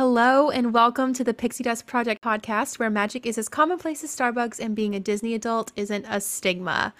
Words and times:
Hello, 0.00 0.48
and 0.48 0.72
welcome 0.72 1.12
to 1.12 1.22
the 1.22 1.34
Pixie 1.34 1.62
Dust 1.62 1.86
Project 1.86 2.24
podcast, 2.24 2.78
where 2.78 2.88
magic 2.88 3.26
is 3.26 3.36
as 3.36 3.50
commonplace 3.50 4.02
as 4.02 4.16
Starbucks 4.16 4.58
and 4.58 4.74
being 4.74 4.94
a 4.94 4.98
Disney 4.98 5.34
adult 5.34 5.72
isn't 5.76 6.06
a 6.08 6.22
stigma. 6.22 6.94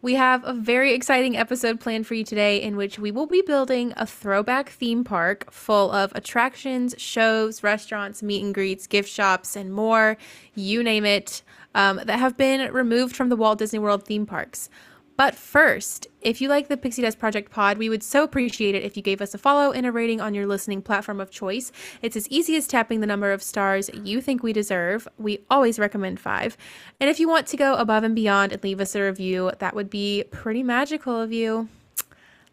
We 0.00 0.14
have 0.14 0.44
a 0.46 0.54
very 0.54 0.94
exciting 0.94 1.36
episode 1.36 1.78
planned 1.78 2.06
for 2.06 2.14
you 2.14 2.24
today 2.24 2.62
in 2.62 2.76
which 2.76 2.98
we 2.98 3.10
will 3.10 3.26
be 3.26 3.42
building 3.42 3.92
a 3.98 4.06
throwback 4.06 4.70
theme 4.70 5.04
park 5.04 5.52
full 5.52 5.90
of 5.90 6.10
attractions, 6.14 6.94
shows, 6.96 7.62
restaurants, 7.62 8.22
meet 8.22 8.42
and 8.42 8.54
greets, 8.54 8.86
gift 8.86 9.10
shops, 9.10 9.54
and 9.54 9.70
more 9.70 10.16
you 10.54 10.82
name 10.82 11.04
it 11.04 11.42
um, 11.74 12.00
that 12.06 12.18
have 12.18 12.38
been 12.38 12.72
removed 12.72 13.14
from 13.14 13.28
the 13.28 13.36
Walt 13.36 13.58
Disney 13.58 13.78
World 13.78 14.06
theme 14.06 14.24
parks. 14.24 14.70
But 15.18 15.34
first, 15.34 16.06
if 16.20 16.40
you 16.40 16.48
like 16.48 16.68
the 16.68 16.76
Pixie 16.76 17.02
Dust 17.02 17.18
Project 17.18 17.50
pod, 17.50 17.76
we 17.76 17.88
would 17.88 18.04
so 18.04 18.22
appreciate 18.22 18.76
it 18.76 18.84
if 18.84 18.96
you 18.96 19.02
gave 19.02 19.20
us 19.20 19.34
a 19.34 19.38
follow 19.38 19.72
and 19.72 19.84
a 19.84 19.90
rating 19.90 20.20
on 20.20 20.32
your 20.32 20.46
listening 20.46 20.80
platform 20.80 21.20
of 21.20 21.28
choice. 21.28 21.72
It's 22.02 22.14
as 22.14 22.28
easy 22.28 22.54
as 22.54 22.68
tapping 22.68 23.00
the 23.00 23.06
number 23.08 23.32
of 23.32 23.42
stars 23.42 23.90
you 23.92 24.20
think 24.20 24.44
we 24.44 24.52
deserve. 24.52 25.08
We 25.18 25.40
always 25.50 25.76
recommend 25.76 26.20
five. 26.20 26.56
And 27.00 27.10
if 27.10 27.18
you 27.18 27.28
want 27.28 27.48
to 27.48 27.56
go 27.56 27.74
above 27.74 28.04
and 28.04 28.14
beyond 28.14 28.52
and 28.52 28.62
leave 28.62 28.80
us 28.80 28.94
a 28.94 29.02
review, 29.02 29.50
that 29.58 29.74
would 29.74 29.90
be 29.90 30.22
pretty 30.30 30.62
magical 30.62 31.20
of 31.20 31.32
you. 31.32 31.68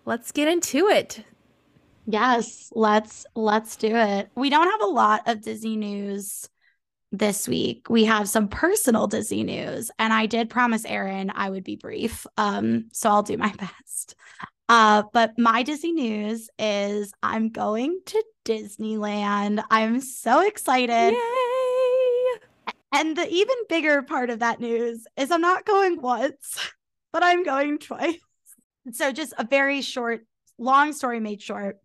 Let's 0.06 0.32
get 0.32 0.48
into 0.48 0.88
it. 0.88 1.24
Yes, 2.08 2.72
let's 2.74 3.28
let's 3.36 3.76
do 3.76 3.96
it. 3.96 4.30
We 4.34 4.50
don't 4.50 4.72
have 4.72 4.82
a 4.82 4.92
lot 4.92 5.22
of 5.28 5.44
Disney 5.44 5.76
news 5.76 6.50
this 7.18 7.48
week 7.48 7.90
we 7.90 8.06
have 8.06 8.30
some 8.30 8.48
personal 8.48 9.08
Disney 9.08 9.44
news, 9.44 9.92
and 10.00 10.14
I 10.14 10.26
did 10.26 10.50
promise 10.50 10.86
Erin 10.86 11.32
I 11.34 11.50
would 11.50 11.64
be 11.64 11.76
brief. 11.76 12.26
Um, 12.38 12.90
so 12.92 13.10
I'll 13.10 13.24
do 13.24 13.38
my 13.38 13.54
best. 13.60 14.16
Uh, 14.68 15.04
but 15.14 15.38
my 15.38 15.64
Disney 15.64 15.92
news 15.92 16.50
is 16.58 17.14
I'm 17.22 17.50
going 17.50 18.00
to 18.08 18.24
Disneyland. 18.46 19.64
I'm 19.70 20.02
so 20.02 20.46
excited. 20.46 21.14
Yay! 21.14 22.74
And 22.92 23.16
the 23.16 23.28
even 23.30 23.56
bigger 23.68 24.02
part 24.04 24.30
of 24.30 24.40
that 24.40 24.60
news 24.60 25.06
is 25.18 25.30
I'm 25.30 25.42
not 25.42 25.66
going 25.66 26.02
once, 26.02 26.72
but 27.14 27.24
I'm 27.24 27.44
going 27.44 27.78
twice. 27.78 28.20
So 28.92 29.12
just 29.12 29.34
a 29.38 29.46
very 29.46 29.82
short, 29.82 30.26
long 30.58 30.94
story 30.94 31.20
made 31.20 31.42
short. 31.42 31.78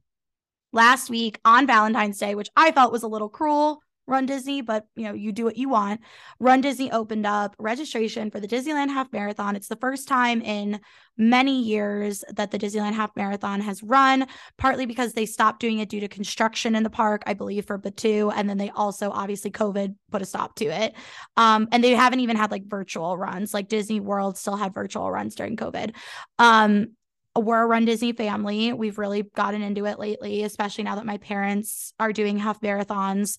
Last 0.73 1.11
week 1.11 1.41
on 1.45 1.67
Valentine's 1.67 2.19
Day, 2.19 2.37
which 2.37 2.49
I 2.55 2.71
felt 2.71 2.93
was 2.93 3.03
a 3.03 3.09
little 3.09 3.29
cruel, 3.29 3.83
Run 4.11 4.27
Disney, 4.27 4.61
but 4.61 4.87
you 4.97 5.05
know, 5.05 5.15
you 5.15 5.33
do 5.33 5.45
what 5.45 5.57
you 5.57 5.69
want. 5.69 6.01
Run 6.39 6.61
Disney 6.61 6.91
opened 6.91 7.27
up 7.27 7.55
registration 7.59 8.31
for 8.31 8.41
the 8.41 8.49
Disneyland 8.49 8.89
Half 8.89 9.13
Marathon. 9.13 9.57
It's 9.57 9.69
the 9.69 9.77
first 9.77 10.09
time 10.09 10.43
in 10.43 10.81
many 11.17 11.63
years 11.63 12.25
that 12.35 12.51
the 12.51 12.59
Disneyland 12.59 12.95
Half 12.95 13.15
Marathon 13.15 13.61
has 13.61 13.83
run, 13.83 14.27
partly 14.59 14.87
because 14.87 15.13
they 15.13 15.27
stopped 15.27 15.61
doing 15.61 15.79
it 15.79 15.89
due 15.89 16.01
to 16.01 16.09
construction 16.09 16.75
in 16.75 16.83
the 16.83 16.91
park, 16.91 17.23
I 17.27 17.35
believe, 17.35 17.67
for 17.67 17.79
Batuu. 17.79 18.33
And 18.35 18.49
then 18.49 18.59
they 18.59 18.71
also, 18.71 19.11
obviously, 19.11 19.51
COVID 19.51 19.95
put 20.11 20.23
a 20.23 20.27
stop 20.27 20.57
to 20.57 20.65
it. 20.65 20.95
Um, 21.37 21.69
and 21.71 21.85
they 21.85 21.95
haven't 21.95 22.21
even 22.21 22.37
had 22.37 22.51
like 22.51 22.67
virtual 22.67 23.17
runs, 23.17 23.55
like 23.55 23.69
Disney 23.69 24.01
World 24.01 24.37
still 24.37 24.57
had 24.57 24.75
virtual 24.75 25.11
runs 25.11 25.35
during 25.35 25.57
COVID. 25.57 25.95
Um, 26.39 26.97
we're 27.37 27.63
a 27.63 27.67
Run 27.67 27.85
Disney 27.85 28.13
family. 28.13 28.73
We've 28.73 28.99
really 28.99 29.23
gotten 29.23 29.63
into 29.63 29.87
it 29.87 29.99
lately, 29.99 30.43
especially 30.43 30.85
now 30.85 30.97
that 30.97 31.07
my 31.07 31.19
parents 31.19 31.93
are 32.01 32.13
doing 32.13 32.39
half 32.39 32.61
marathons, 32.61 33.39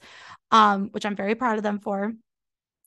um, 0.52 0.90
which 0.92 1.06
I'm 1.06 1.16
very 1.16 1.36
proud 1.36 1.58
of 1.58 1.64
them 1.64 1.80
for. 1.80 2.14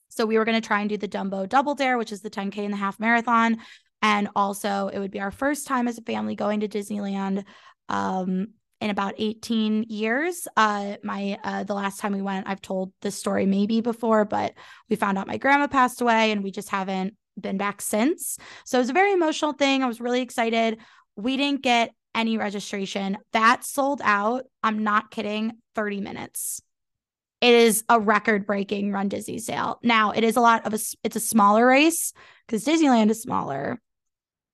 So 0.08 0.26
we 0.26 0.38
were 0.38 0.44
going 0.44 0.60
to 0.60 0.66
try 0.66 0.80
and 0.80 0.88
do 0.88 0.96
the 0.96 1.08
Dumbo 1.08 1.48
Double 1.48 1.74
Dare, 1.74 1.98
which 1.98 2.12
is 2.12 2.22
the 2.22 2.30
10K 2.30 2.58
and 2.58 2.72
the 2.72 2.78
half 2.78 2.98
marathon. 3.00 3.58
And 4.00 4.28
also, 4.36 4.88
it 4.92 4.98
would 4.98 5.10
be 5.10 5.20
our 5.20 5.30
first 5.30 5.66
time 5.66 5.88
as 5.88 5.98
a 5.98 6.02
family 6.02 6.36
going 6.36 6.60
to 6.60 6.68
Disneyland 6.68 7.44
um, 7.88 8.48
in 8.80 8.90
about 8.90 9.14
18 9.18 9.86
years. 9.88 10.46
Uh, 10.56 10.96
my 11.02 11.38
uh, 11.42 11.64
the 11.64 11.74
last 11.74 12.00
time 12.00 12.12
we 12.12 12.22
went, 12.22 12.48
I've 12.48 12.60
told 12.60 12.92
this 13.02 13.18
story 13.18 13.46
maybe 13.46 13.80
before, 13.80 14.24
but 14.24 14.54
we 14.88 14.96
found 14.96 15.18
out 15.18 15.26
my 15.26 15.38
grandma 15.38 15.66
passed 15.66 16.00
away, 16.00 16.32
and 16.32 16.44
we 16.44 16.50
just 16.50 16.68
haven't 16.68 17.14
been 17.38 17.58
back 17.58 17.80
since. 17.80 18.38
So 18.64 18.78
it 18.78 18.82
was 18.82 18.90
a 18.90 18.94
very 18.94 19.12
emotional 19.12 19.52
thing. 19.52 19.82
I 19.82 19.86
was 19.86 20.00
really 20.00 20.20
excited. 20.20 20.78
We 21.16 21.36
didn't 21.36 21.62
get 21.62 21.92
any 22.14 22.38
registration. 22.38 23.18
That 23.32 23.64
sold 23.64 24.00
out. 24.04 24.44
I'm 24.62 24.84
not 24.84 25.10
kidding. 25.10 25.52
30 25.74 26.00
minutes. 26.00 26.60
It 27.40 27.54
is 27.54 27.84
a 27.88 28.00
record 28.00 28.46
breaking 28.46 28.92
run 28.92 29.08
Disney 29.08 29.38
sale. 29.38 29.78
Now, 29.82 30.12
it 30.12 30.24
is 30.24 30.36
a 30.36 30.40
lot 30.40 30.66
of 30.66 30.72
a, 30.72 30.78
it's 31.02 31.16
a 31.16 31.20
smaller 31.20 31.66
race 31.66 32.12
because 32.46 32.64
Disneyland 32.64 33.10
is 33.10 33.20
smaller, 33.20 33.80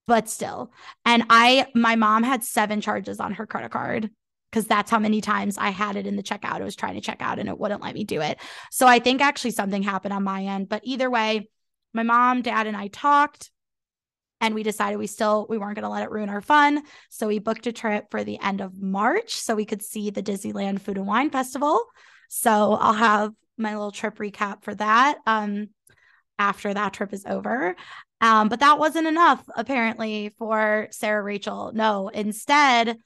but 0.06 0.28
still. 0.28 0.72
And 1.04 1.24
I, 1.30 1.66
my 1.74 1.94
mom 1.94 2.24
had 2.24 2.42
seven 2.42 2.80
charges 2.80 3.20
on 3.20 3.34
her 3.34 3.46
credit 3.46 3.70
card 3.70 4.10
because 4.50 4.66
that's 4.66 4.90
how 4.90 4.98
many 4.98 5.20
times 5.20 5.56
I 5.56 5.70
had 5.70 5.94
it 5.94 6.06
in 6.06 6.16
the 6.16 6.22
checkout. 6.22 6.60
I 6.60 6.64
was 6.64 6.74
trying 6.74 6.94
to 6.94 7.00
check 7.00 7.18
out 7.20 7.38
and 7.38 7.48
it 7.48 7.58
wouldn't 7.58 7.82
let 7.82 7.94
me 7.94 8.02
do 8.02 8.20
it. 8.20 8.40
So 8.72 8.86
I 8.86 8.98
think 8.98 9.20
actually 9.20 9.52
something 9.52 9.82
happened 9.82 10.12
on 10.12 10.24
my 10.24 10.42
end. 10.42 10.68
But 10.68 10.80
either 10.84 11.08
way, 11.08 11.48
my 11.92 12.02
mom, 12.02 12.42
dad, 12.42 12.66
and 12.66 12.76
I 12.76 12.88
talked 12.88 13.50
and 14.40 14.54
we 14.54 14.62
decided 14.62 14.98
we 14.98 15.06
still 15.06 15.46
we 15.48 15.58
weren't 15.58 15.74
going 15.74 15.84
to 15.84 15.90
let 15.90 16.02
it 16.02 16.10
ruin 16.10 16.28
our 16.28 16.40
fun. 16.40 16.82
So 17.10 17.26
we 17.28 17.38
booked 17.38 17.66
a 17.66 17.72
trip 17.72 18.06
for 18.10 18.24
the 18.24 18.40
end 18.40 18.60
of 18.60 18.80
march 18.80 19.34
so 19.34 19.54
we 19.54 19.66
could 19.66 19.82
see 19.82 20.10
the 20.10 20.22
disneyland 20.22 20.80
food 20.80 20.96
and 20.96 21.06
wine 21.06 21.30
festival. 21.30 21.82
So 22.28 22.74
i'll 22.74 22.92
have 22.92 23.32
my 23.58 23.74
little 23.74 23.90
trip 23.90 24.16
recap 24.18 24.64
for 24.64 24.74
that 24.76 25.18
um 25.26 25.68
after 26.38 26.72
that 26.72 26.94
trip 26.94 27.12
is 27.12 27.26
over. 27.26 27.76
Um 28.20 28.48
but 28.48 28.60
that 28.60 28.78
wasn't 28.78 29.06
enough 29.06 29.44
apparently 29.54 30.30
for 30.38 30.88
sarah 30.90 31.22
rachul. 31.22 31.72
No 31.74 32.08
instead 32.08 32.96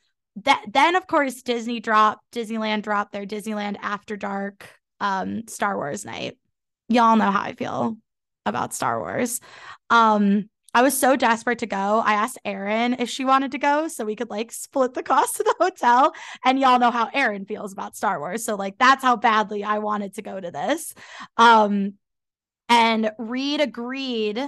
that 0.42 0.64
then 0.68 0.96
of 0.96 1.06
course 1.06 1.42
disney 1.42 1.80
dropped 1.80 2.32
disneyland 2.32 2.82
dropped 2.82 3.12
their 3.12 3.26
disneyland 3.26 3.76
after 3.80 4.16
dark 4.16 4.68
um 5.00 5.46
star 5.48 5.76
wars 5.76 6.04
night. 6.04 6.38
Y'all 6.88 7.16
know 7.16 7.30
how 7.30 7.42
i 7.42 7.54
feel 7.54 7.96
about 8.46 8.74
Star 8.74 9.00
Wars. 9.00 9.40
Um, 9.90 10.48
I 10.76 10.82
was 10.82 10.98
so 10.98 11.14
desperate 11.14 11.60
to 11.60 11.66
go. 11.66 12.02
I 12.04 12.14
asked 12.14 12.38
Erin 12.44 12.96
if 12.98 13.08
she 13.08 13.24
wanted 13.24 13.52
to 13.52 13.58
go 13.58 13.86
so 13.86 14.04
we 14.04 14.16
could 14.16 14.30
like 14.30 14.50
split 14.50 14.92
the 14.92 15.02
cost 15.04 15.38
of 15.38 15.46
the 15.46 15.54
hotel. 15.60 16.12
And 16.44 16.58
y'all 16.58 16.80
know 16.80 16.90
how 16.90 17.08
Erin 17.14 17.46
feels 17.46 17.72
about 17.72 17.96
Star 17.96 18.18
Wars. 18.18 18.44
So 18.44 18.56
like 18.56 18.76
that's 18.78 19.02
how 19.02 19.16
badly 19.16 19.62
I 19.62 19.78
wanted 19.78 20.14
to 20.14 20.22
go 20.22 20.40
to 20.40 20.50
this. 20.50 20.92
Um, 21.36 21.94
and 22.68 23.12
Reed 23.18 23.60
agreed 23.60 24.44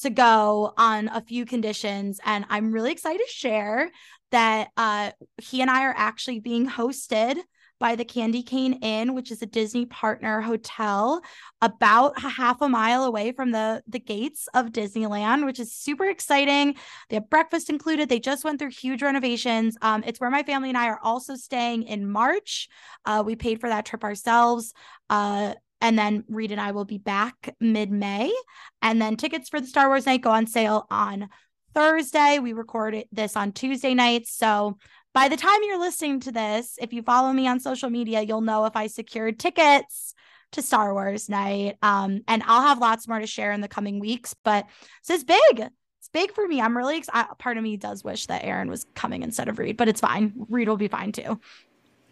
to 0.00 0.10
go 0.10 0.74
on 0.76 1.08
a 1.08 1.22
few 1.22 1.46
conditions. 1.46 2.20
And 2.24 2.44
I'm 2.50 2.72
really 2.72 2.92
excited 2.92 3.22
to 3.24 3.32
share 3.32 3.90
that 4.30 4.68
uh, 4.76 5.12
he 5.40 5.62
and 5.62 5.70
I 5.70 5.84
are 5.84 5.94
actually 5.96 6.40
being 6.40 6.68
hosted 6.68 7.36
by 7.82 7.96
the 7.96 8.04
Candy 8.04 8.44
Cane 8.44 8.74
Inn, 8.74 9.12
which 9.12 9.32
is 9.32 9.42
a 9.42 9.46
Disney 9.46 9.86
partner 9.86 10.40
hotel 10.40 11.20
about 11.60 12.16
half 12.16 12.62
a 12.62 12.68
mile 12.68 13.02
away 13.02 13.32
from 13.32 13.50
the, 13.50 13.82
the 13.88 13.98
gates 13.98 14.48
of 14.54 14.66
Disneyland, 14.66 15.44
which 15.44 15.58
is 15.58 15.74
super 15.74 16.04
exciting. 16.04 16.76
They 17.10 17.16
have 17.16 17.28
breakfast 17.28 17.68
included. 17.68 18.08
They 18.08 18.20
just 18.20 18.44
went 18.44 18.60
through 18.60 18.70
huge 18.70 19.02
renovations. 19.02 19.76
Um, 19.82 20.04
it's 20.06 20.20
where 20.20 20.30
my 20.30 20.44
family 20.44 20.68
and 20.68 20.78
I 20.78 20.86
are 20.90 21.00
also 21.02 21.34
staying 21.34 21.82
in 21.82 22.08
March. 22.08 22.68
Uh, 23.04 23.24
we 23.26 23.34
paid 23.34 23.60
for 23.60 23.68
that 23.68 23.84
trip 23.84 24.04
ourselves. 24.04 24.72
Uh, 25.10 25.54
and 25.80 25.98
then 25.98 26.22
Reed 26.28 26.52
and 26.52 26.60
I 26.60 26.70
will 26.70 26.84
be 26.84 26.98
back 26.98 27.52
mid 27.58 27.90
May. 27.90 28.32
And 28.80 29.02
then 29.02 29.16
tickets 29.16 29.48
for 29.48 29.60
the 29.60 29.66
Star 29.66 29.88
Wars 29.88 30.06
night 30.06 30.20
go 30.20 30.30
on 30.30 30.46
sale 30.46 30.86
on 30.88 31.28
Thursday. 31.74 32.38
We 32.38 32.52
recorded 32.52 33.06
this 33.10 33.36
on 33.36 33.50
Tuesday 33.50 33.94
night. 33.94 34.28
So 34.28 34.78
by 35.14 35.28
the 35.28 35.36
time 35.36 35.60
you're 35.62 35.78
listening 35.78 36.20
to 36.20 36.32
this, 36.32 36.78
if 36.80 36.92
you 36.92 37.02
follow 37.02 37.32
me 37.32 37.46
on 37.46 37.60
social 37.60 37.90
media, 37.90 38.22
you'll 38.22 38.40
know 38.40 38.64
if 38.64 38.76
I 38.76 38.86
secured 38.86 39.38
tickets 39.38 40.14
to 40.52 40.62
Star 40.62 40.92
Wars 40.94 41.28
night. 41.28 41.76
Um, 41.82 42.22
and 42.28 42.42
I'll 42.46 42.62
have 42.62 42.78
lots 42.78 43.08
more 43.08 43.18
to 43.18 43.26
share 43.26 43.52
in 43.52 43.60
the 43.60 43.68
coming 43.68 44.00
weeks. 44.00 44.34
But 44.44 44.66
this 45.06 45.18
is 45.18 45.24
big. 45.24 45.70
It's 45.98 46.08
big 46.12 46.32
for 46.32 46.46
me. 46.46 46.60
I'm 46.60 46.76
really 46.76 46.98
excited. 46.98 47.38
Part 47.38 47.58
of 47.58 47.62
me 47.62 47.76
does 47.76 48.04
wish 48.04 48.26
that 48.26 48.44
Erin 48.44 48.68
was 48.68 48.86
coming 48.94 49.22
instead 49.22 49.48
of 49.48 49.58
Reed, 49.58 49.76
but 49.76 49.88
it's 49.88 50.00
fine. 50.00 50.32
Reed 50.48 50.68
will 50.68 50.76
be 50.76 50.88
fine 50.88 51.12
too. 51.12 51.38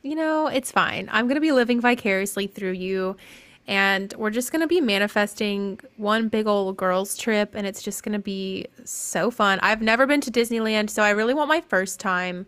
You 0.02 0.14
know, 0.14 0.46
it's 0.46 0.72
fine. 0.72 1.08
I'm 1.12 1.26
going 1.26 1.34
to 1.34 1.42
be 1.42 1.52
living 1.52 1.80
vicariously 1.80 2.46
through 2.46 2.72
you. 2.72 3.16
And 3.66 4.12
we're 4.16 4.30
just 4.30 4.52
going 4.52 4.62
to 4.62 4.66
be 4.66 4.80
manifesting 4.80 5.78
one 5.96 6.28
big 6.28 6.46
old 6.46 6.76
girls' 6.76 7.16
trip. 7.16 7.54
And 7.54 7.66
it's 7.66 7.82
just 7.82 8.02
going 8.02 8.14
to 8.14 8.18
be 8.18 8.66
so 8.84 9.30
fun. 9.30 9.58
I've 9.60 9.82
never 9.82 10.06
been 10.06 10.20
to 10.22 10.30
Disneyland. 10.30 10.90
So 10.90 11.02
I 11.02 11.10
really 11.10 11.34
want 11.34 11.48
my 11.48 11.60
first 11.60 12.00
time 12.00 12.46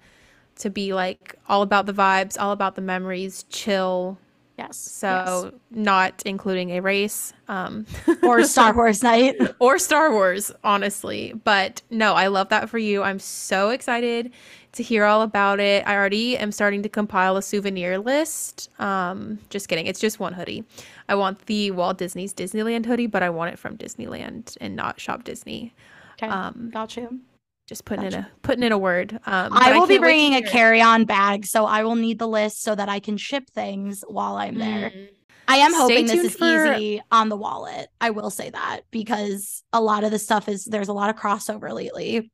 to 0.56 0.70
be 0.70 0.94
like 0.94 1.36
all 1.48 1.62
about 1.62 1.86
the 1.86 1.92
vibes, 1.92 2.40
all 2.40 2.52
about 2.52 2.74
the 2.74 2.82
memories, 2.82 3.44
chill. 3.50 4.18
Yes. 4.58 4.76
So 4.76 5.50
yes. 5.52 5.60
not 5.70 6.22
including 6.26 6.70
a 6.70 6.80
race, 6.80 7.32
um, 7.48 7.86
or 8.22 8.44
Star 8.44 8.74
Wars 8.74 9.02
night, 9.02 9.36
or 9.58 9.78
Star 9.78 10.12
Wars, 10.12 10.52
honestly. 10.62 11.32
But 11.44 11.82
no, 11.90 12.14
I 12.14 12.26
love 12.28 12.50
that 12.50 12.68
for 12.68 12.78
you. 12.78 13.02
I'm 13.02 13.18
so 13.18 13.70
excited 13.70 14.30
to 14.72 14.82
hear 14.82 15.04
all 15.04 15.22
about 15.22 15.60
it. 15.60 15.86
I 15.86 15.94
already 15.94 16.36
am 16.36 16.52
starting 16.52 16.82
to 16.82 16.88
compile 16.88 17.36
a 17.36 17.42
souvenir 17.42 17.98
list. 17.98 18.70
Um, 18.78 19.38
just 19.50 19.68
kidding. 19.68 19.86
It's 19.86 20.00
just 20.00 20.20
one 20.20 20.32
hoodie. 20.32 20.64
I 21.08 21.14
want 21.14 21.46
the 21.46 21.70
Walt 21.70 21.98
Disney's 21.98 22.32
Disneyland 22.32 22.86
hoodie, 22.86 23.06
but 23.06 23.22
I 23.22 23.30
want 23.30 23.52
it 23.52 23.58
from 23.58 23.76
Disneyland 23.76 24.56
and 24.60 24.76
not 24.76 25.00
Shop 25.00 25.24
Disney. 25.24 25.74
Okay. 26.14 26.28
Um, 26.28 26.70
got 26.72 26.96
you. 26.96 27.20
Just 27.66 27.84
putting 27.84 28.04
gotcha. 28.04 28.18
in 28.18 28.24
a 28.24 28.30
putting 28.42 28.64
in 28.64 28.72
a 28.72 28.78
word. 28.78 29.12
Um, 29.24 29.52
I 29.52 29.72
will 29.72 29.84
I 29.84 29.86
be 29.86 29.98
bringing 29.98 30.34
a 30.34 30.42
carry-on 30.42 31.04
bag, 31.04 31.46
so 31.46 31.64
I 31.64 31.84
will 31.84 31.94
need 31.94 32.18
the 32.18 32.26
list 32.26 32.62
so 32.62 32.74
that 32.74 32.88
I 32.88 33.00
can 33.00 33.16
ship 33.16 33.48
things 33.50 34.04
while 34.06 34.36
I'm 34.36 34.58
there. 34.58 34.90
Mm. 34.90 35.08
I 35.48 35.56
am 35.56 35.74
hoping 35.74 36.06
this 36.06 36.24
is 36.24 36.36
for... 36.36 36.74
easy 36.74 37.02
on 37.10 37.28
the 37.28 37.36
wallet. 37.36 37.88
I 38.00 38.10
will 38.10 38.30
say 38.30 38.50
that 38.50 38.80
because 38.90 39.62
a 39.72 39.80
lot 39.80 40.04
of 40.04 40.10
the 40.10 40.18
stuff 40.18 40.48
is 40.48 40.64
there's 40.64 40.88
a 40.88 40.92
lot 40.92 41.10
of 41.10 41.16
crossover 41.16 41.72
lately. 41.72 42.30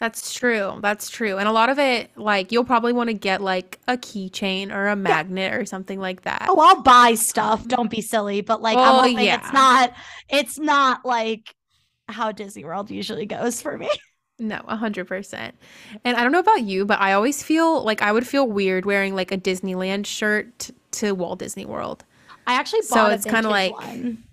That's 0.00 0.34
true. 0.34 0.78
That's 0.82 1.08
true. 1.08 1.38
And 1.38 1.48
a 1.48 1.52
lot 1.52 1.70
of 1.70 1.78
it, 1.78 2.10
like, 2.16 2.50
you'll 2.50 2.64
probably 2.64 2.92
want 2.92 3.08
to 3.08 3.14
get 3.14 3.40
like 3.40 3.78
a 3.86 3.96
keychain 3.96 4.72
or 4.72 4.88
a 4.88 4.96
magnet 4.96 5.52
yeah. 5.52 5.58
or 5.58 5.64
something 5.64 6.00
like 6.00 6.22
that. 6.22 6.46
Oh, 6.48 6.58
I'll 6.60 6.82
buy 6.82 7.14
stuff. 7.14 7.66
Don't 7.68 7.90
be 7.90 8.00
silly. 8.00 8.40
But 8.40 8.60
like, 8.60 8.76
well, 8.76 9.00
I'm 9.00 9.18
yeah. 9.18 9.38
it's 9.38 9.52
not, 9.52 9.92
it's 10.28 10.58
not 10.58 11.04
like 11.04 11.54
how 12.08 12.32
Disney 12.32 12.64
World 12.64 12.90
usually 12.90 13.26
goes 13.26 13.62
for 13.62 13.78
me. 13.78 13.88
No, 14.38 14.60
a 14.66 14.76
hundred 14.76 15.06
percent. 15.06 15.54
And 16.04 16.16
I 16.16 16.22
don't 16.22 16.32
know 16.32 16.40
about 16.40 16.62
you, 16.62 16.84
but 16.84 17.00
I 17.00 17.12
always 17.12 17.42
feel 17.42 17.84
like 17.84 18.02
I 18.02 18.10
would 18.10 18.26
feel 18.26 18.48
weird 18.48 18.84
wearing 18.84 19.14
like 19.14 19.30
a 19.30 19.38
Disneyland 19.38 20.06
shirt 20.06 20.70
to 20.92 21.12
Walt 21.14 21.38
Disney 21.38 21.64
World. 21.64 22.04
I 22.46 22.54
actually 22.54 22.80
bought 22.80 22.88
so 22.88 23.06
it's 23.08 23.24
kind 23.24 23.46
of 23.46 23.52
like 23.52 23.72
one. 23.72 24.24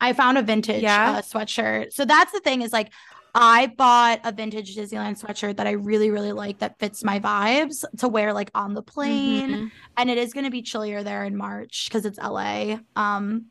I 0.00 0.12
found 0.12 0.38
a 0.38 0.42
vintage 0.42 0.82
yeah? 0.82 1.12
uh, 1.12 1.22
sweatshirt. 1.22 1.92
So 1.92 2.04
that's 2.04 2.32
the 2.32 2.40
thing 2.40 2.62
is 2.62 2.72
like 2.72 2.90
I 3.34 3.66
bought 3.66 4.20
a 4.24 4.32
vintage 4.32 4.76
Disneyland 4.76 5.20
sweatshirt 5.20 5.56
that 5.56 5.66
I 5.66 5.72
really, 5.72 6.10
really 6.10 6.32
like 6.32 6.58
that 6.58 6.78
fits 6.78 7.02
my 7.02 7.18
vibes 7.18 7.84
to 7.98 8.08
wear 8.08 8.32
like 8.32 8.50
on 8.54 8.74
the 8.74 8.82
plane. 8.82 9.50
Mm-hmm. 9.50 9.66
And 9.96 10.10
it 10.10 10.18
is 10.18 10.32
going 10.32 10.44
to 10.44 10.50
be 10.50 10.62
chillier 10.62 11.02
there 11.02 11.24
in 11.24 11.36
March 11.36 11.86
because 11.88 12.06
it's 12.06 12.18
LA. 12.18 12.78
Um, 12.94 13.46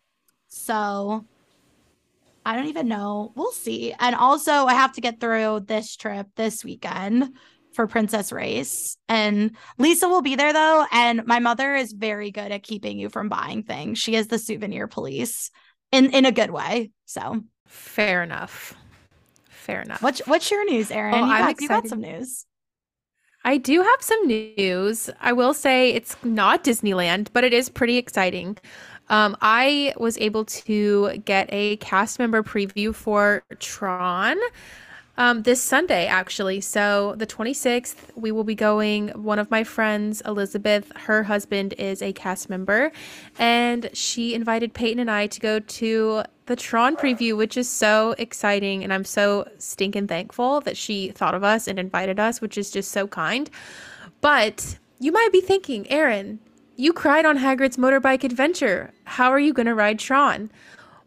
so 0.47 1.25
I 2.45 2.55
don't 2.55 2.67
even 2.67 2.87
know. 2.87 3.31
We'll 3.35 3.51
see. 3.51 3.93
And 3.99 4.15
also, 4.15 4.51
I 4.51 4.73
have 4.73 4.93
to 4.93 5.01
get 5.01 5.19
through 5.19 5.61
this 5.67 5.95
trip 5.95 6.27
this 6.35 6.63
weekend 6.63 7.35
for 7.73 7.87
Princess 7.87 8.31
Race. 8.31 8.97
And 9.09 9.55
Lisa 9.77 10.07
will 10.07 10.21
be 10.21 10.35
there 10.35 10.53
though. 10.53 10.85
And 10.91 11.25
my 11.25 11.39
mother 11.39 11.75
is 11.75 11.91
very 11.91 12.31
good 12.31 12.51
at 12.51 12.63
keeping 12.63 12.99
you 12.99 13.09
from 13.09 13.29
buying 13.29 13.63
things. 13.63 13.99
She 13.99 14.15
is 14.15 14.27
the 14.27 14.39
souvenir 14.39 14.87
police 14.87 15.49
in 15.91 16.11
in 16.11 16.25
a 16.25 16.31
good 16.31 16.51
way. 16.51 16.91
So 17.05 17.41
fair 17.67 18.23
enough. 18.23 18.75
Fair 19.49 19.81
enough. 19.81 20.01
What's 20.01 20.19
what's 20.27 20.51
your 20.51 20.65
news, 20.65 20.91
Erin? 20.91 21.13
Well, 21.13 21.25
you, 21.25 21.37
got, 21.37 21.61
you 21.61 21.67
got 21.67 21.87
some 21.87 22.01
news. 22.01 22.45
I 23.45 23.57
do 23.57 23.81
have 23.81 24.01
some 24.01 24.25
news. 24.25 25.09
I 25.19 25.33
will 25.33 25.53
say 25.53 25.89
it's 25.89 26.15
not 26.23 26.63
Disneyland, 26.63 27.27
but 27.33 27.43
it 27.43 27.53
is 27.53 27.67
pretty 27.67 27.97
exciting. 27.97 28.57
Um, 29.09 29.37
I 29.41 29.93
was 29.97 30.17
able 30.17 30.45
to 30.45 31.17
get 31.25 31.47
a 31.51 31.77
cast 31.77 32.19
member 32.19 32.41
preview 32.43 32.95
for 32.95 33.43
Tron 33.59 34.37
um, 35.17 35.43
this 35.43 35.61
Sunday, 35.61 36.07
actually. 36.07 36.61
So, 36.61 37.13
the 37.17 37.27
26th, 37.27 37.95
we 38.15 38.31
will 38.31 38.43
be 38.43 38.55
going. 38.55 39.09
One 39.09 39.39
of 39.39 39.51
my 39.51 39.63
friends, 39.63 40.21
Elizabeth, 40.25 40.91
her 40.95 41.23
husband 41.23 41.73
is 41.77 42.01
a 42.01 42.13
cast 42.13 42.49
member, 42.49 42.91
and 43.37 43.89
she 43.93 44.33
invited 44.33 44.73
Peyton 44.73 44.99
and 44.99 45.11
I 45.11 45.27
to 45.27 45.39
go 45.39 45.59
to 45.59 46.23
the 46.47 46.55
Tron 46.55 46.95
preview, 46.95 47.37
which 47.37 47.57
is 47.57 47.69
so 47.69 48.15
exciting. 48.17 48.83
And 48.83 48.91
I'm 48.91 49.05
so 49.05 49.47
stinking 49.59 50.07
thankful 50.07 50.61
that 50.61 50.77
she 50.77 51.11
thought 51.11 51.35
of 51.35 51.43
us 51.43 51.67
and 51.67 51.77
invited 51.77 52.19
us, 52.19 52.41
which 52.41 52.57
is 52.57 52.71
just 52.71 52.91
so 52.91 53.07
kind. 53.07 53.49
But 54.21 54.77
you 54.99 55.11
might 55.11 55.29
be 55.31 55.41
thinking, 55.41 55.89
Erin, 55.91 56.39
you 56.75 56.93
cried 56.93 57.25
on 57.25 57.37
Hagrid's 57.37 57.77
motorbike 57.77 58.23
adventure. 58.23 58.91
How 59.05 59.29
are 59.29 59.39
you 59.39 59.53
going 59.53 59.65
to 59.67 59.75
ride 59.75 59.99
Tron? 59.99 60.51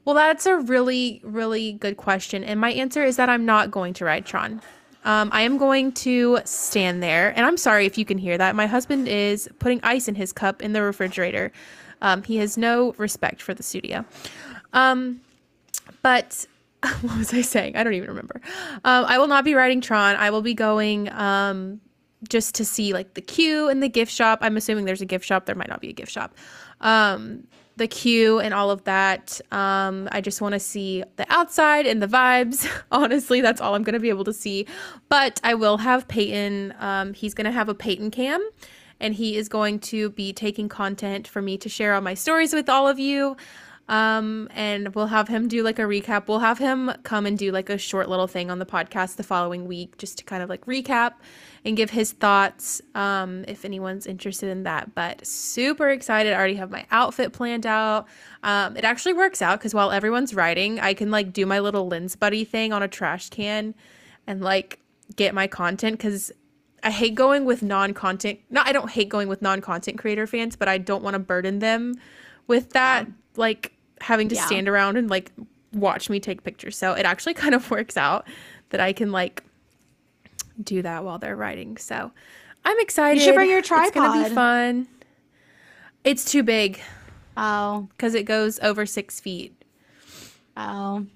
Well, 0.04 0.14
that's 0.14 0.46
a 0.46 0.56
really, 0.56 1.20
really 1.24 1.72
good 1.72 1.96
question. 1.96 2.44
And 2.44 2.60
my 2.60 2.70
answer 2.70 3.02
is 3.02 3.16
that 3.16 3.28
I'm 3.28 3.44
not 3.44 3.70
going 3.70 3.92
to 3.94 4.04
ride 4.04 4.24
Tron. 4.24 4.60
Um, 5.04 5.30
I 5.32 5.42
am 5.42 5.58
going 5.58 5.92
to 5.92 6.38
stand 6.44 7.02
there. 7.02 7.32
And 7.36 7.46
I'm 7.46 7.56
sorry 7.56 7.86
if 7.86 7.96
you 7.98 8.04
can 8.04 8.18
hear 8.18 8.38
that. 8.38 8.54
My 8.54 8.66
husband 8.66 9.08
is 9.08 9.48
putting 9.58 9.80
ice 9.82 10.08
in 10.08 10.14
his 10.14 10.32
cup 10.32 10.62
in 10.62 10.72
the 10.72 10.82
refrigerator. 10.82 11.52
Um, 12.02 12.22
he 12.22 12.36
has 12.36 12.56
no 12.56 12.92
respect 12.98 13.40
for 13.42 13.54
the 13.54 13.62
studio. 13.62 14.04
Um, 14.72 15.20
but 16.02 16.46
what 17.00 17.18
was 17.18 17.32
I 17.32 17.40
saying? 17.40 17.76
I 17.76 17.84
don't 17.84 17.94
even 17.94 18.08
remember. 18.08 18.40
Um, 18.84 19.04
I 19.06 19.18
will 19.18 19.28
not 19.28 19.44
be 19.44 19.54
riding 19.54 19.80
Tron. 19.80 20.16
I 20.16 20.30
will 20.30 20.42
be 20.42 20.54
going 20.54 21.10
um, 21.12 21.80
just 22.28 22.54
to 22.56 22.64
see 22.64 22.92
like 22.92 23.14
the 23.14 23.20
queue 23.20 23.68
and 23.68 23.82
the 23.82 23.88
gift 23.88 24.12
shop. 24.12 24.38
I'm 24.42 24.56
assuming 24.56 24.84
there's 24.84 25.00
a 25.00 25.06
gift 25.06 25.24
shop. 25.24 25.46
There 25.46 25.54
might 25.54 25.68
not 25.68 25.80
be 25.80 25.90
a 25.90 25.92
gift 25.92 26.12
shop. 26.12 26.34
Um, 26.80 27.46
the 27.76 27.86
queue 27.86 28.38
and 28.40 28.54
all 28.54 28.70
of 28.70 28.84
that. 28.84 29.40
Um, 29.52 30.08
I 30.10 30.20
just 30.20 30.40
want 30.40 30.54
to 30.54 30.60
see 30.60 31.04
the 31.16 31.26
outside 31.28 31.86
and 31.86 32.02
the 32.02 32.08
vibes. 32.08 32.68
Honestly, 32.90 33.40
that's 33.40 33.60
all 33.60 33.74
I'm 33.74 33.82
going 33.82 33.94
to 33.94 34.00
be 34.00 34.08
able 34.08 34.24
to 34.24 34.32
see. 34.32 34.66
But 35.08 35.40
I 35.44 35.54
will 35.54 35.76
have 35.76 36.08
Peyton. 36.08 36.74
Um, 36.78 37.12
he's 37.12 37.34
going 37.34 37.44
to 37.44 37.52
have 37.52 37.68
a 37.68 37.74
Peyton 37.74 38.10
cam, 38.10 38.46
and 38.98 39.14
he 39.14 39.36
is 39.36 39.48
going 39.48 39.78
to 39.80 40.10
be 40.10 40.32
taking 40.32 40.68
content 40.68 41.28
for 41.28 41.42
me 41.42 41.58
to 41.58 41.68
share 41.68 41.94
on 41.94 42.02
my 42.02 42.14
stories 42.14 42.54
with 42.54 42.68
all 42.68 42.88
of 42.88 42.98
you. 42.98 43.36
Um, 43.88 44.48
and 44.52 44.94
we'll 44.96 45.06
have 45.06 45.28
him 45.28 45.46
do 45.46 45.62
like 45.62 45.78
a 45.78 45.82
recap. 45.82 46.26
We'll 46.26 46.40
have 46.40 46.58
him 46.58 46.92
come 47.04 47.24
and 47.24 47.38
do 47.38 47.52
like 47.52 47.70
a 47.70 47.78
short 47.78 48.08
little 48.08 48.26
thing 48.26 48.50
on 48.50 48.58
the 48.58 48.66
podcast 48.66 49.16
the 49.16 49.22
following 49.22 49.66
week 49.66 49.96
just 49.96 50.18
to 50.18 50.24
kind 50.24 50.42
of 50.42 50.48
like 50.48 50.66
recap 50.66 51.14
and 51.64 51.76
give 51.76 51.90
his 51.90 52.12
thoughts 52.12 52.82
um, 52.96 53.44
if 53.46 53.64
anyone's 53.64 54.06
interested 54.06 54.48
in 54.48 54.64
that. 54.64 54.94
But 54.94 55.24
super 55.24 55.88
excited. 55.88 56.32
I 56.32 56.36
already 56.36 56.56
have 56.56 56.70
my 56.70 56.84
outfit 56.90 57.32
planned 57.32 57.64
out. 57.64 58.08
Um, 58.42 58.76
it 58.76 58.84
actually 58.84 59.12
works 59.12 59.40
out 59.40 59.60
because 59.60 59.72
while 59.72 59.92
everyone's 59.92 60.34
writing, 60.34 60.80
I 60.80 60.92
can 60.92 61.12
like 61.12 61.32
do 61.32 61.46
my 61.46 61.60
little 61.60 61.86
lens 61.86 62.16
buddy 62.16 62.44
thing 62.44 62.72
on 62.72 62.82
a 62.82 62.88
trash 62.88 63.30
can 63.30 63.74
and 64.26 64.40
like 64.40 64.80
get 65.14 65.32
my 65.32 65.46
content 65.46 65.96
because 65.98 66.32
I 66.82 66.90
hate 66.90 67.14
going 67.14 67.44
with 67.44 67.62
non-content. 67.62 68.40
Not 68.50 68.66
I 68.66 68.72
don't 68.72 68.90
hate 68.90 69.08
going 69.08 69.28
with 69.28 69.42
non-content 69.42 69.98
creator 69.98 70.26
fans, 70.26 70.56
but 70.56 70.66
I 70.66 70.78
don't 70.78 71.04
want 71.04 71.14
to 71.14 71.20
burden 71.20 71.60
them 71.60 71.94
with 72.48 72.70
that. 72.70 73.06
Like 73.36 73.75
having 74.00 74.28
to 74.28 74.34
yeah. 74.34 74.46
stand 74.46 74.68
around 74.68 74.96
and 74.96 75.08
like 75.08 75.32
watch 75.72 76.10
me 76.10 76.20
take 76.20 76.42
pictures. 76.44 76.76
So 76.76 76.92
it 76.92 77.06
actually 77.06 77.34
kind 77.42 77.54
of 77.54 77.70
works 77.70 77.96
out 77.96 78.26
that 78.70 78.80
I 78.80 78.92
can 78.92 79.12
like 79.12 79.42
do 80.62 80.82
that 80.82 81.04
while 81.04 81.18
they're 81.18 81.36
writing. 81.36 81.76
So 81.76 82.10
I'm 82.64 82.78
excited. 82.80 83.20
You 83.20 83.24
should 83.24 83.34
bring 83.34 83.50
your 83.50 83.62
tripod. 83.62 83.86
It's 83.86 83.94
gonna 83.94 84.28
be 84.28 84.34
fun. 84.34 84.88
It's 86.04 86.24
too 86.24 86.42
big. 86.42 86.80
Oh, 87.36 87.88
because 87.90 88.14
it 88.14 88.24
goes 88.24 88.58
over 88.60 88.86
six 88.86 89.20
feet. 89.20 89.52
Oh. 90.56 91.06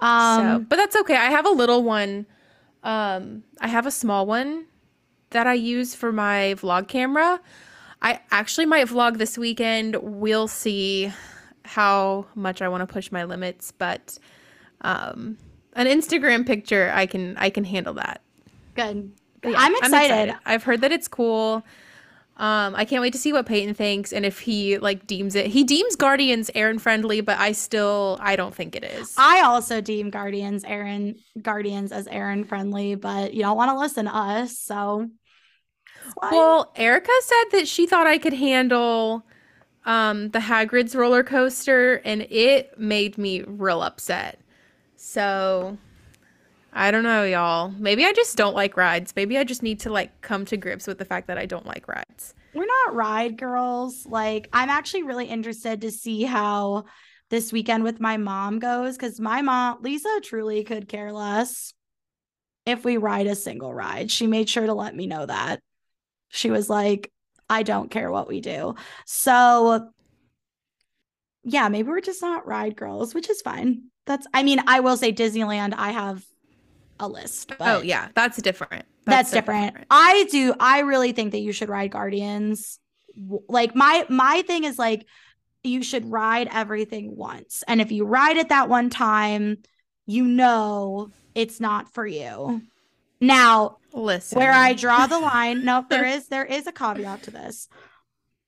Um, 0.00 0.40
so, 0.40 0.66
but 0.68 0.76
that's 0.76 0.96
okay. 0.96 1.16
I 1.16 1.30
have 1.30 1.46
a 1.46 1.50
little 1.50 1.82
one. 1.82 2.26
Um, 2.82 3.44
I 3.60 3.68
have 3.68 3.86
a 3.86 3.90
small 3.90 4.26
one 4.26 4.66
that 5.30 5.46
I 5.46 5.54
use 5.54 5.94
for 5.94 6.12
my 6.12 6.54
vlog 6.58 6.88
camera. 6.88 7.40
I 8.02 8.20
actually 8.30 8.66
might 8.66 8.88
vlog 8.88 9.18
this 9.18 9.38
weekend. 9.38 9.96
We'll 10.02 10.48
see 10.48 11.12
how 11.64 12.26
much 12.34 12.62
I 12.62 12.68
want 12.68 12.86
to 12.86 12.92
push 12.92 13.10
my 13.10 13.24
limits, 13.24 13.72
but 13.72 14.18
um, 14.82 15.38
an 15.74 15.86
Instagram 15.86 16.46
picture, 16.46 16.92
I 16.94 17.06
can 17.06 17.36
I 17.36 17.50
can 17.50 17.64
handle 17.64 17.94
that. 17.94 18.20
Good. 18.74 19.12
Yeah, 19.42 19.52
I'm, 19.56 19.74
excited. 19.76 19.94
I'm 19.94 20.04
excited. 20.04 20.34
I've 20.46 20.62
heard 20.62 20.80
that 20.82 20.92
it's 20.92 21.08
cool. 21.08 21.64
Um, 22.36 22.74
I 22.74 22.84
can't 22.84 23.00
wait 23.00 23.12
to 23.12 23.18
see 23.18 23.32
what 23.32 23.46
Peyton 23.46 23.74
thinks 23.74 24.12
and 24.12 24.26
if 24.26 24.40
he 24.40 24.78
like 24.78 25.06
deems 25.06 25.36
it. 25.36 25.46
He 25.46 25.62
deems 25.62 25.94
Guardians 25.94 26.50
Erin 26.54 26.80
friendly, 26.80 27.20
but 27.20 27.38
I 27.38 27.52
still 27.52 28.18
I 28.20 28.34
don't 28.34 28.54
think 28.54 28.74
it 28.74 28.84
is. 28.84 29.14
I 29.16 29.42
also 29.42 29.80
deem 29.80 30.10
Guardians 30.10 30.64
Erin 30.64 31.16
Guardians 31.40 31.92
as 31.92 32.08
Erin 32.08 32.44
friendly, 32.44 32.96
but 32.96 33.34
you 33.34 33.42
don't 33.42 33.56
want 33.56 33.70
to 33.70 33.78
listen 33.78 34.06
to 34.06 34.14
us, 34.16 34.58
so. 34.58 35.08
Well, 36.20 36.72
Erica 36.76 37.10
said 37.22 37.58
that 37.58 37.68
she 37.68 37.86
thought 37.86 38.06
I 38.06 38.18
could 38.18 38.34
handle 38.34 39.24
um, 39.84 40.30
the 40.30 40.38
Hagrid's 40.38 40.94
roller 40.94 41.22
coaster, 41.22 41.96
and 42.04 42.22
it 42.30 42.78
made 42.78 43.18
me 43.18 43.42
real 43.42 43.82
upset. 43.82 44.40
So 44.96 45.76
I 46.72 46.90
don't 46.90 47.04
know, 47.04 47.22
y'all. 47.24 47.70
Maybe 47.78 48.04
I 48.04 48.12
just 48.12 48.36
don't 48.36 48.54
like 48.54 48.76
rides. 48.76 49.12
Maybe 49.14 49.38
I 49.38 49.44
just 49.44 49.62
need 49.62 49.80
to 49.80 49.90
like 49.90 50.20
come 50.22 50.44
to 50.46 50.56
grips 50.56 50.86
with 50.86 50.98
the 50.98 51.04
fact 51.04 51.28
that 51.28 51.38
I 51.38 51.46
don't 51.46 51.66
like 51.66 51.86
rides. 51.86 52.34
We're 52.52 52.66
not 52.66 52.94
ride 52.94 53.36
girls. 53.36 54.06
Like, 54.06 54.48
I'm 54.52 54.70
actually 54.70 55.02
really 55.04 55.26
interested 55.26 55.80
to 55.82 55.90
see 55.90 56.22
how 56.22 56.84
this 57.30 57.52
weekend 57.52 57.84
with 57.84 58.00
my 58.00 58.16
mom 58.16 58.58
goes 58.58 58.96
because 58.96 59.20
my 59.20 59.42
mom, 59.42 59.82
Lisa, 59.82 60.20
truly 60.22 60.62
could 60.64 60.88
care 60.88 61.12
less 61.12 61.74
if 62.66 62.84
we 62.84 62.96
ride 62.96 63.26
a 63.26 63.34
single 63.34 63.74
ride. 63.74 64.10
She 64.10 64.26
made 64.26 64.48
sure 64.48 64.66
to 64.66 64.74
let 64.74 64.94
me 64.94 65.06
know 65.06 65.26
that. 65.26 65.60
She 66.28 66.50
was 66.50 66.68
like, 66.68 67.10
I 67.48 67.62
don't 67.62 67.90
care 67.90 68.10
what 68.10 68.28
we 68.28 68.40
do. 68.40 68.74
So 69.06 69.90
yeah, 71.44 71.68
maybe 71.68 71.88
we're 71.88 72.00
just 72.00 72.22
not 72.22 72.46
ride 72.46 72.76
girls, 72.76 73.14
which 73.14 73.28
is 73.28 73.42
fine. 73.42 73.84
That's 74.06 74.26
I 74.32 74.42
mean, 74.42 74.60
I 74.66 74.80
will 74.80 74.96
say 74.96 75.12
Disneyland, 75.12 75.74
I 75.76 75.90
have 75.90 76.24
a 76.98 77.08
list. 77.08 77.52
oh 77.60 77.82
yeah, 77.82 78.08
that's 78.14 78.40
different. 78.40 78.84
That's, 79.04 79.30
that's 79.30 79.30
different. 79.32 79.66
different. 79.66 79.86
I 79.90 80.26
do 80.30 80.54
I 80.58 80.80
really 80.80 81.12
think 81.12 81.32
that 81.32 81.40
you 81.40 81.52
should 81.52 81.68
ride 81.68 81.90
Guardians. 81.90 82.78
Like 83.48 83.74
my 83.74 84.06
my 84.08 84.42
thing 84.42 84.64
is 84.64 84.78
like 84.78 85.06
you 85.62 85.82
should 85.82 86.10
ride 86.10 86.48
everything 86.50 87.16
once. 87.16 87.62
And 87.66 87.80
if 87.80 87.92
you 87.92 88.04
ride 88.04 88.36
it 88.36 88.50
that 88.50 88.68
one 88.68 88.90
time, 88.90 89.58
you 90.06 90.24
know 90.24 91.10
it's 91.34 91.60
not 91.60 91.92
for 91.92 92.06
you. 92.06 92.62
Now, 93.24 93.78
Listen. 93.92 94.38
where 94.38 94.52
I 94.52 94.74
draw 94.74 95.06
the 95.06 95.18
line, 95.18 95.64
no, 95.64 95.84
there 95.88 96.04
is 96.04 96.28
there 96.28 96.44
is 96.44 96.66
a 96.66 96.72
caveat 96.72 97.22
to 97.24 97.30
this. 97.30 97.68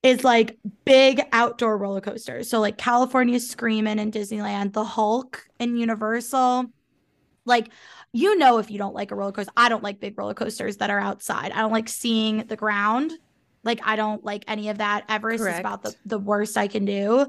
Is 0.03 0.23
like 0.23 0.59
big 0.85 1.21
outdoor 1.33 1.79
roller 1.79 2.01
coasters. 2.01 2.49
So 2.49 2.61
like 2.61 2.79
California 2.79 3.41
Screamin' 3.41 3.99
in 3.99 4.13
Disneyland, 4.13 4.73
the 4.73 4.85
Hulk 4.85 5.49
in 5.59 5.77
Universal. 5.77 6.67
Like 7.45 7.71
you 8.13 8.37
know 8.39 8.59
if 8.59 8.71
you 8.71 8.79
don't 8.79 8.95
like 8.95 9.11
a 9.11 9.15
roller 9.15 9.33
coaster. 9.33 9.53
I 9.57 9.69
don't 9.69 9.83
like 9.83 9.99
big 9.99 10.17
roller 10.17 10.35
coasters 10.35 10.77
that 10.77 10.91
are 10.91 11.01
outside. 11.01 11.53
I 11.53 11.61
don't 11.61 11.73
like 11.73 11.89
seeing 11.89 12.47
the 12.47 12.57
ground. 12.57 13.13
Like 13.65 13.81
I 13.83 13.97
don't 13.97 14.25
like 14.25 14.45
any 14.47 14.69
of 14.69 14.79
that. 14.79 15.05
Everest 15.09 15.43
Correct. 15.43 15.57
is 15.57 15.61
about 15.61 15.83
the, 15.83 15.95
the 16.05 16.19
worst 16.19 16.57
I 16.57 16.69
can 16.69 16.85
do. 16.85 17.27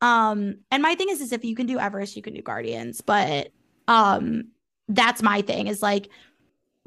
Um, 0.00 0.58
and 0.70 0.82
my 0.82 0.94
thing 0.94 1.08
is 1.10 1.20
is 1.20 1.32
if 1.32 1.44
you 1.44 1.56
can 1.56 1.66
do 1.66 1.78
Everest, 1.78 2.16
you 2.16 2.22
can 2.22 2.34
do 2.34 2.42
Guardians. 2.42 3.00
But 3.00 3.48
um 3.88 4.44
that's 4.88 5.22
my 5.22 5.42
thing 5.42 5.66
is 5.66 5.82
like 5.82 6.08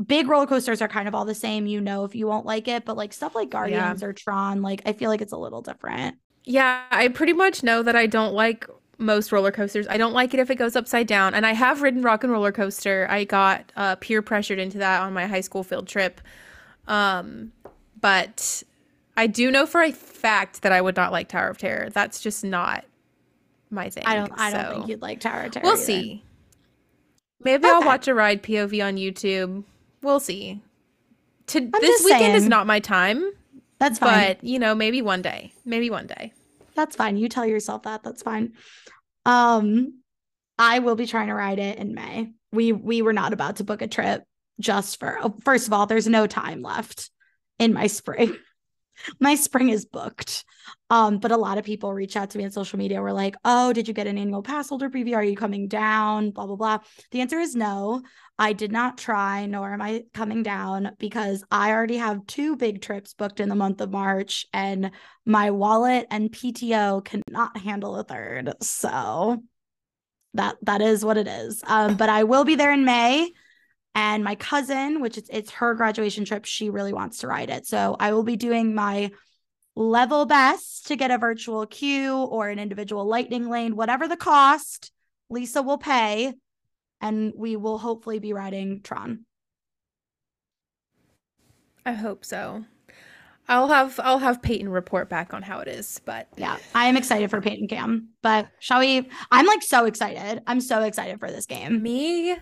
big 0.06 0.28
roller 0.28 0.46
coasters 0.46 0.82
are 0.82 0.88
kind 0.88 1.08
of 1.08 1.16
all 1.16 1.26
the 1.26 1.36
same. 1.36 1.66
You 1.68 1.82
know 1.82 2.04
if 2.04 2.16
you 2.16 2.28
won't 2.28 2.46
like 2.46 2.68
it, 2.68 2.86
but 2.86 2.98
like 2.98 3.14
stuff 3.14 3.36
like 3.36 3.50
Guardians 3.50 4.04
or 4.04 4.14
Tron, 4.14 4.62
like 4.62 4.82
I 4.86 4.94
feel 4.94 5.10
like 5.10 5.22
it's 5.22 5.34
a 5.34 5.38
little 5.38 5.62
different. 5.62 6.18
Yeah, 6.44 6.84
I 6.92 7.10
pretty 7.10 7.34
much 7.34 7.64
know 7.64 7.84
that 7.84 7.96
I 7.96 8.06
don't 8.06 8.34
like 8.34 8.68
most 8.98 9.32
roller 9.32 9.52
coasters. 9.52 9.88
I 9.90 9.98
don't 9.98 10.14
like 10.14 10.34
it 10.34 10.40
if 10.40 10.50
it 10.50 10.56
goes 10.56 10.76
upside 10.76 11.08
down. 11.08 11.34
And 11.34 11.46
I 11.46 11.54
have 11.54 11.82
ridden 11.82 12.02
Rock 12.02 12.24
and 12.24 12.32
Roller 12.32 12.52
Coaster. 12.52 13.06
I 13.10 13.26
got 13.26 13.72
uh, 13.76 13.96
peer 13.96 14.22
pressured 14.22 14.60
into 14.60 14.78
that 14.80 15.02
on 15.02 15.14
my 15.14 15.28
high 15.28 15.42
school 15.42 15.64
field 15.64 15.88
trip. 15.88 16.22
Um, 16.88 17.52
but 18.00 18.64
I 19.16 19.28
do 19.28 19.52
know 19.52 19.66
for 19.66 19.82
a 19.82 19.92
fact 19.92 20.62
that 20.62 20.72
I 20.72 20.82
would 20.82 20.96
not 20.96 21.12
like 21.12 21.28
Tower 21.28 21.50
of 21.50 21.58
Terror. 21.58 21.90
That's 21.90 22.22
just 22.22 22.44
not 22.44 22.86
my 23.70 23.90
thing. 23.90 24.06
I 24.06 24.16
don't 24.16 24.32
I 24.38 24.52
don't 24.52 24.74
think 24.74 24.88
you'd 24.88 25.02
like 25.02 25.20
Tower 25.20 25.44
of 25.44 25.52
Terror. 25.52 25.64
We'll 25.64 25.74
either. 25.74 25.84
see. 25.84 26.24
Maybe 27.40 27.68
I'll 27.68 27.84
watch 27.84 28.08
a 28.08 28.14
ride 28.14 28.42
POV 28.42 28.84
on 28.84 28.96
YouTube. 28.96 29.64
We'll 30.02 30.20
see. 30.20 30.62
To 31.48 31.60
this 31.62 32.04
weekend 32.04 32.36
is 32.36 32.48
not 32.48 32.68
my 32.68 32.80
time, 32.80 33.32
That's 33.80 34.00
fine. 34.00 34.28
but 34.28 34.44
you 34.44 34.60
know, 34.60 34.76
maybe 34.76 35.02
one 35.02 35.22
day. 35.22 35.54
Maybe 35.66 35.90
one 35.90 36.08
day. 36.08 36.34
That's 36.76 36.96
fine. 36.96 37.18
You 37.18 37.30
tell 37.30 37.46
yourself 37.46 37.84
that. 37.84 38.04
That's 38.04 38.22
fine. 38.22 38.54
Um, 39.26 40.02
I 40.58 40.80
will 40.80 40.96
be 40.96 41.08
trying 41.08 41.28
to 41.28 41.34
ride 41.34 41.60
it 41.60 41.78
in 41.78 41.94
May. 41.94 42.32
We 42.52 42.72
we 42.72 43.02
were 43.02 43.14
not 43.14 43.34
about 43.34 43.58
to 43.58 43.64
book 43.64 43.82
a 43.82 43.88
trip 43.88 44.24
just 44.60 45.00
for. 45.00 45.18
oh, 45.22 45.36
First 45.44 45.68
of 45.68 45.74
all, 45.74 45.86
there's 45.86 46.08
no 46.08 46.28
time 46.28 46.62
left 46.62 47.10
in 47.60 47.74
my 47.74 47.88
spring. 47.88 48.36
my 49.20 49.36
spring 49.36 49.70
is 49.70 49.86
booked. 49.86 50.44
Um, 50.90 51.18
but 51.18 51.32
a 51.32 51.38
lot 51.38 51.58
of 51.58 51.66
people 51.66 51.94
reach 51.94 52.16
out 52.16 52.30
to 52.30 52.38
me 52.38 52.46
on 52.46 52.52
social 52.52 52.80
media. 52.80 53.02
We're 53.02 53.12
like, 53.12 53.36
"Oh, 53.44 53.74
did 53.74 53.88
you 53.88 53.94
get 53.94 54.08
an 54.08 54.18
annual 54.18 54.42
pass 54.42 54.70
holder 54.70 54.90
preview? 54.90 55.16
Are 55.16 55.24
you 55.24 55.36
coming 55.36 55.68
down?" 55.68 56.32
Blah 56.32 56.48
blah 56.48 56.56
blah. 56.56 56.80
The 57.12 57.22
answer 57.22 57.40
is 57.40 57.56
no. 57.56 58.02
I 58.40 58.54
did 58.54 58.72
not 58.72 58.98
try, 58.98 59.48
nor 59.48 59.74
am 59.74 59.82
I 59.82 60.04
coming 60.14 60.44
down 60.44 60.92
because 61.00 61.44
I 61.52 61.72
already 61.72 61.98
have 61.98 62.26
two 62.28 62.56
big 62.56 62.82
trips 62.82 63.14
booked 63.14 63.40
in 63.40 63.50
the 63.50 63.56
month 63.56 63.82
of 63.82 63.92
March, 63.92 64.46
and 64.54 64.92
my 65.26 65.52
wallet 65.52 66.08
and 66.10 66.32
PTO 66.32 67.04
cannot 67.04 67.58
handle 67.58 67.98
a 67.98 68.04
third. 68.04 68.54
So 68.62 69.44
that 70.36 70.56
that 70.62 70.82
is 70.82 71.04
what 71.04 71.18
it 71.18 71.28
is. 71.28 71.64
Um, 71.68 71.96
but 71.98 72.10
I 72.10 72.24
will 72.24 72.46
be 72.46 72.56
there 72.56 72.72
in 72.72 72.86
May. 72.86 73.32
And 73.96 74.24
my 74.24 74.36
cousin, 74.36 75.02
which 75.02 75.18
is 75.18 75.28
it's 75.34 75.50
her 75.54 75.74
graduation 75.74 76.24
trip, 76.24 76.46
she 76.46 76.70
really 76.70 76.94
wants 76.94 77.20
to 77.20 77.28
ride 77.28 77.50
it. 77.50 77.66
So 77.66 77.96
I 78.00 78.14
will 78.14 78.22
be 78.22 78.36
doing 78.36 78.76
my 78.76 79.10
level 79.78 80.26
best 80.26 80.88
to 80.88 80.96
get 80.96 81.12
a 81.12 81.18
virtual 81.18 81.66
queue 81.66 82.16
or 82.16 82.50
an 82.50 82.60
individual 82.60 83.06
lightning 83.06 83.48
lane, 83.50 83.76
whatever 83.76 84.08
the 84.08 84.18
cost, 84.18 84.92
Lisa 85.30 85.62
will 85.62 85.78
pay. 85.78 86.34
And 87.00 87.34
we 87.36 87.56
will 87.56 87.78
hopefully 87.78 88.18
be 88.18 88.34
riding 88.34 88.82
Tron. 88.82 89.26
I 91.86 91.94
hope 91.94 92.26
so. 92.26 92.66
I'll 93.48 93.68
have 93.70 94.00
I'll 94.04 94.18
have 94.18 94.42
Peyton 94.42 94.68
report 94.68 95.08
back 95.10 95.34
on 95.34 95.42
how 95.42 95.60
it 95.60 95.68
is, 95.68 96.02
but 96.04 96.28
Yeah, 96.36 96.58
I 96.76 96.88
am 96.88 96.98
excited 96.98 97.30
for 97.30 97.40
Peyton 97.40 97.68
Cam. 97.68 98.10
But 98.22 98.50
shall 98.60 98.80
we? 98.80 99.10
I'm 99.32 99.46
like 99.46 99.64
so 99.64 99.86
excited. 99.86 100.42
I'm 100.48 100.60
so 100.60 100.82
excited 100.82 101.20
for 101.20 101.32
this 101.32 101.46
game. 101.46 101.82
me 101.82 102.36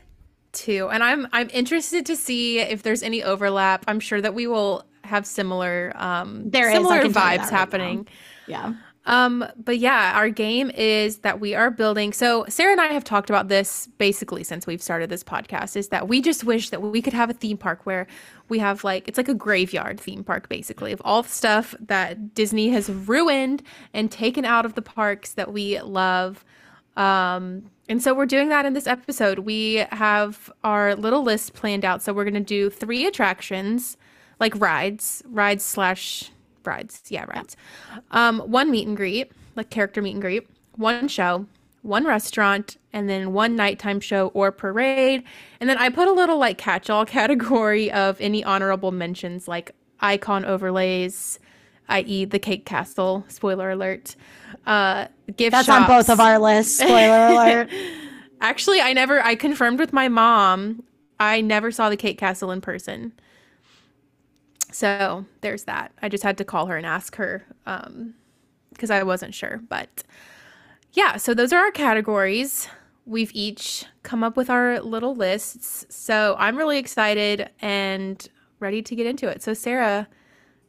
too. 0.51 0.89
And 0.89 1.03
I'm 1.03 1.27
I'm 1.31 1.49
interested 1.53 2.05
to 2.07 2.15
see 2.15 2.59
if 2.59 2.81
there's 2.81 3.03
any 3.03 3.21
overlap. 3.21 3.83
I'm 3.87 3.99
sure 3.99 4.21
that 4.21 4.33
we 4.33 4.47
will 4.47 4.85
have 5.05 5.25
similar 5.25 5.91
um 5.95 6.50
There 6.50 6.71
similar 6.71 7.01
vibes 7.03 7.15
right 7.15 7.38
now. 7.39 7.50
happening. 7.50 8.07
Yeah. 8.47 8.74
Um, 9.07 9.45
but 9.55 9.77
yeah, 9.77 10.13
our 10.15 10.29
game 10.29 10.71
is 10.71 11.19
that 11.19 11.39
we 11.39 11.53
are 11.53 11.69
building. 11.69 12.12
So 12.12 12.43
Sarah 12.50 12.71
and 12.71 12.81
I 12.81 12.88
have 12.88 13.03
talked 13.03 13.29
about 13.29 13.50
this 13.50 13.88
basically 14.00 14.43
since 14.43 14.65
we've 14.65 14.81
started 14.81 15.12
this 15.12 15.24
podcast. 15.24 15.75
Is 15.75 15.89
that 15.89 16.07
we 16.07 16.21
just 16.21 16.43
wish 16.43 16.71
that 16.71 16.81
we 16.81 17.03
could 17.03 17.13
have 17.13 17.29
a 17.29 17.33
theme 17.33 17.57
park 17.57 17.85
where 17.85 18.07
we 18.50 18.57
have 18.59 18.83
like 18.83 19.07
it's 19.07 19.17
like 19.17 19.29
a 19.29 19.35
graveyard 19.35 20.00
theme 20.00 20.24
park 20.24 20.50
basically 20.50 20.91
of 20.91 21.01
all 21.05 21.21
the 21.21 21.29
stuff 21.29 21.75
that 21.79 22.33
Disney 22.33 22.69
has 22.69 22.89
ruined 22.89 23.62
and 23.93 24.12
taken 24.12 24.43
out 24.43 24.65
of 24.65 24.74
the 24.74 24.81
parks 24.81 25.33
that 25.33 25.53
we 25.53 25.79
love. 25.81 26.43
Um, 26.97 27.69
and 27.88 28.01
so 28.01 28.15
we're 28.15 28.25
doing 28.25 28.50
that 28.50 28.65
in 28.65 28.74
this 28.74 28.88
episode. 28.88 29.39
We 29.39 29.85
have 29.91 30.51
our 30.63 30.95
little 30.95 31.21
list 31.21 31.53
planned 31.53 31.85
out. 31.85 32.01
So 32.01 32.12
we're 32.12 32.25
gonna 32.25 32.39
do 32.39 32.71
three 32.71 33.05
attractions, 33.05 33.97
like 34.39 34.59
rides, 34.59 35.23
rides 35.27 35.63
slash 35.63 36.31
rides. 36.65 37.03
Yeah, 37.09 37.25
rides. 37.25 37.55
Um, 38.11 38.39
one 38.39 38.71
meet 38.71 38.87
and 38.87 38.97
greet, 38.97 39.31
like 39.55 39.69
character 39.69 40.01
meet 40.01 40.13
and 40.13 40.21
greet, 40.21 40.47
one 40.75 41.07
show, 41.07 41.45
one 41.81 42.05
restaurant, 42.05 42.77
and 42.91 43.09
then 43.09 43.33
one 43.33 43.55
nighttime 43.55 43.99
show 43.99 44.27
or 44.29 44.51
parade. 44.51 45.23
And 45.59 45.69
then 45.69 45.77
I 45.77 45.89
put 45.89 46.07
a 46.07 46.11
little 46.11 46.37
like 46.37 46.57
catch-all 46.57 47.05
category 47.19 47.91
of 47.91 48.19
any 48.19 48.43
honorable 48.43 48.91
mentions, 48.91 49.47
like 49.47 49.71
icon 49.99 50.45
overlays, 50.45 51.39
i.e., 51.89 52.25
the 52.25 52.39
Cake 52.39 52.65
Castle. 52.65 53.25
Spoiler 53.27 53.71
alert. 53.71 54.15
Uh, 54.65 55.07
gift 55.35 55.51
That's 55.51 55.69
on 55.69 55.87
both 55.87 56.09
of 56.09 56.19
our 56.19 56.39
lists. 56.39 56.79
Spoiler 56.79 57.27
alert. 57.29 57.69
Actually, 58.41 58.81
I 58.81 58.93
never. 58.93 59.23
I 59.23 59.35
confirmed 59.35 59.79
with 59.79 59.93
my 59.93 60.07
mom. 60.07 60.83
I 61.19 61.41
never 61.41 61.71
saw 61.71 61.89
the 61.89 61.97
Cake 61.97 62.17
Castle 62.17 62.51
in 62.51 62.61
person. 62.61 63.13
So 64.75 65.25
there's 65.39 65.63
that. 65.63 65.94
I 66.01 66.10
just 66.10 66.24
had 66.24 66.38
to 66.39 66.44
call 66.44 66.65
her 66.65 66.75
and 66.75 66.86
ask 66.86 67.15
her 67.15 67.46
um, 67.65 68.13
because 68.74 68.91
I 68.91 69.03
wasn't 69.03 69.34
sure. 69.34 69.62
But 69.70 70.03
yeah, 70.91 71.15
so 71.15 71.34
those 71.34 71.53
are 71.53 71.60
our 71.63 71.72
categories. 71.72 72.67
We've 73.05 73.32
each 73.34 73.86
come 74.03 74.22
up 74.22 74.36
with 74.36 74.50
our 74.50 74.82
little 74.82 75.15
lists. 75.15 75.86
So 75.89 76.36
I'm 76.38 76.58
really 76.58 76.77
excited 76.77 77.50
and 77.62 78.27
ready 78.60 78.82
to 78.82 78.96
get 78.98 79.08
into 79.08 79.29
it. 79.29 79.41
So 79.41 79.53
Sarah, 79.53 80.10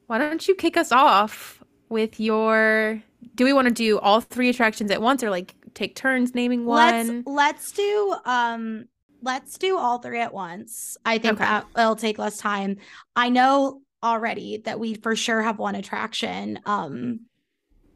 why 0.06 0.18
don't 0.18 0.46
you 0.46 0.54
kick 0.54 0.76
us 0.76 0.92
off 0.92 1.60
with 1.88 2.20
your? 2.20 3.02
Do 3.34 3.44
we 3.44 3.52
want 3.52 3.66
to 3.66 3.74
do 3.74 3.98
all 3.98 4.20
three 4.20 4.48
attractions 4.50 4.92
at 4.92 5.02
once, 5.02 5.24
or 5.24 5.30
like 5.30 5.56
take 5.74 5.96
turns 5.96 6.32
naming 6.32 6.64
one? 6.64 7.24
Let's 7.26 7.26
let's 7.26 7.72
do 7.72 8.14
um 8.24 8.84
let's 9.22 9.58
do 9.58 9.76
all 9.76 9.98
three 9.98 10.20
at 10.20 10.32
once. 10.32 10.96
I 11.04 11.18
think 11.18 11.40
Okay. 11.40 11.44
that 11.44 11.66
it'll 11.76 11.96
take 11.96 12.18
less 12.18 12.38
time. 12.38 12.76
I 13.16 13.30
know 13.30 13.82
already 14.02 14.58
that 14.64 14.78
we 14.78 14.94
for 14.94 15.16
sure 15.16 15.42
have 15.42 15.58
one 15.58 15.74
attraction 15.74 16.60
um 16.66 17.20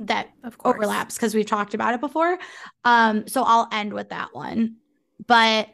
that 0.00 0.28
Of 0.42 0.56
course. 0.56 0.76
overlaps 0.76 1.16
because 1.16 1.34
we've 1.34 1.46
talked 1.46 1.74
about 1.74 1.94
it 1.94 2.00
before. 2.00 2.38
Um, 2.84 3.26
so 3.28 3.42
I'll 3.44 3.68
end 3.70 3.92
with 3.92 4.08
that 4.08 4.34
one. 4.34 4.76
But 5.26 5.68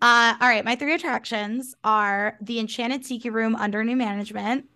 uh, 0.00 0.34
all 0.40 0.48
right, 0.48 0.64
my 0.64 0.76
three 0.76 0.94
attractions 0.94 1.74
are 1.82 2.36
the 2.40 2.60
Enchanted 2.60 3.04
Tiki 3.04 3.30
Room 3.30 3.56
under 3.56 3.82
new 3.82 3.96
management. 3.96 4.66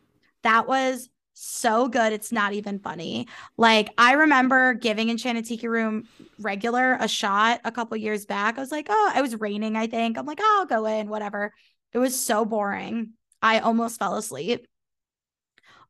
That 0.42 0.66
was 0.66 1.08
so 1.34 1.88
good. 1.88 2.12
It's 2.12 2.32
not 2.32 2.54
even 2.54 2.78
funny. 2.80 3.28
Like 3.56 3.90
I 3.98 4.12
remember 4.14 4.74
giving 4.74 5.10
Enchanted 5.10 5.44
Tiki 5.44 5.68
Room 5.68 6.04
regular 6.38 6.94
a 6.98 7.08
shot 7.08 7.60
a 7.64 7.70
couple 7.72 7.96
years 7.96 8.26
back. 8.26 8.56
I 8.56 8.60
was 8.60 8.72
like, 8.72 8.86
oh, 8.90 9.12
it 9.16 9.20
was 9.20 9.38
raining, 9.38 9.76
I 9.76 9.86
think. 9.86 10.18
I'm 10.18 10.26
like, 10.26 10.40
oh, 10.40 10.56
I'll 10.60 10.66
go 10.66 10.86
in, 10.86 11.08
whatever. 11.08 11.52
It 11.92 11.98
was 11.98 12.18
so 12.18 12.44
boring. 12.44 13.10
I 13.42 13.58
almost 13.58 13.98
fell 13.98 14.14
asleep. 14.14 14.66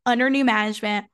Under 0.05 0.31
new 0.31 0.45
management 0.45 1.07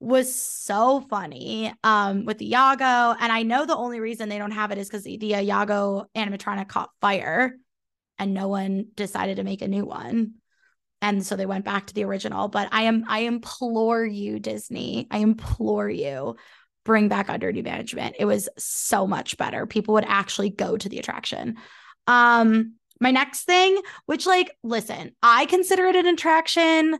was 0.00 0.34
so 0.34 1.00
funny 1.08 1.72
um 1.82 2.26
with 2.26 2.38
the 2.38 2.50
Iago. 2.50 3.16
And 3.18 3.32
I 3.32 3.42
know 3.42 3.64
the 3.64 3.76
only 3.76 4.00
reason 4.00 4.28
they 4.28 4.38
don't 4.38 4.50
have 4.50 4.70
it 4.70 4.78
is 4.78 4.88
because 4.88 5.04
the, 5.04 5.18
Iago 5.34 6.06
animatronic 6.14 6.68
caught 6.68 6.90
fire 7.00 7.54
and 8.18 8.34
no 8.34 8.48
one 8.48 8.86
decided 8.94 9.36
to 9.36 9.44
make 9.44 9.62
a 9.62 9.68
new 9.68 9.84
one. 9.84 10.34
And 11.00 11.24
so 11.24 11.36
they 11.36 11.46
went 11.46 11.64
back 11.64 11.86
to 11.86 11.94
the 11.94 12.04
original. 12.04 12.48
But 12.48 12.68
I 12.72 12.82
am 12.82 13.04
I 13.08 13.20
implore 13.20 14.04
you, 14.04 14.38
Disney, 14.38 15.06
I 15.10 15.18
implore 15.18 15.88
you, 15.88 16.36
bring 16.84 17.08
back 17.08 17.30
under 17.30 17.50
new 17.50 17.62
management. 17.62 18.16
It 18.18 18.24
was 18.24 18.48
so 18.58 19.06
much 19.06 19.36
better. 19.36 19.66
People 19.66 19.94
would 19.94 20.04
actually 20.06 20.50
go 20.50 20.76
to 20.76 20.88
the 20.88 20.98
attraction. 20.98 21.56
Um, 22.06 22.74
my 23.04 23.10
next 23.12 23.44
thing, 23.44 23.78
which 24.06 24.26
like, 24.26 24.56
listen, 24.64 25.12
I 25.22 25.46
consider 25.46 25.84
it 25.86 25.94
an 25.94 26.06
attraction. 26.06 26.98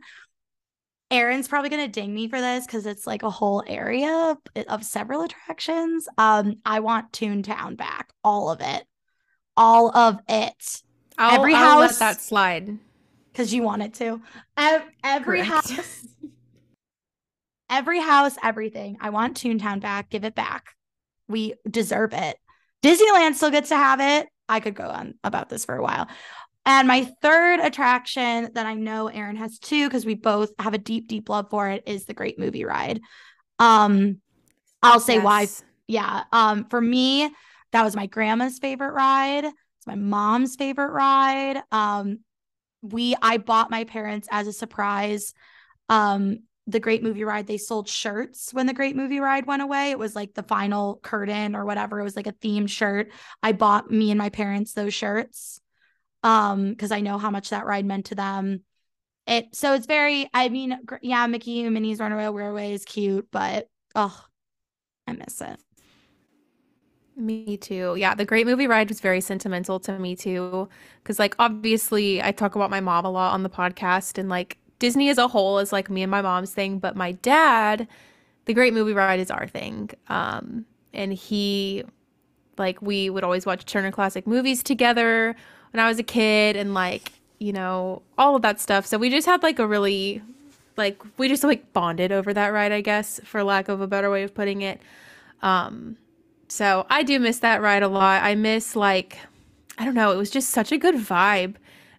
Erin's 1.11 1.47
probably 1.47 1.69
gonna 1.69 1.87
ding 1.87 2.13
me 2.13 2.29
for 2.29 2.39
this 2.39 2.65
because 2.65 2.85
it's 2.85 3.05
like 3.05 3.23
a 3.23 3.29
whole 3.29 3.63
area 3.67 4.35
of, 4.55 4.65
of 4.67 4.83
several 4.85 5.21
attractions. 5.23 6.07
Um, 6.17 6.55
I 6.65 6.79
want 6.79 7.11
Toontown 7.11 7.75
back, 7.75 8.13
all 8.23 8.49
of 8.49 8.61
it, 8.61 8.83
all 9.57 9.95
of 9.95 10.19
it. 10.29 10.81
I'll, 11.17 11.39
Every 11.39 11.53
I'll 11.53 11.79
let 11.79 11.89
house- 11.89 11.99
that 11.99 12.21
slide. 12.21 12.77
because 13.31 13.53
you 13.53 13.63
want 13.63 13.81
it 13.83 13.93
to. 13.95 14.21
Every 14.57 15.41
Correct. 15.43 15.47
house, 15.47 16.05
every 17.69 17.99
house, 18.01 18.35
everything. 18.43 18.97
I 19.01 19.09
want 19.09 19.37
Toontown 19.37 19.81
back. 19.81 20.09
Give 20.09 20.23
it 20.23 20.35
back. 20.35 20.65
We 21.27 21.55
deserve 21.69 22.13
it. 22.13 22.37
Disneyland 22.83 23.35
still 23.35 23.49
gets 23.51 23.69
to 23.69 23.75
have 23.77 23.99
it. 24.01 24.27
I 24.47 24.59
could 24.59 24.75
go 24.75 24.87
on 24.87 25.15
about 25.23 25.49
this 25.49 25.65
for 25.65 25.75
a 25.75 25.83
while. 25.83 26.07
And 26.65 26.87
my 26.87 27.03
third 27.21 27.59
attraction 27.59 28.49
that 28.53 28.65
I 28.65 28.73
know 28.73 29.07
Erin 29.07 29.35
has 29.35 29.59
too, 29.59 29.87
because 29.87 30.05
we 30.05 30.15
both 30.15 30.51
have 30.59 30.73
a 30.73 30.79
deep, 30.79 31.07
deep 31.07 31.29
love 31.29 31.49
for 31.49 31.69
it, 31.69 31.83
is 31.85 32.05
the 32.05 32.13
Great 32.13 32.39
Movie 32.39 32.65
Ride. 32.65 33.01
Um, 33.59 34.19
I'll 34.81 34.99
say 34.99 35.19
why. 35.19 35.47
Yeah. 35.87 36.23
Um, 36.31 36.65
for 36.65 36.81
me, 36.81 37.29
that 37.71 37.83
was 37.83 37.95
my 37.95 38.07
grandma's 38.07 38.57
favorite 38.57 38.93
ride. 38.93 39.45
It's 39.45 39.87
my 39.87 39.95
mom's 39.95 40.55
favorite 40.55 40.91
ride. 40.91 41.61
Um, 41.71 42.19
we 42.81 43.15
I 43.21 43.37
bought 43.37 43.69
my 43.69 43.83
parents 43.83 44.27
as 44.31 44.47
a 44.47 44.53
surprise. 44.53 45.33
Um, 45.89 46.39
the 46.67 46.79
Great 46.79 47.03
Movie 47.03 47.23
Ride, 47.23 47.47
they 47.47 47.57
sold 47.57 47.87
shirts 47.87 48.53
when 48.53 48.65
the 48.65 48.73
Great 48.73 48.95
Movie 48.95 49.19
Ride 49.19 49.45
went 49.45 49.61
away. 49.61 49.91
It 49.91 49.99
was 49.99 50.15
like 50.15 50.33
the 50.33 50.43
final 50.43 50.99
curtain 51.03 51.55
or 51.55 51.65
whatever. 51.65 51.99
It 51.99 52.03
was 52.03 52.15
like 52.15 52.27
a 52.27 52.33
themed 52.33 52.69
shirt. 52.69 53.11
I 53.43 53.51
bought 53.51 53.91
me 53.91 54.11
and 54.11 54.17
my 54.17 54.29
parents 54.29 54.73
those 54.73 54.93
shirts 54.93 55.61
um 56.23 56.71
because 56.71 56.91
I 56.91 57.01
know 57.01 57.19
how 57.19 57.29
much 57.29 57.51
that 57.51 57.65
ride 57.65 57.85
meant 57.85 58.07
to 58.07 58.15
them. 58.15 58.61
It 59.27 59.55
so 59.55 59.73
it's 59.73 59.85
very 59.85 60.27
I 60.33 60.49
mean 60.49 60.79
yeah 61.01 61.27
Mickey 61.27 61.63
and 61.63 61.73
Minnie's 61.73 61.99
Runaway 61.99 62.27
Railway 62.27 62.73
is 62.73 62.85
cute 62.85 63.27
but 63.31 63.67
oh 63.93 64.25
I 65.07 65.13
miss 65.13 65.41
it. 65.41 65.59
Me 67.17 67.55
too. 67.55 67.95
Yeah, 67.97 68.13
the 68.13 68.25
Great 68.25 68.45
Movie 68.45 68.67
Ride 68.67 68.89
was 68.89 68.99
very 68.99 69.21
sentimental 69.21 69.79
to 69.81 69.97
me 69.97 70.17
too. 70.17 70.67
Because, 71.01 71.17
like, 71.17 71.33
obviously, 71.39 72.21
I 72.21 72.33
talk 72.33 72.55
about 72.55 72.69
my 72.69 72.81
mom 72.81 73.05
a 73.05 73.09
lot 73.09 73.33
on 73.33 73.43
the 73.43 73.49
podcast, 73.49 74.17
and 74.17 74.27
like 74.27 74.57
Disney 74.79 75.09
as 75.09 75.17
a 75.17 75.27
whole 75.27 75.59
is 75.59 75.71
like 75.71 75.89
me 75.89 76.03
and 76.03 76.11
my 76.11 76.21
mom's 76.21 76.51
thing. 76.51 76.79
But 76.79 76.95
my 76.95 77.13
dad, 77.13 77.87
the 78.45 78.53
Great 78.53 78.73
Movie 78.73 78.93
Ride 78.93 79.19
is 79.19 79.31
our 79.31 79.47
thing. 79.47 79.89
Um, 80.07 80.65
and 80.93 81.13
he, 81.13 81.83
like, 82.57 82.81
we 82.81 83.09
would 83.09 83.23
always 83.23 83.45
watch 83.45 83.65
Turner 83.65 83.91
Classic 83.91 84.25
Movies 84.25 84.63
together 84.63 85.35
when 85.71 85.83
I 85.83 85.87
was 85.87 85.99
a 85.99 86.03
kid, 86.03 86.55
and 86.55 86.73
like, 86.73 87.11
you 87.39 87.51
know, 87.51 88.01
all 88.17 88.35
of 88.35 88.41
that 88.43 88.59
stuff. 88.59 88.85
So 88.85 88.97
we 88.97 89.09
just 89.09 89.25
had 89.27 89.43
like 89.43 89.59
a 89.59 89.67
really, 89.67 90.21
like, 90.77 91.01
we 91.17 91.27
just 91.27 91.43
like 91.43 91.73
bonded 91.73 92.11
over 92.11 92.33
that 92.33 92.49
ride, 92.49 92.71
I 92.71 92.81
guess, 92.81 93.19
for 93.23 93.43
lack 93.43 93.67
of 93.67 93.81
a 93.81 93.87
better 93.87 94.09
way 94.09 94.23
of 94.23 94.33
putting 94.33 94.61
it. 94.61 94.79
Um, 95.41 95.97
so 96.47 96.85
I 96.89 97.03
do 97.03 97.19
miss 97.19 97.39
that 97.39 97.61
ride 97.61 97.83
a 97.83 97.87
lot. 97.87 98.23
I 98.23 98.35
miss 98.35 98.75
like 98.75 99.17
I 99.77 99.85
don't 99.85 99.93
know, 99.93 100.11
it 100.11 100.17
was 100.17 100.29
just 100.29 100.49
such 100.49 100.71
a 100.71 100.77
good 100.77 100.95
vibe 100.95 101.55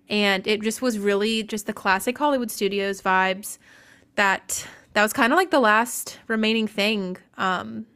and 0.08 0.46
it 0.46 0.62
just 0.62 0.82
was 0.82 0.98
really 0.98 1.42
just 1.42 1.66
the 1.66 1.72
classic 1.72 2.16
Hollywood 2.16 2.50
Studios 2.50 3.00
vibes 3.02 3.58
that 4.14 4.66
that 4.92 5.02
was 5.02 5.12
kind 5.12 5.32
of 5.32 5.36
like 5.36 5.50
the 5.50 5.60
last 5.60 6.18
remaining 6.26 6.66
thing 6.66 7.16
um 7.36 7.86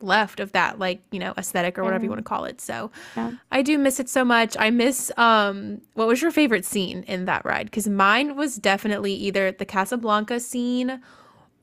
left 0.00 0.40
of 0.40 0.52
that 0.52 0.78
like, 0.78 1.00
you 1.10 1.18
know, 1.18 1.32
aesthetic 1.38 1.78
or 1.78 1.82
whatever 1.82 2.04
you 2.04 2.10
want 2.10 2.18
to 2.18 2.28
call 2.28 2.44
it. 2.44 2.60
So 2.60 2.90
Yeah. 3.16 3.32
I 3.50 3.62
do 3.62 3.78
miss 3.78 3.98
it 3.98 4.10
so 4.10 4.24
much. 4.24 4.54
I 4.58 4.70
miss 4.70 5.10
um 5.16 5.80
what 5.94 6.06
was 6.06 6.20
your 6.20 6.30
favorite 6.30 6.64
scene 6.64 7.02
in 7.04 7.24
that 7.24 7.44
ride? 7.44 7.72
Cuz 7.72 7.88
mine 7.88 8.36
was 8.36 8.56
definitely 8.56 9.14
either 9.14 9.52
the 9.52 9.64
Casablanca 9.64 10.38
scene 10.40 11.00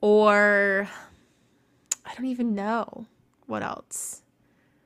or 0.00 0.88
I 2.04 2.14
don't 2.14 2.26
even 2.26 2.54
know 2.54 3.06
what 3.46 3.62
else. 3.62 4.22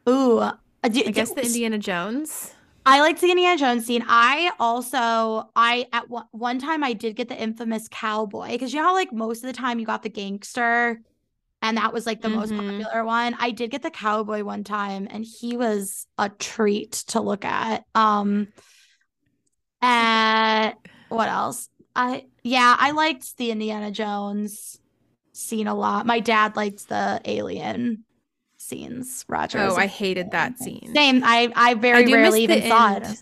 Ooh, 0.09 0.38
uh, 0.38 0.57
I 0.85 0.88
guess 0.88 1.33
the 1.33 1.45
Indiana 1.45 1.78
Jones. 1.78 2.55
I 2.90 3.00
liked 3.02 3.21
the 3.21 3.30
Indiana 3.30 3.59
Jones 3.59 3.85
scene. 3.85 4.02
I 4.09 4.50
also, 4.59 5.50
I 5.54 5.87
at 5.92 6.09
one, 6.09 6.25
one 6.30 6.59
time 6.59 6.83
I 6.83 6.95
did 6.95 7.16
get 7.16 7.28
the 7.28 7.37
infamous 7.37 7.87
cowboy 7.90 8.52
because 8.52 8.73
you 8.73 8.80
know 8.80 8.87
how 8.87 8.95
like 8.95 9.12
most 9.12 9.45
of 9.45 9.47
the 9.47 9.52
time 9.52 9.78
you 9.78 9.85
got 9.85 10.02
the 10.02 10.09
gangster, 10.09 10.99
and 11.61 11.76
that 11.76 11.92
was 11.92 12.07
like 12.07 12.23
the 12.23 12.30
most 12.30 12.54
Mhm. 12.54 12.80
popular 12.80 13.04
one. 13.04 13.37
I 13.38 13.50
did 13.50 13.71
get 13.71 13.83
the 13.83 13.90
cowboy 13.90 14.42
one 14.42 14.64
time, 14.64 15.07
and 15.11 15.23
he 15.23 15.54
was 15.59 16.07
a 16.16 16.30
treat 16.30 16.92
to 17.09 17.20
look 17.20 17.44
at. 17.44 17.85
Um, 17.94 18.48
and 19.83 20.74
what 21.09 21.29
else? 21.29 21.68
I 21.94 22.24
yeah, 22.42 22.74
I 22.79 22.92
liked 22.92 23.37
the 23.37 23.51
Indiana 23.51 23.90
Jones 23.90 24.81
scene 25.33 25.66
a 25.66 25.74
lot. 25.74 26.07
My 26.07 26.20
dad 26.20 26.57
liked 26.57 26.88
the 26.88 27.20
alien 27.27 28.05
scenes. 28.68 29.24
Roger. 29.28 29.59
Oh, 29.59 29.76
I 29.76 29.87
hated 29.87 30.31
that 30.33 30.59
scene. 30.59 30.94
Same. 30.94 31.22
I 31.24 31.52
I 31.57 31.74
very 31.74 32.07
miss 32.07 32.12
rarely 32.12 32.44
even 32.44 32.62
saw 32.62 32.94
it. 32.96 33.04
end. 33.04 33.04
I 33.04 33.14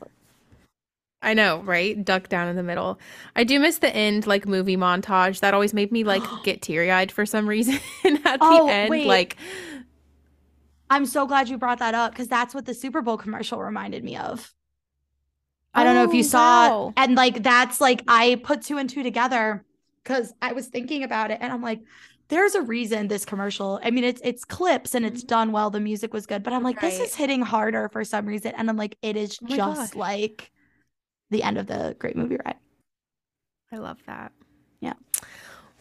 I 1.23 1.35
know, 1.35 1.61
right? 1.63 2.03
Duck 2.05 2.29
down 2.29 2.49
in 2.49 2.57
the 2.57 2.63
middle. 2.63 3.01
I 3.35 3.45
do 3.45 3.59
miss 3.59 3.79
the 3.79 3.95
end 3.95 4.27
like 4.27 4.47
movie 4.47 4.77
montage. 4.77 5.41
That 5.41 5.55
always 5.55 5.75
made 5.75 5.91
me 5.91 6.05
like 6.05 6.23
get 6.43 6.63
teary-eyed 6.63 7.11
for 7.11 7.27
some 7.27 7.49
reason 7.49 7.81
at 8.25 8.47
the 8.47 8.47
Oh, 8.47 8.69
end. 8.69 8.91
wait. 8.91 9.07
Like 9.07 9.37
I'm 10.89 11.07
so 11.07 11.27
glad 11.27 11.49
you 11.49 11.59
brought 11.59 11.79
that 11.81 11.95
up 11.95 12.13
because 12.13 12.29
that's 12.29 12.55
what 12.55 12.67
the 12.67 12.75
Super 12.75 13.03
Bowl 13.03 13.17
commercial 13.17 13.61
reminded 13.61 14.05
me 14.05 14.17
of. 14.17 14.53
I 15.75 15.85
don't 15.85 15.95
know 15.95 16.05
if 16.05 16.15
you 16.15 16.21
Oh, 16.21 16.23
saw 16.23 16.69
wow. 16.69 16.93
And 16.97 17.15
like 17.17 17.43
that's 17.43 17.81
like 17.81 18.03
I 18.09 18.41
put 18.45 18.63
two 18.63 18.79
and 18.79 18.89
two 18.89 19.03
together 19.03 19.65
because 20.03 20.33
I 20.41 20.53
was 20.53 20.69
thinking 20.69 21.03
about 21.03 21.31
it 21.31 21.39
and 21.41 21.53
I'm 21.53 21.63
like, 21.63 21.81
there's 22.29 22.55
a 22.55 22.63
reason 22.63 23.09
this 23.09 23.25
commercial. 23.25 23.81
I 23.83 23.91
mean, 23.91 24.05
it's 24.05 24.21
it's 24.25 24.45
clips 24.45 24.95
and 24.95 25.05
it's 25.07 25.23
done 25.23 25.53
well. 25.53 25.71
The 25.71 25.81
music 25.81 26.13
was 26.13 26.27
good, 26.27 26.43
but 26.43 26.53
I'm 26.53 26.63
like, 26.63 26.81
this 26.81 26.95
Mm-hmm. 26.95 27.05
Is 27.05 27.15
hitting 27.15 27.43
harder 27.43 27.89
for 27.89 28.05
some 28.05 28.27
reason. 28.27 28.53
And 28.57 28.69
I'm 28.69 28.77
like, 28.77 28.97
it 29.03 29.17
is 29.17 29.39
Oh 29.43 29.55
just 29.55 29.97
like 29.97 30.51
the 31.31 31.43
end 31.43 31.59
of 31.59 31.67
the 31.67 31.97
great 31.99 32.17
movie 32.17 32.39
ride. 32.45 32.57
I 33.73 33.77
love 33.77 33.99
that. 34.07 34.33
Yeah. 34.81 34.95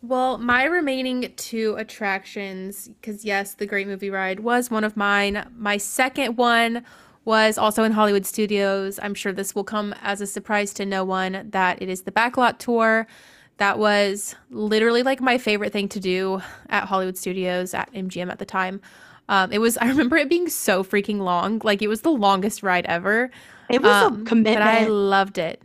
Well, 0.02 0.38
my 0.38 0.66
remaining 0.66 1.34
two 1.36 1.76
attractions, 1.78 2.90
because 2.90 3.26
yes, 3.26 3.56
the 3.56 3.66
Great 3.66 3.88
Movie 3.88 4.12
Ride 4.12 4.42
was 4.42 4.70
one 4.70 4.84
of 4.84 4.96
mine. 4.96 5.48
My 5.58 5.78
second 5.78 6.38
one 6.38 6.84
was 7.24 7.58
also 7.58 7.84
in 7.84 7.92
Hollywood 7.92 8.26
Studios. 8.26 9.00
I'm 9.02 9.16
sure 9.16 9.34
this 9.34 9.56
will 9.56 9.64
come 9.64 9.96
as 10.02 10.22
a 10.22 10.28
surprise 10.28 10.74
to 10.76 10.86
no 10.86 11.04
one 11.04 11.48
that 11.50 11.82
it 11.82 11.90
is 11.90 12.04
the 12.04 12.12
Backlot 12.12 12.60
Tour. 12.60 13.08
That 13.58 13.80
was 13.80 14.36
literally 14.50 15.04
like 15.04 15.22
my 15.22 15.38
favorite 15.38 15.72
thing 15.72 15.88
to 15.90 16.00
do 16.00 16.42
at 16.70 16.86
Hollywood 16.86 17.18
Studios 17.18 17.74
at 17.74 17.92
MGM 17.94 18.30
at 18.32 18.40
the 18.40 18.46
time. 18.46 18.82
Um, 19.30 19.52
it 19.52 19.60
was, 19.60 19.78
I 19.82 19.88
remember 19.88 20.18
it 20.18 20.30
being 20.30 20.50
so 20.50 20.84
freaking 20.84 21.20
long. 21.20 21.62
Like 21.64 21.82
it 21.82 21.88
was 21.88 22.02
the 22.02 22.12
longest 22.12 22.64
ride 22.64 22.86
ever. 22.86 23.32
It 23.70 23.82
was 23.82 23.92
Um, 23.92 24.22
a 24.22 24.26
commitment. 24.26 24.58
But 24.58 24.64
I 24.64 24.88
loved 24.88 25.38
it. 25.38 25.62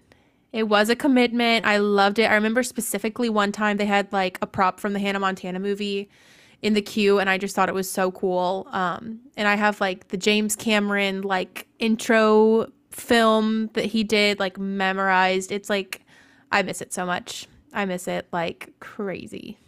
It 0.52 0.64
was 0.64 0.88
a 0.88 0.96
commitment. 0.96 1.64
I 1.64 1.76
loved 1.78 2.18
it. 2.18 2.24
I 2.24 2.34
remember 2.34 2.62
specifically 2.62 3.28
one 3.28 3.52
time 3.52 3.76
they 3.76 3.86
had 3.86 4.12
like 4.12 4.38
a 4.42 4.46
prop 4.46 4.80
from 4.80 4.92
the 4.94 4.98
Hannah 4.98 5.20
Montana 5.20 5.60
movie 5.60 6.08
in 6.62 6.74
the 6.74 6.82
queue, 6.82 7.18
and 7.20 7.30
I 7.30 7.38
just 7.38 7.54
thought 7.54 7.68
it 7.68 7.74
was 7.74 7.88
so 7.90 8.10
cool. 8.10 8.66
Um, 8.72 9.20
and 9.36 9.46
I 9.46 9.54
have 9.54 9.80
like 9.80 10.08
the 10.08 10.16
James 10.16 10.56
Cameron 10.56 11.22
like 11.22 11.68
intro 11.78 12.66
film 12.90 13.70
that 13.74 13.84
he 13.86 14.02
did 14.02 14.40
like 14.40 14.58
memorized. 14.58 15.52
It's 15.52 15.70
like 15.70 16.02
I 16.50 16.62
miss 16.62 16.80
it 16.80 16.92
so 16.92 17.06
much. 17.06 17.46
I 17.72 17.84
miss 17.84 18.08
it 18.08 18.26
like 18.32 18.72
crazy. 18.80 19.58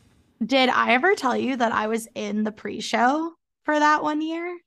Did 0.45 0.69
I 0.69 0.93
ever 0.93 1.15
tell 1.15 1.37
you 1.37 1.57
that 1.57 1.73
I 1.73 1.87
was 1.87 2.09
in 2.15 2.45
the 2.45 2.53
pre-show 2.53 3.35
for 3.65 3.79
that 3.79 4.03
one 4.03 4.21
year? 4.21 4.59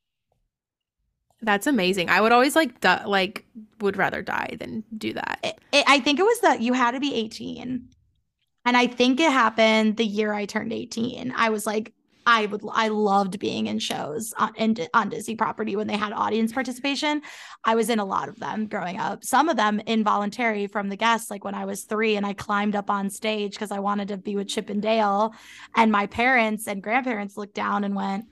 That's 1.42 1.68
amazing. 1.68 2.10
I 2.10 2.22
would 2.22 2.32
always 2.32 2.56
like 2.56 2.80
di- 2.80 3.04
like 3.06 3.46
would 3.80 3.98
rather 3.98 4.22
die 4.22 4.56
than 4.58 4.84
do 4.98 5.14
that. 5.14 5.40
it, 5.44 5.60
it, 5.72 5.84
I 5.88 6.00
think 6.00 6.20
it 6.20 6.24
was 6.24 6.40
that 6.42 6.62
you 6.62 6.74
had 6.74 6.92
to 6.92 7.00
be 7.00 7.14
18. 7.14 7.90
And 8.66 8.78
I 8.78 8.88
think 8.88 9.20
it 9.20 9.32
happened 9.32 9.98
the 9.98 10.06
year 10.06 10.34
I 10.34 10.46
turned 10.46 10.74
18. 10.74 11.34
I 11.36 11.50
was 11.50 11.68
like, 11.68 11.94
I 12.26 12.48
would, 12.48 12.62
I 12.72 12.88
loved 12.88 13.40
being 13.40 13.68
in 13.68 13.80
shows 13.80 14.34
uh, 14.38 14.48
on, 14.48 14.56
in, 14.56 14.88
on 14.94 15.10
Disney 15.10 15.36
property 15.36 15.76
when 15.76 15.88
they 15.88 15.98
had 15.98 16.12
audience 16.12 16.52
participation. 16.52 17.22
I 17.64 17.76
was 17.76 17.90
in 17.90 18.00
a 18.00 18.06
lot 18.06 18.30
of 18.30 18.40
them 18.40 18.68
growing 18.68 19.00
up, 19.00 19.24
some 19.24 19.48
of 19.50 19.58
them 19.58 19.80
involuntary 19.86 20.68
from 20.68 20.90
the 20.90 20.96
guests, 20.96 21.30
like 21.30 21.44
when 21.44 21.56
I 21.56 21.66
was 21.66 21.84
three 21.84 22.16
and 22.16 22.26
I 22.26 22.34
climbed 22.34 22.76
up 22.76 22.90
on 22.90 23.10
stage 23.10 23.52
because 23.52 23.72
I 23.72 23.80
wanted 23.80 24.08
to 24.08 24.18
be 24.18 24.36
with 24.36 24.48
Chip 24.48 24.70
and 24.70 24.82
Dale. 24.82 25.34
And 25.76 25.92
my 25.92 26.08
parents 26.08 26.68
and 26.68 26.82
grandparents 26.82 27.38
looked 27.38 27.56
down 27.56 27.84
and 27.84 27.96
went, 27.96 28.26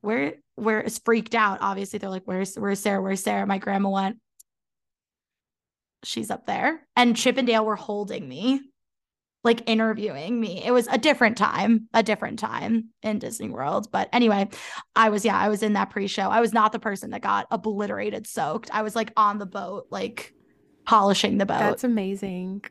where, 0.00 0.34
where 0.54 0.80
is 0.80 0.98
freaked 0.98 1.34
out. 1.34 1.58
Obviously, 1.60 1.98
they're 1.98 2.10
like, 2.10 2.24
where's, 2.24 2.56
where's 2.56 2.80
Sarah? 2.80 3.02
Where's 3.02 3.22
Sarah? 3.22 3.46
My 3.46 3.58
grandma 3.58 3.90
went, 3.90 4.18
she's 6.04 6.30
up 6.30 6.46
there. 6.46 6.86
And 6.96 7.16
Chip 7.16 7.36
and 7.36 7.46
Dale 7.46 7.64
were 7.64 7.76
holding 7.76 8.28
me, 8.28 8.60
like 9.44 9.62
interviewing 9.68 10.40
me. 10.40 10.62
It 10.64 10.70
was 10.70 10.86
a 10.88 10.98
different 10.98 11.36
time, 11.36 11.88
a 11.94 12.02
different 12.02 12.38
time 12.38 12.90
in 13.02 13.18
Disney 13.18 13.48
World. 13.50 13.88
But 13.90 14.08
anyway, 14.12 14.48
I 14.94 15.08
was, 15.08 15.24
yeah, 15.24 15.36
I 15.38 15.48
was 15.48 15.62
in 15.62 15.72
that 15.72 15.90
pre 15.90 16.06
show. 16.06 16.28
I 16.30 16.40
was 16.40 16.52
not 16.52 16.72
the 16.72 16.78
person 16.78 17.10
that 17.10 17.22
got 17.22 17.46
obliterated, 17.50 18.26
soaked. 18.26 18.70
I 18.72 18.82
was 18.82 18.94
like 18.94 19.12
on 19.16 19.38
the 19.38 19.46
boat, 19.46 19.86
like 19.90 20.32
polishing 20.84 21.38
the 21.38 21.46
boat. 21.46 21.58
That's 21.58 21.84
amazing. 21.84 22.62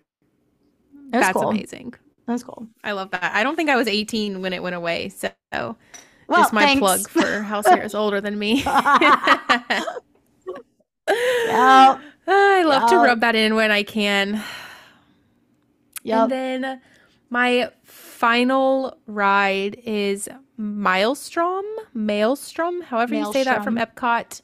That's 1.10 1.34
cool. 1.38 1.50
amazing. 1.50 1.94
that 2.26 2.34
was 2.34 2.44
cool. 2.44 2.68
I 2.84 2.94
love 2.94 3.12
that. 3.12 3.34
I 3.36 3.44
don't 3.44 3.56
think 3.58 3.70
I 3.70 3.76
was 3.76 3.88
18 3.88 4.42
when 4.42 4.54
it 4.54 4.64
went 4.64 4.76
away. 4.76 5.10
So 5.10 5.30
Well, 5.52 5.76
just 6.30 6.54
my 6.54 6.64
thanks. 6.64 6.80
plug 6.80 7.10
for 7.10 7.42
how 7.42 7.62
Sarah's 7.62 7.96
older 7.96 8.22
than 8.22 8.40
me. 8.40 8.64
Yeah. 11.48 12.00
I 12.28 12.64
love 12.64 12.90
to 12.92 12.98
rub 12.98 13.20
that 13.22 13.36
in 13.36 13.56
when 13.56 13.72
I 13.72 13.84
can. 13.84 14.42
And 16.24 16.32
then 16.32 16.82
my 17.30 17.72
final 17.84 18.98
ride 19.08 19.80
is 19.86 20.28
Maelstrom, 20.58 21.66
Maelstrom, 21.94 22.82
however 22.82 23.16
you 23.16 23.32
say 23.34 23.44
that 23.44 23.64
from 23.64 23.78
Epcot. 23.78 24.42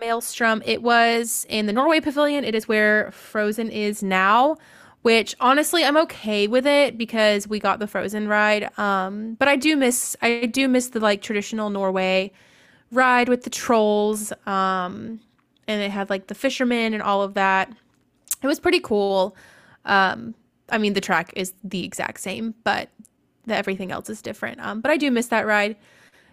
Maelstrom. 0.00 0.62
It 0.64 0.82
was 0.82 1.46
in 1.48 1.66
the 1.66 1.72
Norway 1.72 2.00
Pavilion. 2.00 2.44
It 2.44 2.54
is 2.54 2.66
where 2.66 3.10
Frozen 3.12 3.70
is 3.70 4.02
now, 4.02 4.56
which 5.02 5.34
honestly 5.40 5.84
I'm 5.84 5.96
okay 5.98 6.46
with 6.46 6.66
it 6.66 6.98
because 6.98 7.46
we 7.46 7.58
got 7.58 7.78
the 7.78 7.86
Frozen 7.86 8.28
ride. 8.28 8.76
Um, 8.78 9.34
but 9.34 9.48
I 9.48 9.56
do 9.56 9.76
miss 9.76 10.16
I 10.20 10.46
do 10.46 10.68
miss 10.68 10.88
the 10.88 11.00
like 11.00 11.22
traditional 11.22 11.70
Norway 11.70 12.32
ride 12.90 13.28
with 13.28 13.44
the 13.44 13.50
trolls. 13.50 14.32
Um, 14.46 15.20
and 15.66 15.82
it 15.82 15.90
had 15.90 16.10
like 16.10 16.26
the 16.26 16.34
fishermen 16.34 16.94
and 16.94 17.02
all 17.02 17.22
of 17.22 17.34
that. 17.34 17.72
It 18.42 18.46
was 18.46 18.60
pretty 18.60 18.80
cool. 18.80 19.36
Um, 19.84 20.34
I 20.70 20.78
mean, 20.78 20.94
the 20.94 21.00
track 21.00 21.32
is 21.36 21.52
the 21.62 21.84
exact 21.84 22.20
same, 22.20 22.54
but 22.64 22.88
the, 23.46 23.54
everything 23.54 23.92
else 23.92 24.08
is 24.08 24.22
different. 24.22 24.60
Um, 24.60 24.80
but 24.80 24.90
I 24.90 24.96
do 24.96 25.10
miss 25.10 25.26
that 25.28 25.46
ride, 25.46 25.76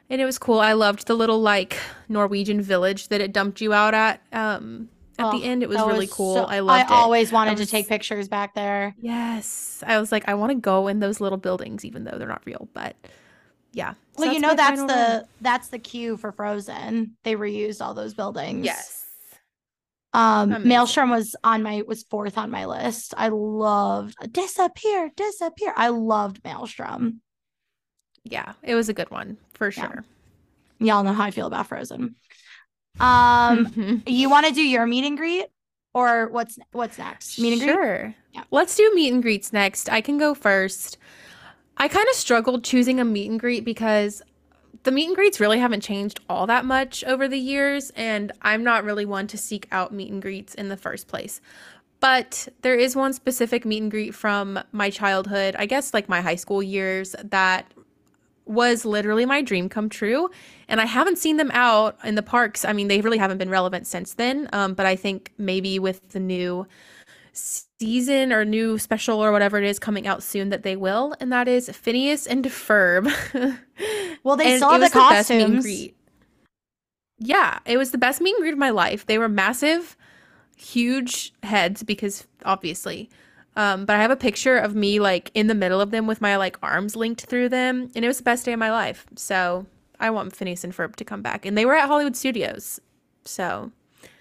and 0.10 0.22
it 0.22 0.26
was 0.26 0.38
cool. 0.38 0.60
I 0.60 0.74
loved 0.74 1.08
the 1.08 1.16
little 1.16 1.40
like 1.40 1.78
Norwegian 2.10 2.62
village 2.62 3.10
that 3.10 3.22
it 3.22 3.34
dumped 3.34 3.62
you 3.62 3.74
out 3.74 3.94
at. 3.94 4.22
Um, 4.32 4.90
at 5.20 5.26
Oh, 5.26 5.38
the 5.38 5.44
end, 5.46 5.62
it 5.62 5.70
was 5.70 5.78
really 5.78 6.00
was 6.08 6.14
cool. 6.14 6.36
so- 6.36 6.46
I 6.46 6.62
loved 6.62 6.90
it. 6.90 6.94
I 6.94 6.96
always 6.96 7.32
wanted 7.32 7.60
was- 7.60 7.68
to 7.68 7.72
take 7.72 7.88
pictures 7.90 8.28
back 8.30 8.56
there. 8.56 8.96
Yes, 9.02 9.84
I 9.86 10.00
was 10.00 10.12
like, 10.12 10.28
I 10.28 10.34
want 10.36 10.52
to 10.52 10.56
go 10.56 10.88
in 10.88 11.00
those 11.00 11.20
little 11.22 11.38
buildings, 11.38 11.84
even 11.86 12.06
though 12.06 12.18
they're 12.18 12.28
not 12.28 12.42
real. 12.46 12.70
But 12.74 12.96
yeah. 13.74 13.94
So 14.18 14.24
well, 14.26 14.34
you 14.34 14.40
know 14.40 14.56
that's 14.56 14.82
the 14.82 14.88
ride. 14.88 15.24
that's 15.42 15.68
the 15.68 15.80
cue 15.80 16.18
for 16.18 16.32
Frozen. 16.32 17.16
They 17.24 17.36
reused 17.36 17.86
all 17.86 17.94
those 17.94 18.14
buildings. 18.14 18.66
yes. 18.66 19.01
Um, 20.14 20.52
Amazing. 20.52 20.68
Maelstrom 20.68 21.10
was 21.10 21.36
on 21.44 21.64
my 21.64 21.84
was 21.88 22.04
fourth 22.04 22.38
on 22.38 22.52
my 22.52 22.66
list. 22.66 23.14
I 23.18 23.30
loved 23.30 24.16
disappear, 24.34 25.10
disappear. 25.16 25.74
I 25.76 25.90
loved 25.90 26.44
Maelstrom. 26.44 27.22
Yeah, 28.24 28.54
it 28.62 28.76
was 28.76 28.90
a 28.90 28.94
good 28.94 29.10
one 29.10 29.38
for 29.54 29.68
Yeah. 29.68 29.88
sure. 29.88 30.04
Y'all 30.80 31.04
know 31.04 31.14
how 31.14 31.24
I 31.24 31.32
feel 31.32 31.48
about 31.48 31.68
Frozen. 31.68 32.16
Um, 33.00 34.04
you 34.06 34.30
want 34.30 34.48
to 34.48 34.54
do 34.54 34.62
your 34.62 34.86
meet 34.86 35.06
and 35.06 35.18
greet 35.18 35.46
or 35.94 36.28
what's 36.30 36.60
what's 36.72 36.98
next? 36.98 37.40
Meet 37.40 37.54
and 37.54 37.62
greet. 37.62 37.74
Sure. 37.74 38.16
Yeah. 38.34 38.44
Let's 38.52 38.76
do 38.76 38.92
meet 38.94 39.14
and 39.14 39.22
greets 39.22 39.54
next. 39.54 39.90
I 39.90 40.02
can 40.02 40.18
go 40.18 40.34
first. 40.34 40.98
I 41.78 41.88
kind 41.88 42.08
of 42.10 42.16
struggled 42.16 42.64
choosing 42.64 43.00
a 43.00 43.06
meet 43.06 43.30
and 43.32 43.40
greet 43.40 43.64
because 43.66 44.22
the 44.84 44.92
meet 44.92 45.08
and 45.08 45.16
greets 45.16 45.40
really 45.40 45.60
haven't 45.60 45.82
changed 45.82 46.20
all 46.30 46.48
that 46.48 46.66
much 46.66 47.04
over 47.04 47.28
the 47.28 47.38
years, 47.38 47.92
and 47.96 48.32
I'm 48.42 48.64
not 48.64 48.84
really 48.84 49.06
one 49.06 49.28
to 49.28 49.38
seek 49.38 49.68
out 49.72 49.94
meet 49.94 50.12
and 50.12 50.22
greets 50.22 50.56
in 50.56 50.70
the 50.70 50.78
first 50.78 51.08
place. 51.08 51.42
But 52.00 52.48
there 52.64 52.76
is 52.76 52.96
one 52.96 53.14
specific 53.14 53.64
meet 53.64 53.82
and 53.82 53.92
greet 53.92 54.16
from 54.16 54.60
my 54.72 54.90
childhood, 54.90 55.56
I 55.58 55.68
guess 55.68 55.94
like 55.94 56.10
my 56.10 56.22
high 56.22 56.36
school 56.36 56.64
years, 56.64 57.16
that 57.24 57.72
was 58.46 58.86
literally 58.86 59.26
my 59.26 59.42
dream 59.42 59.70
come 59.70 59.88
true. 59.88 60.30
And 60.68 60.82
I 60.82 60.86
haven't 60.86 61.18
seen 61.18 61.38
them 61.38 61.52
out 61.52 61.98
in 62.04 62.16
the 62.16 62.24
parks. 62.24 62.66
I 62.66 62.74
mean, 62.74 62.88
they 62.88 63.02
really 63.02 63.20
haven't 63.20 63.38
been 63.38 63.50
relevant 63.50 63.86
since 63.86 64.16
then. 64.16 64.50
Um, 64.52 64.74
but 64.74 64.88
I 64.88 64.96
think 64.96 65.32
maybe 65.38 65.78
with 65.78 66.10
the 66.10 66.20
new 66.20 66.66
season 67.34 68.34
or 68.34 68.44
new 68.44 68.78
special 68.78 69.24
or 69.24 69.32
whatever 69.32 69.58
it 69.58 69.64
is 69.64 69.80
coming 69.80 70.08
out 70.08 70.24
soon 70.24 70.50
that 70.50 70.64
they 70.64 70.76
will. 70.76 71.16
And 71.20 71.32
that 71.32 71.48
is 71.48 71.70
Phineas 71.70 72.28
and 72.28 72.46
Ferb. 72.46 73.12
Well, 74.24 74.36
they 74.38 74.52
And 74.52 74.64
it 74.70 74.80
the 74.80 74.80
was 74.80 74.92
best 75.10 75.34
meet 75.34 75.50
and 75.50 75.58
costumes. 75.58 75.62
greet. 75.62 75.96
Yeah, 77.20 77.60
it 77.66 77.78
was 77.78 77.92
the 77.92 77.98
best 77.98 78.22
meet 78.22 78.34
and 78.36 78.42
greet 78.42 78.54
of 78.54 78.58
my 78.60 78.72
life. 78.72 79.06
They 79.06 79.18
were 79.18 79.30
massive, 79.30 79.96
huge 80.58 81.34
heads 81.44 81.84
because 81.84 82.28
obviously. 82.46 83.10
Um, 83.56 83.86
but 83.86 83.96
I 83.98 84.02
have 84.02 84.12
a 84.12 84.16
picture 84.18 84.58
of 84.58 84.76
me 84.76 85.00
like 85.00 85.32
in 85.34 85.48
the 85.48 85.56
middle 85.56 85.82
of 85.82 85.92
them 85.92 86.08
with 86.08 86.22
my 86.22 86.38
like 86.38 86.58
arms 86.64 86.96
linked 86.96 87.22
through 87.26 87.50
them, 87.50 87.92
and 87.96 88.06
it 88.06 88.08
was 88.08 88.18
the 88.18 88.24
best 88.24 88.46
day 88.46 88.54
of 88.54 88.60
my 88.60 88.72
life. 88.72 89.06
So 89.16 89.66
I 90.00 90.10
want 90.12 90.36
Phineas 90.36 90.64
and 90.64 90.74
Ferb 90.74 90.96
to 90.98 91.06
come 91.06 91.22
back, 91.22 91.46
and 91.46 91.58
they 91.58 91.66
were 91.66 91.76
at 91.76 91.88
Hollywood 91.88 92.16
Studios. 92.16 92.80
So 93.26 93.72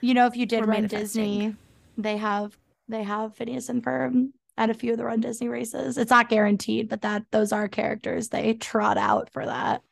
You 0.00 0.14
know, 0.14 0.26
if 0.26 0.36
you 0.36 0.46
did 0.46 0.66
run. 0.66 0.86
Disney, 0.86 1.56
they 1.96 2.16
have 2.16 2.56
they 2.88 3.02
have 3.02 3.36
Phineas 3.36 3.68
and 3.68 3.82
Ferb 3.84 4.30
at 4.56 4.70
a 4.70 4.74
few 4.74 4.92
of 4.92 4.98
the 4.98 5.04
Run 5.04 5.20
Disney 5.20 5.48
races. 5.48 5.98
It's 5.98 6.10
not 6.10 6.28
guaranteed, 6.28 6.88
but 6.88 7.02
that 7.02 7.24
those 7.30 7.52
are 7.52 7.68
characters 7.68 8.28
they 8.28 8.54
trot 8.54 8.98
out 8.98 9.30
for 9.32 9.44
that. 9.46 9.82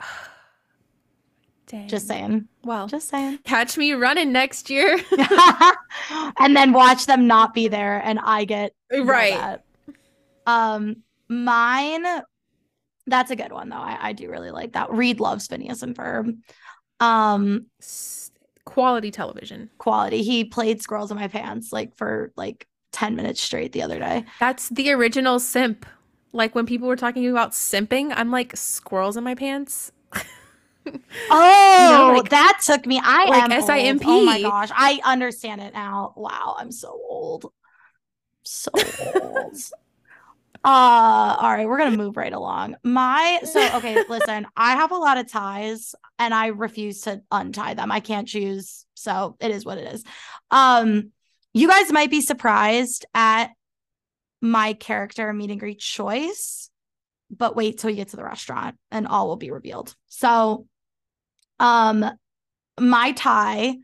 dang. 1.66 1.88
Just 1.88 2.06
saying. 2.08 2.48
Well, 2.64 2.86
Just 2.86 3.08
saying. 3.08 3.38
catch 3.44 3.76
me 3.76 3.92
running 3.92 4.32
next 4.32 4.70
year. 4.70 4.98
and 6.38 6.56
then 6.56 6.72
watch 6.72 7.06
them 7.06 7.26
not 7.26 7.54
be 7.54 7.68
there 7.68 8.00
and 8.04 8.18
I 8.22 8.44
get 8.44 8.72
right. 8.92 9.58
Um 10.46 11.02
mine 11.28 12.04
that's 13.08 13.30
a 13.30 13.36
good 13.36 13.52
one 13.52 13.68
though. 13.68 13.76
I, 13.76 13.98
I 14.08 14.12
do 14.12 14.30
really 14.30 14.50
like 14.50 14.72
that. 14.72 14.92
Reed 14.92 15.20
loves 15.20 15.46
Phineas 15.46 15.82
and 15.82 15.94
Ferb. 15.96 16.36
Um 17.00 17.66
Quality 18.64 19.12
television. 19.12 19.70
quality. 19.78 20.22
He 20.24 20.44
played 20.44 20.82
Squirrels 20.82 21.12
in 21.12 21.16
My 21.16 21.28
Pants 21.28 21.72
like 21.72 21.96
for 21.96 22.32
like 22.36 22.66
10 22.92 23.14
minutes 23.14 23.40
straight 23.40 23.70
the 23.72 23.82
other 23.82 24.00
day. 24.00 24.24
That's 24.40 24.68
the 24.70 24.90
original 24.90 25.38
simp. 25.38 25.86
Like 26.36 26.54
when 26.54 26.66
people 26.66 26.86
were 26.86 26.96
talking 26.96 27.28
about 27.28 27.52
simping, 27.52 28.12
I'm 28.14 28.30
like 28.30 28.56
squirrels 28.56 29.16
in 29.16 29.24
my 29.24 29.34
pants. 29.34 29.92
Oh, 31.30 32.14
like- 32.16 32.30
that 32.30 32.60
took 32.64 32.86
me. 32.86 33.00
I 33.02 33.24
like 33.24 33.50
am 33.50 33.52
old. 33.60 33.66
SIMP. 33.66 34.02
Oh 34.06 34.24
my 34.24 34.40
gosh, 34.40 34.70
I 34.72 35.00
understand 35.04 35.60
it 35.60 35.74
now. 35.74 36.12
Wow, 36.16 36.54
I'm 36.58 36.70
so 36.70 36.88
old. 37.08 37.52
So 38.44 38.70
old. 38.72 39.56
uh, 40.64 41.36
all 41.40 41.52
right, 41.52 41.66
we're 41.66 41.78
gonna 41.78 41.96
move 41.96 42.16
right 42.16 42.32
along. 42.32 42.76
My 42.84 43.40
so 43.42 43.76
okay, 43.78 44.04
listen, 44.08 44.46
I 44.56 44.76
have 44.76 44.92
a 44.92 44.96
lot 44.96 45.18
of 45.18 45.28
ties 45.28 45.96
and 46.20 46.32
I 46.32 46.48
refuse 46.48 47.00
to 47.00 47.20
untie 47.32 47.74
them. 47.74 47.90
I 47.90 47.98
can't 47.98 48.28
choose, 48.28 48.86
so 48.94 49.36
it 49.40 49.50
is 49.50 49.64
what 49.64 49.78
it 49.78 49.92
is. 49.92 50.04
Um, 50.52 51.10
you 51.52 51.66
guys 51.66 51.90
might 51.90 52.12
be 52.12 52.20
surprised 52.20 53.06
at 53.12 53.50
my 54.50 54.72
character 54.72 55.32
meet 55.32 55.50
and 55.50 55.60
greet 55.60 55.78
choice, 55.78 56.70
but 57.30 57.56
wait 57.56 57.78
till 57.78 57.90
you 57.90 57.96
get 57.96 58.08
to 58.08 58.16
the 58.16 58.24
restaurant 58.24 58.76
and 58.90 59.06
all 59.06 59.28
will 59.28 59.36
be 59.36 59.50
revealed. 59.50 59.94
So 60.06 60.66
um, 61.58 62.04
my 62.78 63.12
tie 63.12 63.76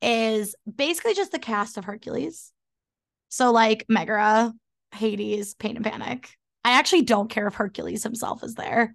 is 0.00 0.54
basically 0.72 1.14
just 1.14 1.32
the 1.32 1.38
cast 1.38 1.78
of 1.78 1.84
Hercules. 1.84 2.52
So 3.28 3.50
like 3.50 3.84
Megara, 3.88 4.52
Hades, 4.92 5.54
Pain 5.54 5.76
and 5.76 5.84
Panic. 5.84 6.30
I 6.64 6.78
actually 6.78 7.02
don't 7.02 7.30
care 7.30 7.46
if 7.46 7.54
Hercules 7.54 8.02
himself 8.02 8.42
is 8.44 8.54
there, 8.54 8.94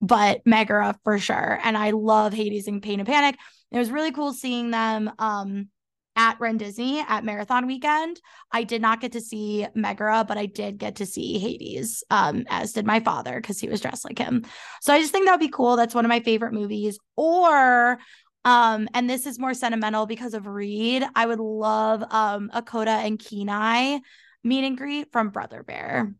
but 0.00 0.42
Megara 0.44 0.98
for 1.04 1.18
sure. 1.18 1.58
And 1.62 1.76
I 1.76 1.90
love 1.90 2.32
Hades 2.32 2.66
and 2.66 2.82
Pain 2.82 3.00
and 3.00 3.08
Panic. 3.08 3.36
It 3.70 3.78
was 3.78 3.90
really 3.90 4.12
cool 4.12 4.32
seeing 4.32 4.70
them 4.70 5.10
um 5.18 5.68
at 6.16 6.40
Run 6.40 6.56
Disney 6.56 7.00
at 7.00 7.24
Marathon 7.24 7.66
Weekend. 7.66 8.20
I 8.50 8.64
did 8.64 8.80
not 8.80 9.00
get 9.00 9.12
to 9.12 9.20
see 9.20 9.66
Megara, 9.74 10.24
but 10.26 10.38
I 10.38 10.46
did 10.46 10.78
get 10.78 10.96
to 10.96 11.06
see 11.06 11.38
Hades, 11.38 12.02
um, 12.10 12.44
as 12.48 12.72
did 12.72 12.86
my 12.86 13.00
father 13.00 13.38
because 13.40 13.60
he 13.60 13.68
was 13.68 13.80
dressed 13.80 14.04
like 14.04 14.18
him. 14.18 14.44
So 14.80 14.92
I 14.92 15.00
just 15.00 15.12
think 15.12 15.26
that 15.26 15.32
would 15.32 15.40
be 15.40 15.48
cool. 15.48 15.76
That's 15.76 15.94
one 15.94 16.04
of 16.04 16.08
my 16.08 16.20
favorite 16.20 16.54
movies. 16.54 16.98
Or 17.16 17.98
um, 18.44 18.88
and 18.94 19.10
this 19.10 19.26
is 19.26 19.38
more 19.38 19.54
sentimental 19.54 20.06
because 20.06 20.32
of 20.32 20.46
Reed. 20.46 21.04
I 21.14 21.26
would 21.26 21.40
love 21.40 22.02
um 22.10 22.50
a 22.54 22.62
Koda 22.62 22.90
and 22.90 23.18
Kenai 23.18 23.98
meet 24.42 24.64
and 24.64 24.78
greet 24.78 25.12
from 25.12 25.30
Brother 25.30 25.62
Bear. 25.62 26.14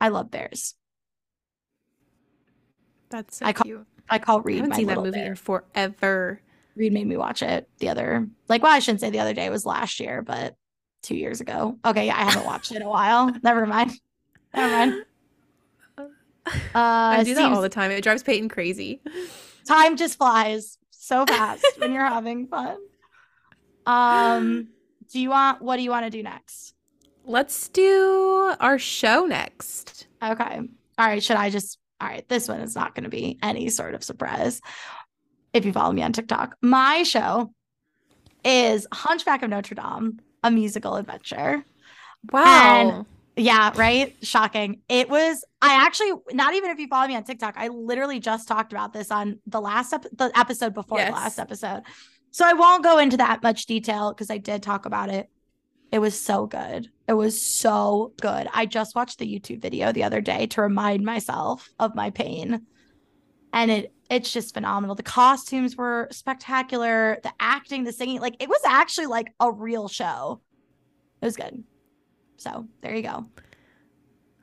I 0.00 0.08
love 0.08 0.30
bears. 0.30 0.74
That's 3.08 3.38
so 3.38 3.46
I 3.46 3.52
call, 3.52 3.64
cute. 3.64 3.86
I 4.10 4.18
call 4.18 4.42
Reed. 4.42 4.56
I 4.56 4.62
haven't 4.62 4.76
seen 4.76 4.86
that 4.88 4.98
movie 4.98 5.12
bear. 5.12 5.30
in 5.30 5.36
forever. 5.36 6.42
Reed 6.76 6.92
made 6.92 7.06
me 7.06 7.16
watch 7.16 7.42
it 7.42 7.68
the 7.78 7.88
other 7.88 8.28
like 8.48 8.62
well, 8.62 8.72
I 8.72 8.78
shouldn't 8.78 9.00
say 9.00 9.10
the 9.10 9.20
other 9.20 9.34
day, 9.34 9.46
it 9.46 9.52
was 9.52 9.66
last 9.66 10.00
year, 10.00 10.22
but 10.22 10.56
two 11.02 11.16
years 11.16 11.40
ago. 11.40 11.78
Okay, 11.84 12.06
yeah, 12.06 12.16
I 12.16 12.24
haven't 12.24 12.46
watched 12.46 12.72
it 12.72 12.76
in 12.76 12.82
a 12.82 12.88
while. 12.88 13.32
Never 13.42 13.66
mind. 13.66 13.92
Never 14.54 14.70
mind. 14.70 15.04
Uh 15.98 16.08
I 16.74 17.22
do 17.24 17.34
that 17.34 17.52
all 17.52 17.62
the 17.62 17.68
time. 17.68 17.90
It 17.90 18.02
drives 18.02 18.22
Peyton 18.22 18.48
crazy. 18.48 19.00
time 19.66 19.96
just 19.96 20.18
flies 20.18 20.78
so 20.90 21.24
fast 21.28 21.66
when 21.78 21.92
you're 21.92 22.04
having 22.04 22.46
fun. 22.48 22.78
Um, 23.86 24.68
do 25.12 25.20
you 25.20 25.30
want 25.30 25.60
what 25.62 25.76
do 25.76 25.82
you 25.82 25.90
want 25.90 26.06
to 26.06 26.10
do 26.10 26.22
next? 26.22 26.74
Let's 27.24 27.68
do 27.68 28.54
our 28.60 28.78
show 28.78 29.26
next. 29.26 30.06
Okay. 30.22 30.60
All 30.98 31.06
right. 31.06 31.22
Should 31.22 31.36
I 31.36 31.50
just 31.50 31.78
all 32.00 32.08
right, 32.08 32.28
this 32.28 32.48
one 32.48 32.60
is 32.60 32.74
not 32.74 32.94
going 32.94 33.04
to 33.04 33.10
be 33.10 33.38
any 33.42 33.68
sort 33.70 33.94
of 33.94 34.04
surprise 34.04 34.60
if 35.54 35.64
you 35.64 35.72
follow 35.72 35.92
me 35.92 36.02
on 36.02 36.12
TikTok. 36.12 36.56
My 36.60 37.02
show 37.04 37.50
is 38.44 38.86
Hunchback 38.92 39.42
of 39.42 39.48
Notre 39.50 39.74
Dame, 39.74 40.20
a 40.42 40.50
musical 40.50 40.96
adventure. 40.96 41.64
Wow. 42.30 43.06
Yeah, 43.36 43.72
right? 43.76 44.14
Shocking. 44.22 44.80
It 44.88 45.08
was 45.08 45.44
I 45.62 45.86
actually 45.86 46.12
not 46.32 46.54
even 46.54 46.70
if 46.70 46.78
you 46.78 46.86
follow 46.88 47.08
me 47.08 47.16
on 47.16 47.24
TikTok, 47.24 47.54
I 47.56 47.68
literally 47.68 48.20
just 48.20 48.46
talked 48.46 48.72
about 48.72 48.92
this 48.92 49.10
on 49.10 49.40
the 49.46 49.60
last 49.60 49.92
ep- 49.92 50.06
the 50.12 50.30
episode 50.38 50.74
before 50.74 50.98
Yes. 50.98 51.08
the 51.08 51.14
last 51.14 51.38
episode. 51.38 51.82
So 52.30 52.44
I 52.46 52.52
won't 52.52 52.82
go 52.84 52.98
into 52.98 53.16
that 53.18 53.42
much 53.42 53.66
detail 53.66 54.12
because 54.12 54.30
I 54.30 54.38
did 54.38 54.62
talk 54.62 54.86
about 54.86 55.08
it 55.08 55.30
It 55.92 55.98
was 56.00 56.20
so 56.20 56.46
good. 56.46 56.88
It 57.08 57.12
was 57.14 57.40
so 57.40 58.12
good. 58.20 58.48
I 58.52 58.66
just 58.66 58.94
watched 58.96 59.18
the 59.18 59.26
YouTube 59.32 59.60
video 59.62 59.92
the 59.92 60.02
other 60.04 60.20
day 60.20 60.46
to 60.48 60.62
remind 60.62 61.04
myself 61.04 61.70
of 61.78 61.94
my 61.94 62.10
pain. 62.10 62.66
And 63.54 63.70
it 63.70 63.94
it's 64.10 64.32
just 64.32 64.52
phenomenal. 64.52 64.94
The 64.96 65.02
costumes 65.02 65.76
were 65.76 66.08
spectacular, 66.10 67.18
the 67.22 67.32
acting, 67.40 67.84
the 67.84 67.92
singing, 67.92 68.20
like 68.20 68.36
it 68.40 68.48
was 68.48 68.60
actually 68.66 69.06
like 69.06 69.32
a 69.40 69.50
real 69.50 69.88
show. 69.88 70.40
It 71.22 71.24
was 71.24 71.36
good. 71.36 71.64
So, 72.36 72.66
there 72.82 72.94
you 72.94 73.02
go. 73.02 73.24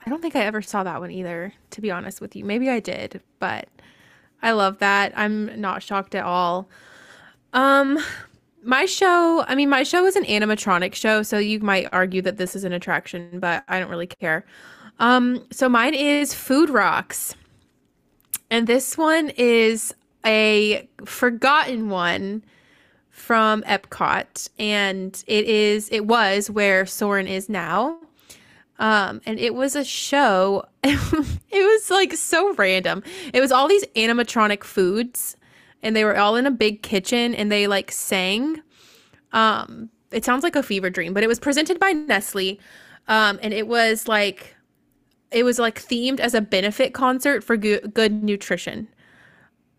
I 0.03 0.09
don't 0.09 0.21
think 0.21 0.35
I 0.35 0.45
ever 0.45 0.63
saw 0.63 0.83
that 0.83 0.99
one 0.99 1.11
either, 1.11 1.53
to 1.71 1.81
be 1.81 1.91
honest 1.91 2.21
with 2.21 2.35
you. 2.35 2.43
Maybe 2.43 2.69
I 2.69 2.79
did, 2.79 3.21
but 3.37 3.67
I 4.41 4.53
love 4.53 4.79
that. 4.79 5.13
I'm 5.15 5.59
not 5.59 5.83
shocked 5.83 6.15
at 6.15 6.23
all. 6.23 6.69
Um 7.53 7.99
my 8.63 8.85
show, 8.85 9.43
I 9.47 9.55
mean 9.55 9.69
my 9.69 9.83
show 9.83 10.05
is 10.05 10.15
an 10.15 10.23
animatronic 10.23 10.95
show, 10.95 11.21
so 11.21 11.37
you 11.37 11.59
might 11.59 11.89
argue 11.91 12.21
that 12.21 12.37
this 12.37 12.55
is 12.55 12.63
an 12.63 12.71
attraction, 12.73 13.39
but 13.39 13.63
I 13.67 13.79
don't 13.79 13.89
really 13.89 14.07
care. 14.07 14.45
Um 14.99 15.45
so 15.51 15.67
mine 15.67 15.93
is 15.93 16.33
Food 16.33 16.69
Rocks. 16.69 17.35
And 18.51 18.67
this 18.67 18.97
one 18.97 19.31
is 19.37 19.95
a 20.25 20.87
forgotten 21.05 21.89
one 21.89 22.43
from 23.09 23.63
Epcot 23.63 24.49
and 24.59 25.23
it 25.25 25.45
is 25.45 25.87
it 25.89 26.05
was 26.05 26.49
where 26.49 26.85
Soarin' 26.85 27.27
is 27.27 27.47
now. 27.47 27.97
Um, 28.77 29.21
and 29.25 29.39
it 29.39 29.53
was 29.53 29.75
a 29.75 29.85
show. 29.85 30.65
it 30.83 31.33
was 31.51 31.91
like 31.91 32.13
so 32.13 32.53
random. 32.55 33.03
It 33.31 33.39
was 33.39 33.51
all 33.51 33.67
these 33.67 33.85
animatronic 33.95 34.63
foods, 34.63 35.37
and 35.83 35.95
they 35.95 36.03
were 36.03 36.17
all 36.17 36.35
in 36.35 36.47
a 36.47 36.51
big 36.51 36.81
kitchen, 36.81 37.35
and 37.35 37.51
they 37.51 37.67
like 37.67 37.91
sang. 37.91 38.59
Um, 39.33 39.91
it 40.09 40.25
sounds 40.25 40.43
like 40.43 40.55
a 40.55 40.63
fever 40.63 40.89
dream, 40.89 41.13
but 41.13 41.21
it 41.23 41.27
was 41.27 41.39
presented 41.39 41.79
by 41.79 41.91
Nestle, 41.91 42.59
um, 43.07 43.39
and 43.43 43.53
it 43.53 43.67
was 43.67 44.07
like, 44.07 44.55
it 45.31 45.43
was 45.43 45.59
like 45.59 45.81
themed 45.81 46.19
as 46.19 46.33
a 46.33 46.41
benefit 46.41 46.93
concert 46.93 47.43
for 47.43 47.57
good, 47.57 48.23
nutrition. 48.23 48.87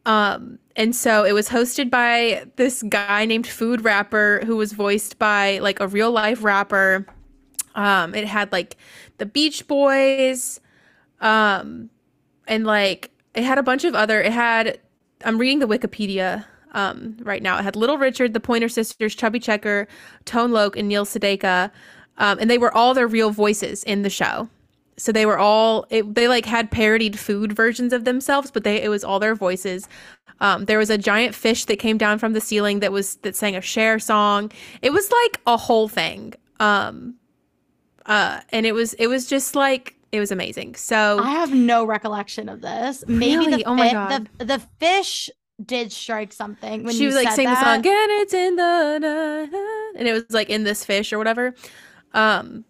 Um, 0.04 0.58
and 0.74 0.96
so 0.96 1.24
it 1.24 1.32
was 1.32 1.48
hosted 1.48 1.90
by 1.90 2.46
this 2.56 2.82
guy 2.82 3.24
named 3.24 3.46
Food 3.46 3.84
Rapper, 3.84 4.42
who 4.44 4.56
was 4.56 4.72
voiced 4.72 5.18
by 5.18 5.58
like 5.58 5.78
a 5.80 5.86
real 5.86 6.10
life 6.10 6.42
rapper 6.42 7.06
um, 7.74 8.14
it 8.14 8.26
had 8.26 8.52
like 8.52 8.76
the 9.18 9.26
Beach 9.26 9.66
Boys, 9.66 10.60
um, 11.20 11.90
and 12.46 12.64
like 12.64 13.10
it 13.34 13.44
had 13.44 13.58
a 13.58 13.62
bunch 13.62 13.84
of 13.84 13.94
other. 13.94 14.20
It 14.20 14.32
had. 14.32 14.78
I'm 15.24 15.38
reading 15.38 15.60
the 15.60 15.66
Wikipedia 15.66 16.44
um, 16.72 17.16
right 17.20 17.42
now. 17.42 17.58
It 17.58 17.62
had 17.62 17.76
Little 17.76 17.96
Richard, 17.96 18.34
the 18.34 18.40
Pointer 18.40 18.68
Sisters, 18.68 19.14
Chubby 19.14 19.38
Checker, 19.38 19.86
Tone 20.24 20.50
Loc, 20.50 20.76
and 20.76 20.88
Neil 20.88 21.04
Sedaka, 21.04 21.70
um, 22.18 22.38
and 22.40 22.50
they 22.50 22.58
were 22.58 22.74
all 22.74 22.92
their 22.92 23.06
real 23.06 23.30
voices 23.30 23.84
in 23.84 24.02
the 24.02 24.10
show. 24.10 24.48
So 24.96 25.10
they 25.10 25.26
were 25.26 25.38
all 25.38 25.86
it, 25.90 26.14
they 26.14 26.28
like 26.28 26.44
had 26.44 26.70
parodied 26.70 27.18
food 27.18 27.52
versions 27.52 27.92
of 27.92 28.04
themselves, 28.04 28.50
but 28.50 28.64
they 28.64 28.82
it 28.82 28.88
was 28.88 29.04
all 29.04 29.18
their 29.18 29.34
voices. 29.34 29.88
Um, 30.40 30.64
there 30.64 30.78
was 30.78 30.90
a 30.90 30.98
giant 30.98 31.34
fish 31.34 31.64
that 31.66 31.78
came 31.78 31.98
down 31.98 32.18
from 32.18 32.32
the 32.32 32.40
ceiling 32.40 32.80
that 32.80 32.92
was 32.92 33.16
that 33.16 33.36
sang 33.36 33.56
a 33.56 33.60
Cher 33.60 33.98
song. 33.98 34.50
It 34.82 34.92
was 34.92 35.10
like 35.22 35.40
a 35.46 35.56
whole 35.56 35.88
thing. 35.88 36.34
Um, 36.60 37.14
uh, 38.06 38.40
and 38.50 38.66
it 38.66 38.72
was 38.72 38.94
it 38.94 39.06
was 39.06 39.26
just 39.26 39.54
like 39.54 39.96
it 40.10 40.20
was 40.20 40.30
amazing. 40.30 40.74
So 40.74 41.20
I 41.20 41.30
have 41.30 41.54
no 41.54 41.84
recollection 41.84 42.48
of 42.48 42.60
this. 42.60 43.04
Maybe 43.06 43.46
really? 43.46 43.56
the, 43.58 43.64
oh 43.64 43.74
my 43.74 43.92
God. 43.92 44.28
the 44.38 44.44
the 44.44 44.58
fish 44.78 45.30
did 45.64 45.92
strike 45.92 46.32
something 46.32 46.84
when 46.84 46.94
she 46.94 47.06
was 47.06 47.14
like 47.14 47.30
sing 47.32 47.46
that. 47.46 47.54
the 47.54 47.64
song 47.64 47.76
and 47.76 48.10
it's 48.20 48.34
in 48.34 48.56
the 48.56 49.92
and 49.96 50.08
it 50.08 50.12
was 50.12 50.24
like 50.30 50.50
in 50.50 50.64
this 50.64 50.84
fish 50.84 51.12
or 51.12 51.18
whatever 51.18 51.54
um 52.14 52.64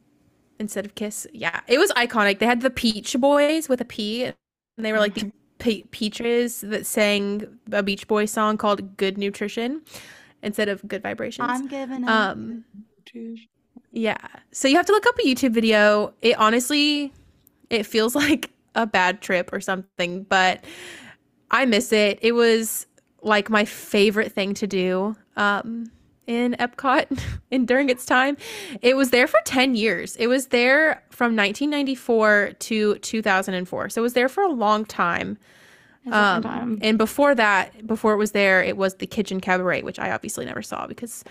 instead 0.62 0.86
of 0.86 0.94
kiss 0.94 1.26
yeah 1.32 1.60
it 1.68 1.78
was 1.78 1.90
iconic 1.92 2.38
they 2.38 2.46
had 2.46 2.62
the 2.62 2.70
peach 2.70 3.14
boys 3.18 3.68
with 3.68 3.80
a 3.80 3.84
p 3.84 4.24
and 4.24 4.34
they 4.78 4.92
were 4.92 4.98
like 4.98 5.14
the 5.14 5.30
pe- 5.58 5.82
peaches 5.90 6.62
that 6.62 6.86
sang 6.86 7.46
a 7.72 7.82
beach 7.82 8.08
boy 8.08 8.24
song 8.24 8.56
called 8.56 8.96
good 8.96 9.18
nutrition 9.18 9.82
instead 10.42 10.68
of 10.68 10.86
good 10.88 11.02
vibrations 11.02 11.48
i'm 11.50 11.66
giving 11.66 12.08
um 12.08 12.64
yeah. 13.92 14.16
So 14.52 14.68
you 14.68 14.76
have 14.76 14.86
to 14.86 14.92
look 14.92 15.06
up 15.06 15.18
a 15.18 15.22
YouTube 15.22 15.52
video. 15.52 16.14
It 16.22 16.36
honestly 16.38 17.12
it 17.70 17.84
feels 17.84 18.14
like 18.24 18.50
a 18.74 18.86
bad 18.86 19.20
trip 19.20 19.50
or 19.52 19.60
something, 19.60 20.24
but 20.24 20.64
I 21.50 21.66
miss 21.66 21.92
it. 21.92 22.18
It 22.22 22.32
was 22.32 22.86
like 23.22 23.50
my 23.50 23.64
favorite 23.64 24.32
thing 24.32 24.54
to 24.54 24.66
do 24.66 25.16
um 25.36 25.90
in 26.26 26.54
Epcot 26.58 27.20
and 27.50 27.66
during 27.66 27.88
its 27.88 28.06
time. 28.06 28.36
It 28.80 28.96
was 28.96 29.10
there 29.10 29.26
for 29.26 29.40
10 29.44 29.74
years. 29.74 30.16
It 30.16 30.26
was 30.26 30.48
there 30.48 31.02
from 31.10 31.36
1994 31.36 32.52
to 32.58 32.94
2004. 32.96 33.90
So 33.90 34.00
it 34.00 34.02
was 34.02 34.12
there 34.12 34.28
for 34.28 34.42
a 34.42 34.52
long 34.52 34.84
time. 34.84 35.38
Um, 36.10 36.42
time. 36.42 36.78
and 36.82 36.98
before 36.98 37.32
that, 37.36 37.86
before 37.86 38.12
it 38.12 38.16
was 38.16 38.32
there, 38.32 38.60
it 38.60 38.76
was 38.76 38.96
the 38.96 39.06
Kitchen 39.06 39.40
Cabaret, 39.40 39.82
which 39.82 40.00
I 40.00 40.10
obviously 40.10 40.44
never 40.44 40.60
saw 40.60 40.88
because 40.88 41.22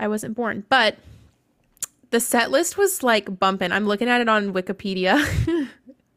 I 0.00 0.08
wasn't 0.08 0.34
born. 0.34 0.64
But 0.68 0.96
the 2.10 2.18
set 2.18 2.50
list 2.50 2.76
was 2.76 3.04
like 3.04 3.38
bumping. 3.38 3.70
I'm 3.70 3.86
looking 3.86 4.08
at 4.08 4.20
it 4.20 4.28
on 4.28 4.52
Wikipedia. 4.52 5.24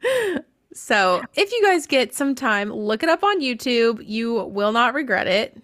so 0.73 1.21
if 1.35 1.51
you 1.51 1.61
guys 1.63 1.85
get 1.85 2.15
some 2.15 2.33
time, 2.33 2.71
look 2.71 3.03
it 3.03 3.09
up 3.09 3.23
on 3.23 3.41
YouTube. 3.41 4.03
You 4.07 4.43
will 4.45 4.71
not 4.71 4.95
regret 4.95 5.27
it. 5.27 5.61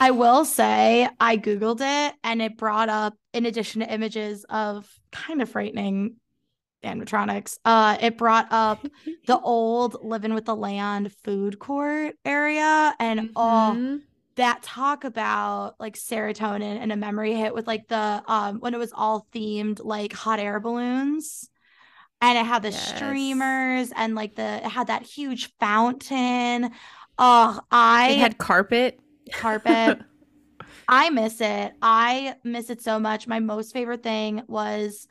I 0.00 0.10
will 0.10 0.44
say 0.44 1.08
I 1.20 1.36
Googled 1.36 1.80
it 1.80 2.14
and 2.22 2.42
it 2.42 2.56
brought 2.56 2.88
up, 2.88 3.14
in 3.32 3.46
addition 3.46 3.80
to 3.80 3.92
images 3.92 4.44
of 4.48 4.88
kind 5.12 5.40
of 5.40 5.48
frightening 5.48 6.16
animatronics, 6.82 7.58
uh, 7.64 7.96
it 8.00 8.18
brought 8.18 8.48
up 8.50 8.86
the 9.26 9.38
old 9.38 9.96
living 10.02 10.34
with 10.34 10.44
the 10.44 10.56
land 10.56 11.12
food 11.24 11.58
court 11.58 12.16
area. 12.24 12.94
And 12.98 13.30
oh, 13.36 13.72
mm-hmm. 13.74 13.94
oh, 13.96 14.00
that 14.36 14.62
talk 14.62 15.04
about 15.04 15.74
like 15.78 15.96
serotonin 15.96 16.78
and 16.78 16.92
a 16.92 16.96
memory 16.96 17.34
hit 17.34 17.54
with 17.54 17.66
like 17.66 17.86
the 17.88 18.22
um 18.26 18.58
when 18.58 18.74
it 18.74 18.78
was 18.78 18.92
all 18.92 19.26
themed 19.32 19.80
like 19.82 20.12
hot 20.12 20.40
air 20.40 20.58
balloons 20.60 21.48
and 22.20 22.38
it 22.38 22.44
had 22.44 22.62
the 22.62 22.70
yes. 22.70 22.94
streamers 22.94 23.92
and 23.94 24.14
like 24.14 24.34
the 24.34 24.56
it 24.56 24.68
had 24.68 24.88
that 24.88 25.02
huge 25.02 25.52
fountain 25.60 26.70
oh 27.18 27.60
i 27.70 28.10
it 28.10 28.18
had 28.18 28.38
carpet 28.38 28.98
carpet. 29.32 30.00
I 30.88 31.10
miss 31.10 31.40
it. 31.40 31.72
I 31.80 32.36
miss 32.44 32.70
it 32.70 32.82
so 32.82 32.98
much. 32.98 33.26
My 33.26 33.40
most 33.40 33.72
favorite 33.72 34.02
thing 34.02 34.42
was 34.46 35.06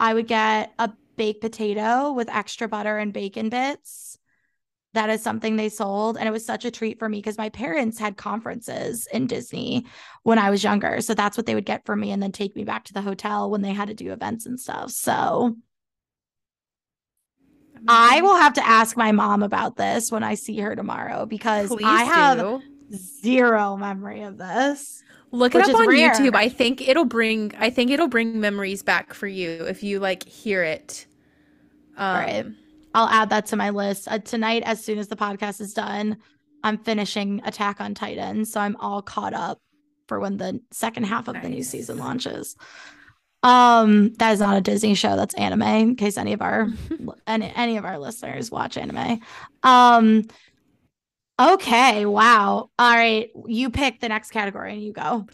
i 0.00 0.12
would 0.12 0.26
get 0.26 0.72
a 0.78 0.90
baked 1.16 1.40
potato 1.40 2.12
with 2.12 2.28
extra 2.30 2.68
butter 2.68 2.98
and 2.98 3.12
bacon 3.12 3.48
bits. 3.48 4.18
That 4.94 5.08
is 5.08 5.22
something 5.22 5.56
they 5.56 5.68
sold 5.70 6.16
and 6.16 6.28
it 6.28 6.32
was 6.32 6.44
such 6.44 6.64
a 6.64 6.70
treat 6.70 6.98
for 6.98 7.08
me 7.08 7.18
because 7.18 7.38
my 7.38 7.48
parents 7.48 7.98
had 7.98 8.18
conferences 8.18 9.08
in 9.10 9.26
disney 9.26 9.86
when 10.22 10.38
i 10.38 10.50
was 10.50 10.62
younger 10.62 11.00
so 11.00 11.14
that's 11.14 11.36
what 11.38 11.46
they 11.46 11.54
would 11.54 11.64
get 11.64 11.86
for 11.86 11.96
me 11.96 12.10
and 12.10 12.22
then 12.22 12.30
take 12.30 12.54
me 12.54 12.62
back 12.64 12.84
to 12.84 12.92
the 12.92 13.00
hotel 13.00 13.50
when 13.50 13.62
they 13.62 13.72
had 13.72 13.88
to 13.88 13.94
do 13.94 14.12
events 14.12 14.44
and 14.46 14.60
stuff 14.60 14.90
so. 14.90 15.56
I 17.88 18.20
will 18.20 18.36
have 18.36 18.52
to 18.54 18.64
ask 18.64 18.96
my 18.96 19.10
mom 19.10 19.42
about 19.42 19.76
this 19.76 20.12
when 20.12 20.22
i 20.22 20.34
see 20.34 20.58
her 20.58 20.76
tomorrow 20.76 21.24
because 21.26 21.68
Please 21.68 21.84
i 21.84 22.04
have 22.04 22.38
do. 22.38 22.62
Zero 22.94 23.76
memory 23.76 24.22
of 24.22 24.38
this 24.38 25.02
look 25.30 25.54
it 25.54 25.62
up 25.62 25.74
on 25.74 25.88
rare. 25.88 26.12
youtube 26.12 26.34
i 26.34 26.48
think 26.48 26.86
it'll 26.86 27.04
bring 27.04 27.52
i 27.58 27.70
think 27.70 27.90
it'll 27.90 28.08
bring 28.08 28.40
memories 28.40 28.82
back 28.82 29.14
for 29.14 29.26
you 29.26 29.48
if 29.66 29.82
you 29.82 29.98
like 29.98 30.24
hear 30.24 30.62
it 30.62 31.06
um, 31.96 32.16
right 32.16 32.46
I'll 32.94 33.08
add 33.08 33.30
that 33.30 33.46
to 33.46 33.56
my 33.56 33.70
list. 33.70 34.08
Uh, 34.10 34.18
tonight, 34.18 34.62
as 34.64 34.84
soon 34.84 34.98
as 34.98 35.08
the 35.08 35.16
podcast 35.16 35.60
is 35.60 35.74
done, 35.74 36.18
I'm 36.62 36.78
finishing 36.78 37.40
Attack 37.44 37.80
on 37.80 37.94
Titan. 37.94 38.44
So 38.44 38.60
I'm 38.60 38.76
all 38.76 39.02
caught 39.02 39.34
up 39.34 39.60
for 40.08 40.20
when 40.20 40.36
the 40.36 40.60
second 40.70 41.04
half 41.04 41.28
of 41.28 41.34
nice. 41.34 41.42
the 41.42 41.48
new 41.48 41.62
season 41.62 41.98
launches. 41.98 42.56
Um, 43.42 44.12
that 44.14 44.32
is 44.32 44.40
not 44.40 44.56
a 44.56 44.60
Disney 44.60 44.94
show, 44.94 45.16
that's 45.16 45.34
anime, 45.34 45.62
in 45.62 45.96
case 45.96 46.16
any 46.16 46.32
of 46.32 46.42
our 46.42 46.68
any, 47.26 47.52
any 47.56 47.76
of 47.76 47.84
our 47.84 47.98
listeners 47.98 48.50
watch 48.50 48.76
anime. 48.76 49.20
Um 49.62 50.24
okay, 51.38 52.06
wow. 52.06 52.70
All 52.78 52.94
right. 52.94 53.30
You 53.46 53.70
pick 53.70 54.00
the 54.00 54.08
next 54.08 54.30
category 54.30 54.72
and 54.72 54.82
you 54.82 54.92
go. 54.92 55.26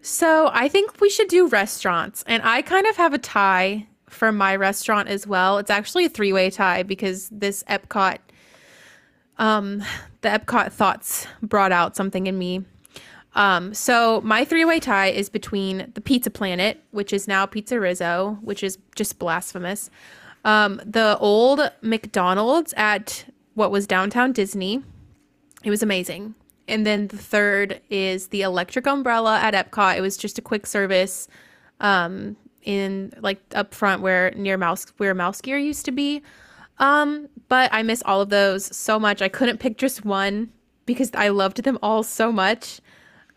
So 0.00 0.50
I 0.52 0.68
think 0.68 1.00
we 1.00 1.08
should 1.08 1.28
do 1.28 1.48
restaurants. 1.48 2.24
And 2.26 2.42
I 2.42 2.62
kind 2.62 2.86
of 2.86 2.96
have 2.96 3.14
a 3.14 3.18
tie 3.18 3.86
for 4.08 4.32
my 4.32 4.54
restaurant 4.54 5.08
as 5.08 5.26
well. 5.26 5.58
It's 5.58 5.70
actually 5.70 6.04
a 6.04 6.08
three 6.08 6.32
way 6.32 6.50
tie 6.50 6.82
because 6.82 7.28
this 7.30 7.64
Epcot, 7.64 8.18
um, 9.38 9.82
the 10.20 10.28
Epcot 10.28 10.72
thoughts 10.72 11.26
brought 11.42 11.72
out 11.72 11.96
something 11.96 12.26
in 12.26 12.38
me. 12.38 12.64
Um, 13.34 13.74
so 13.74 14.20
my 14.20 14.44
three 14.44 14.64
way 14.64 14.78
tie 14.78 15.08
is 15.08 15.28
between 15.28 15.90
the 15.94 16.00
Pizza 16.00 16.30
Planet, 16.30 16.80
which 16.92 17.12
is 17.12 17.26
now 17.26 17.46
Pizza 17.46 17.80
Rizzo, 17.80 18.38
which 18.42 18.62
is 18.62 18.78
just 18.94 19.18
blasphemous. 19.18 19.90
Um, 20.44 20.80
the 20.84 21.16
old 21.18 21.72
McDonald's 21.80 22.74
at 22.76 23.24
what 23.54 23.70
was 23.70 23.86
downtown 23.86 24.32
Disney. 24.32 24.82
It 25.62 25.70
was 25.70 25.82
amazing. 25.82 26.34
And 26.66 26.86
then 26.86 27.08
the 27.08 27.16
third 27.16 27.80
is 27.90 28.28
the 28.28 28.42
Electric 28.42 28.86
Umbrella 28.86 29.38
at 29.38 29.54
Epcot. 29.54 29.96
It 29.96 30.00
was 30.00 30.16
just 30.16 30.38
a 30.38 30.42
quick 30.42 30.66
service 30.66 31.28
um, 31.80 32.36
in 32.62 33.12
like 33.20 33.40
up 33.54 33.74
front 33.74 34.02
where 34.02 34.30
near 34.32 34.56
mouse 34.56 34.86
where 34.96 35.14
MouseGear 35.14 35.62
used 35.62 35.84
to 35.84 35.92
be. 35.92 36.22
Um, 36.78 37.28
but 37.48 37.72
I 37.72 37.82
miss 37.82 38.02
all 38.04 38.20
of 38.20 38.30
those 38.30 38.74
so 38.76 38.98
much. 38.98 39.22
I 39.22 39.28
couldn't 39.28 39.58
pick 39.58 39.78
just 39.78 40.04
one 40.04 40.50
because 40.86 41.10
I 41.14 41.28
loved 41.28 41.62
them 41.62 41.78
all 41.82 42.02
so 42.02 42.32
much. 42.32 42.80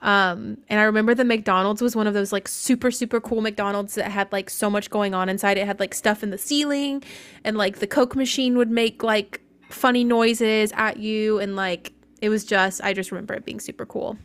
Um, 0.01 0.59
and 0.69 0.79
I 0.79 0.83
remember 0.83 1.15
the 1.15 1.25
McDonald's 1.25 1.81
was 1.81 1.95
one 1.95 2.07
of 2.07 2.13
those 2.13 2.31
like 2.31 2.47
super, 2.47 2.91
super 2.91 3.19
cool 3.19 3.41
McDonald's 3.41 3.95
that 3.95 4.11
had 4.11 4.31
like 4.31 4.49
so 4.49 4.69
much 4.69 4.89
going 4.89 5.13
on 5.13 5.27
inside. 5.27 5.57
It 5.57 5.65
had 5.65 5.79
like 5.79 5.93
stuff 5.93 6.23
in 6.23 6.29
the 6.29 6.37
ceiling 6.37 7.03
and 7.43 7.57
like 7.57 7.79
the 7.79 7.87
Coke 7.87 8.15
machine 8.15 8.57
would 8.57 8.69
make 8.69 9.03
like 9.03 9.41
funny 9.69 10.03
noises 10.03 10.71
at 10.75 10.97
you. 10.97 11.39
And 11.39 11.55
like 11.55 11.93
it 12.21 12.29
was 12.29 12.45
just, 12.45 12.81
I 12.83 12.93
just 12.93 13.11
remember 13.11 13.33
it 13.33 13.45
being 13.45 13.59
super 13.59 13.85
cool. 13.85 14.17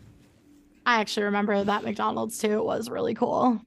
I 0.86 1.00
actually 1.00 1.24
remember 1.24 1.62
that 1.62 1.84
McDonald's 1.84 2.38
too. 2.38 2.52
It 2.58 2.64
was 2.64 2.90
really 2.90 3.14
cool. 3.14 3.60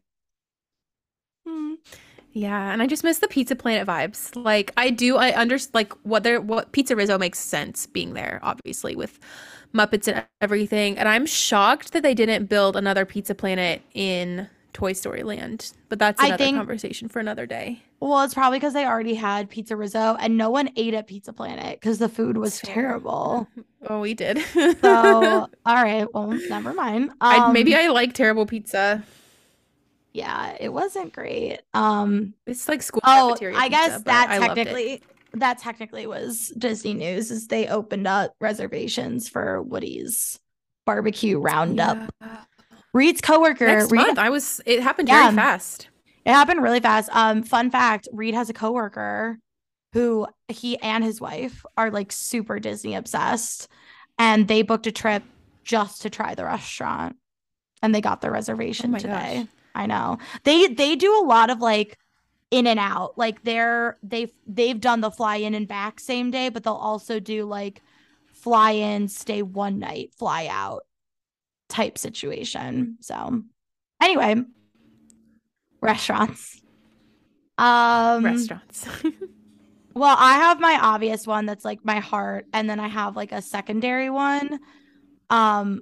Hmm. 1.48 1.76
Yeah, 2.34 2.74
and 2.74 2.82
I 2.82 2.88
just 2.88 3.06
miss 3.06 3.20
the 3.20 3.30
Pizza 3.30 3.56
Planet 3.56 3.88
vibes. 3.88 4.36
Like 4.36 4.72
I 4.76 4.90
do, 4.90 5.16
I 5.16 5.32
understand 5.32 5.74
like 5.74 5.94
what 6.04 6.24
they're 6.24 6.42
what 6.42 6.74
PizzeRizzo 6.74 7.18
makes 7.18 7.40
sense 7.40 7.88
being 7.88 8.14
there, 8.14 8.40
obviously 8.44 8.96
with 8.96 9.20
Muppets 9.74 10.08
and 10.10 10.26
everything. 10.42 10.98
And 10.98 11.08
I'm 11.08 11.26
shocked 11.26 11.94
that 11.94 12.04
they 12.04 12.14
didn't 12.14 12.48
build 12.48 12.76
another 12.76 13.06
Pizza 13.06 13.36
Planet 13.36 13.82
in 13.94 14.50
Toy 14.76 14.92
Story 14.92 15.24
Land. 15.24 15.72
But 15.88 16.00
that's 16.00 16.22
another 16.22 16.38
think, 16.38 16.58
conversation 16.58 17.08
for 17.08 17.20
another 17.20 17.46
day. 17.46 17.82
Well, 18.02 18.22
it's 18.24 18.34
probably 18.34 18.60
because 18.60 18.74
they 18.74 18.86
already 18.86 19.16
had 19.16 19.50
PizzeRizzo 19.50 20.18
and 20.20 20.38
no 20.38 20.50
one 20.50 20.70
ate 20.76 20.94
at 20.94 21.08
Pizza 21.08 21.32
Planet 21.32 21.80
because 21.80 21.98
the 21.98 22.10
food 22.10 22.38
was 22.38 22.60
terrible. 22.60 23.48
Oh, 23.88 24.00
we 24.00 24.16
did. 24.16 24.40
so, 24.42 25.48
all 25.66 25.76
right. 25.76 26.12
Well, 26.12 26.32
never 26.50 26.74
mind. 26.74 27.12
Um, 27.12 27.16
I, 27.22 27.52
maybe 27.52 27.76
I 27.76 27.90
like 27.90 28.14
terrible 28.14 28.48
pizza. 28.48 29.04
Yeah, 30.12 30.58
it 30.60 30.70
wasn't 30.70 31.14
great. 31.14 31.60
Um, 31.76 32.34
it's 32.48 32.68
like 32.68 32.82
school. 32.82 33.02
Oh, 33.06 33.38
I 33.56 33.70
guess 33.70 34.02
that 34.02 34.40
technically 34.40 35.04
that 35.34 35.60
technically 35.60 36.08
was 36.08 36.52
Disney 36.58 36.96
news 36.96 37.30
is 37.30 37.46
they 37.46 37.68
opened 37.68 38.08
up 38.08 38.34
reservations 38.42 39.30
for 39.30 39.62
Woody's 39.62 40.40
barbecue 40.88 41.38
roundup. 41.38 42.12
Yeah. 42.20 42.38
Reed's 42.96 43.20
coworker 43.20 43.68
Next 43.68 43.92
Reed, 43.92 44.02
month. 44.02 44.18
I 44.18 44.30
was 44.30 44.62
it 44.66 44.82
happened 44.82 45.10
yeah, 45.10 45.24
very 45.24 45.36
fast. 45.36 45.90
It 46.26 46.32
happened 46.32 46.64
really 46.64 46.80
fast. 46.80 47.10
Um, 47.12 47.44
fun 47.44 47.70
fact, 47.70 48.08
Reed 48.14 48.34
has 48.34 48.50
a 48.50 48.54
coworker 48.54 49.38
who 49.92 50.28
he 50.48 50.78
and 50.78 51.04
his 51.04 51.20
wife 51.20 51.66
are 51.76 51.92
like 51.92 52.14
super 52.14 52.58
Disney 52.58 52.96
obsessed. 52.96 53.68
And 54.18 54.48
they 54.48 54.62
booked 54.62 54.88
a 54.88 54.94
trip 54.94 55.24
just 55.66 56.04
to 56.04 56.10
try 56.10 56.36
the 56.36 56.46
restaurant. 56.46 57.18
And 57.82 57.94
they 57.94 58.00
got 58.00 58.22
their 58.22 58.32
reservation 58.32 58.96
oh 58.96 58.98
today. 58.98 59.40
Gosh. 59.40 59.48
I 59.76 59.86
know. 59.88 60.18
They 60.46 60.68
they 60.68 60.96
do 60.96 61.20
a 61.20 61.26
lot 61.26 61.50
of 61.50 61.60
like 61.60 61.98
in 62.50 62.66
and 62.66 62.80
out. 62.80 63.18
Like 63.18 63.44
they're 63.44 63.98
they've 64.04 64.32
they've 64.48 64.80
done 64.80 65.02
the 65.02 65.12
fly 65.12 65.36
in 65.36 65.54
and 65.54 65.68
back 65.68 66.00
same 66.00 66.32
day, 66.32 66.48
but 66.48 66.64
they'll 66.64 66.74
also 66.74 67.20
do 67.20 67.44
like 67.44 67.82
fly 68.32 68.72
in, 68.72 69.10
stay 69.10 69.42
one 69.42 69.80
night, 69.80 70.14
fly 70.18 70.48
out 70.50 70.84
type 71.76 71.98
situation. 71.98 72.98
So 73.02 73.44
anyway, 74.02 74.36
restaurants. 75.82 76.62
Um 77.58 78.24
restaurants. 78.24 78.88
well, 79.94 80.16
I 80.18 80.36
have 80.36 80.60
my 80.62 80.80
obvious 80.82 81.28
one 81.28 81.46
that's 81.46 81.66
like 81.66 81.84
my 81.84 82.00
heart 82.00 82.46
and 82.54 82.70
then 82.70 82.80
I 82.80 82.88
have 82.88 83.18
like 83.18 83.34
a 83.34 83.42
secondary 83.42 84.10
one. 84.10 84.60
Um 85.30 85.82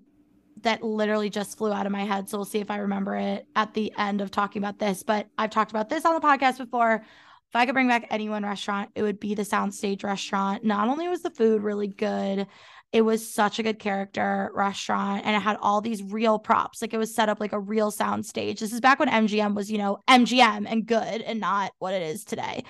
that 0.64 0.82
literally 0.82 1.30
just 1.30 1.58
flew 1.58 1.72
out 1.72 1.86
of 1.86 1.92
my 1.92 2.06
head. 2.06 2.30
So 2.30 2.38
we'll 2.38 2.46
see 2.46 2.60
if 2.60 2.72
I 2.72 2.78
remember 2.78 3.16
it 3.16 3.46
at 3.56 3.74
the 3.74 3.92
end 3.98 4.22
of 4.22 4.32
talking 4.32 4.64
about 4.64 4.80
this. 4.80 5.04
But 5.04 5.28
I've 5.38 5.50
talked 5.50 5.72
about 5.72 5.90
this 5.90 6.06
on 6.06 6.16
the 6.16 6.22
podcast 6.22 6.58
before. 6.58 7.04
If 7.50 7.56
I 7.56 7.66
could 7.66 7.74
bring 7.74 7.90
back 7.90 8.08
any 8.10 8.30
one 8.30 8.44
restaurant, 8.44 8.90
it 8.96 9.04
would 9.04 9.20
be 9.20 9.36
the 9.36 9.44
Soundstage 9.44 10.04
restaurant. 10.04 10.64
Not 10.64 10.88
only 10.88 11.08
was 11.08 11.22
the 11.22 11.30
food 11.30 11.62
really 11.62 11.88
good, 11.88 12.48
it 12.94 13.02
was 13.02 13.28
such 13.28 13.58
a 13.58 13.64
good 13.64 13.80
character 13.80 14.52
restaurant 14.54 15.26
and 15.26 15.36
it 15.36 15.42
had 15.42 15.58
all 15.60 15.82
these 15.82 16.04
real 16.04 16.38
props. 16.38 16.80
Like 16.80 16.94
it 16.94 17.00
was 17.00 17.14
set 17.14 17.28
up 17.28 17.40
like 17.40 17.52
a 17.52 17.60
real 17.60 17.90
sound 17.90 18.24
stage. 18.24 18.60
This 18.60 18.72
is 18.72 18.80
back 18.80 19.00
when 19.00 19.10
MGM 19.10 19.56
was, 19.56 19.72
you 19.72 19.80
know, 19.80 19.98
MGM 20.08 20.68
and 20.70 20.86
good 20.86 21.22
and 21.22 21.40
not 21.40 21.72
what 21.80 21.96
it 21.96 22.04
is 22.04 22.24
today. 22.24 22.64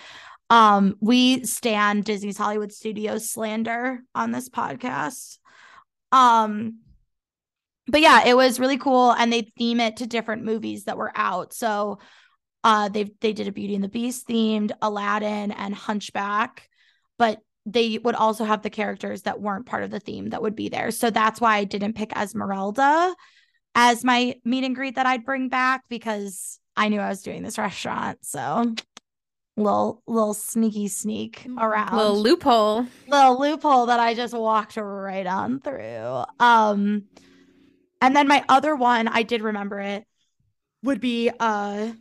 Um, 0.50 0.96
we 1.02 1.44
stand 1.44 2.06
Disney's 2.06 2.38
Hollywood 2.38 2.72
Studios 2.72 3.30
slander 3.30 4.00
on 4.16 4.32
this 4.32 4.48
podcast. 4.48 5.40
Um, 6.14 6.80
but 7.88 8.00
yeah, 8.00 8.26
it 8.26 8.38
was 8.38 8.62
really 8.62 8.78
cool, 8.78 9.12
and 9.12 9.34
they 9.34 9.52
theme 9.58 9.82
it 9.82 9.98
to 9.98 10.08
different 10.08 10.46
movies 10.46 10.86
that 10.86 10.98
were 10.98 11.12
out. 11.16 11.54
So, 11.54 12.00
uh, 12.64 12.88
they 12.88 13.12
they 13.20 13.34
did 13.34 13.48
a 13.48 13.52
Beauty 13.52 13.76
and 13.76 13.84
the 13.84 13.90
Beast 13.90 14.28
themed 14.28 14.72
Aladdin 14.82 15.52
and 15.52 15.76
Hunchback, 15.76 16.70
but 17.18 17.40
they 17.66 17.98
would 17.98 18.16
also 18.16 18.44
have 18.44 18.62
the 18.62 18.70
characters 18.70 19.24
that 19.24 19.42
weren't 19.42 19.66
part 19.66 19.84
of 19.84 19.92
the 19.92 20.00
theme 20.00 20.30
that 20.30 20.42
would 20.42 20.56
be 20.56 20.70
there. 20.70 20.92
So 20.92 21.10
that's 21.10 21.40
why 21.40 21.58
I 21.58 21.64
didn't 21.64 21.94
pick 21.94 22.16
Esmeralda 22.16 23.16
as 23.76 24.04
my 24.04 24.36
meet 24.44 24.64
and 24.64 24.76
greet 24.76 24.96
that 24.96 25.06
I'd 25.06 25.26
bring 25.26 25.50
back 25.50 25.84
because 25.90 26.60
I 26.76 26.90
knew 26.90 27.00
I 27.00 27.10
was 27.10 27.24
doing 27.24 27.44
this 27.44 27.58
restaurant. 27.58 28.20
So 28.22 28.74
little 29.56 30.02
little 30.08 30.34
sneaky 30.34 30.88
sneak 30.88 31.44
mm, 31.44 31.62
around 31.62 31.96
little 31.96 32.20
loophole 32.20 32.88
little 33.08 33.40
loophole 33.40 33.86
that 33.86 34.00
i 34.00 34.16
just 34.16 34.34
walked 34.34 34.78
right 34.78 35.28
on 35.28 35.60
through 35.60 36.24
um 36.40 37.04
and 38.04 38.14
then 38.14 38.28
my 38.28 38.44
other 38.50 38.76
one, 38.76 39.08
I 39.08 39.24
did 39.24 39.42
remember 39.42 39.80
it, 39.80 40.04
would 40.84 41.00
be 41.00 41.32
uh 41.40 41.94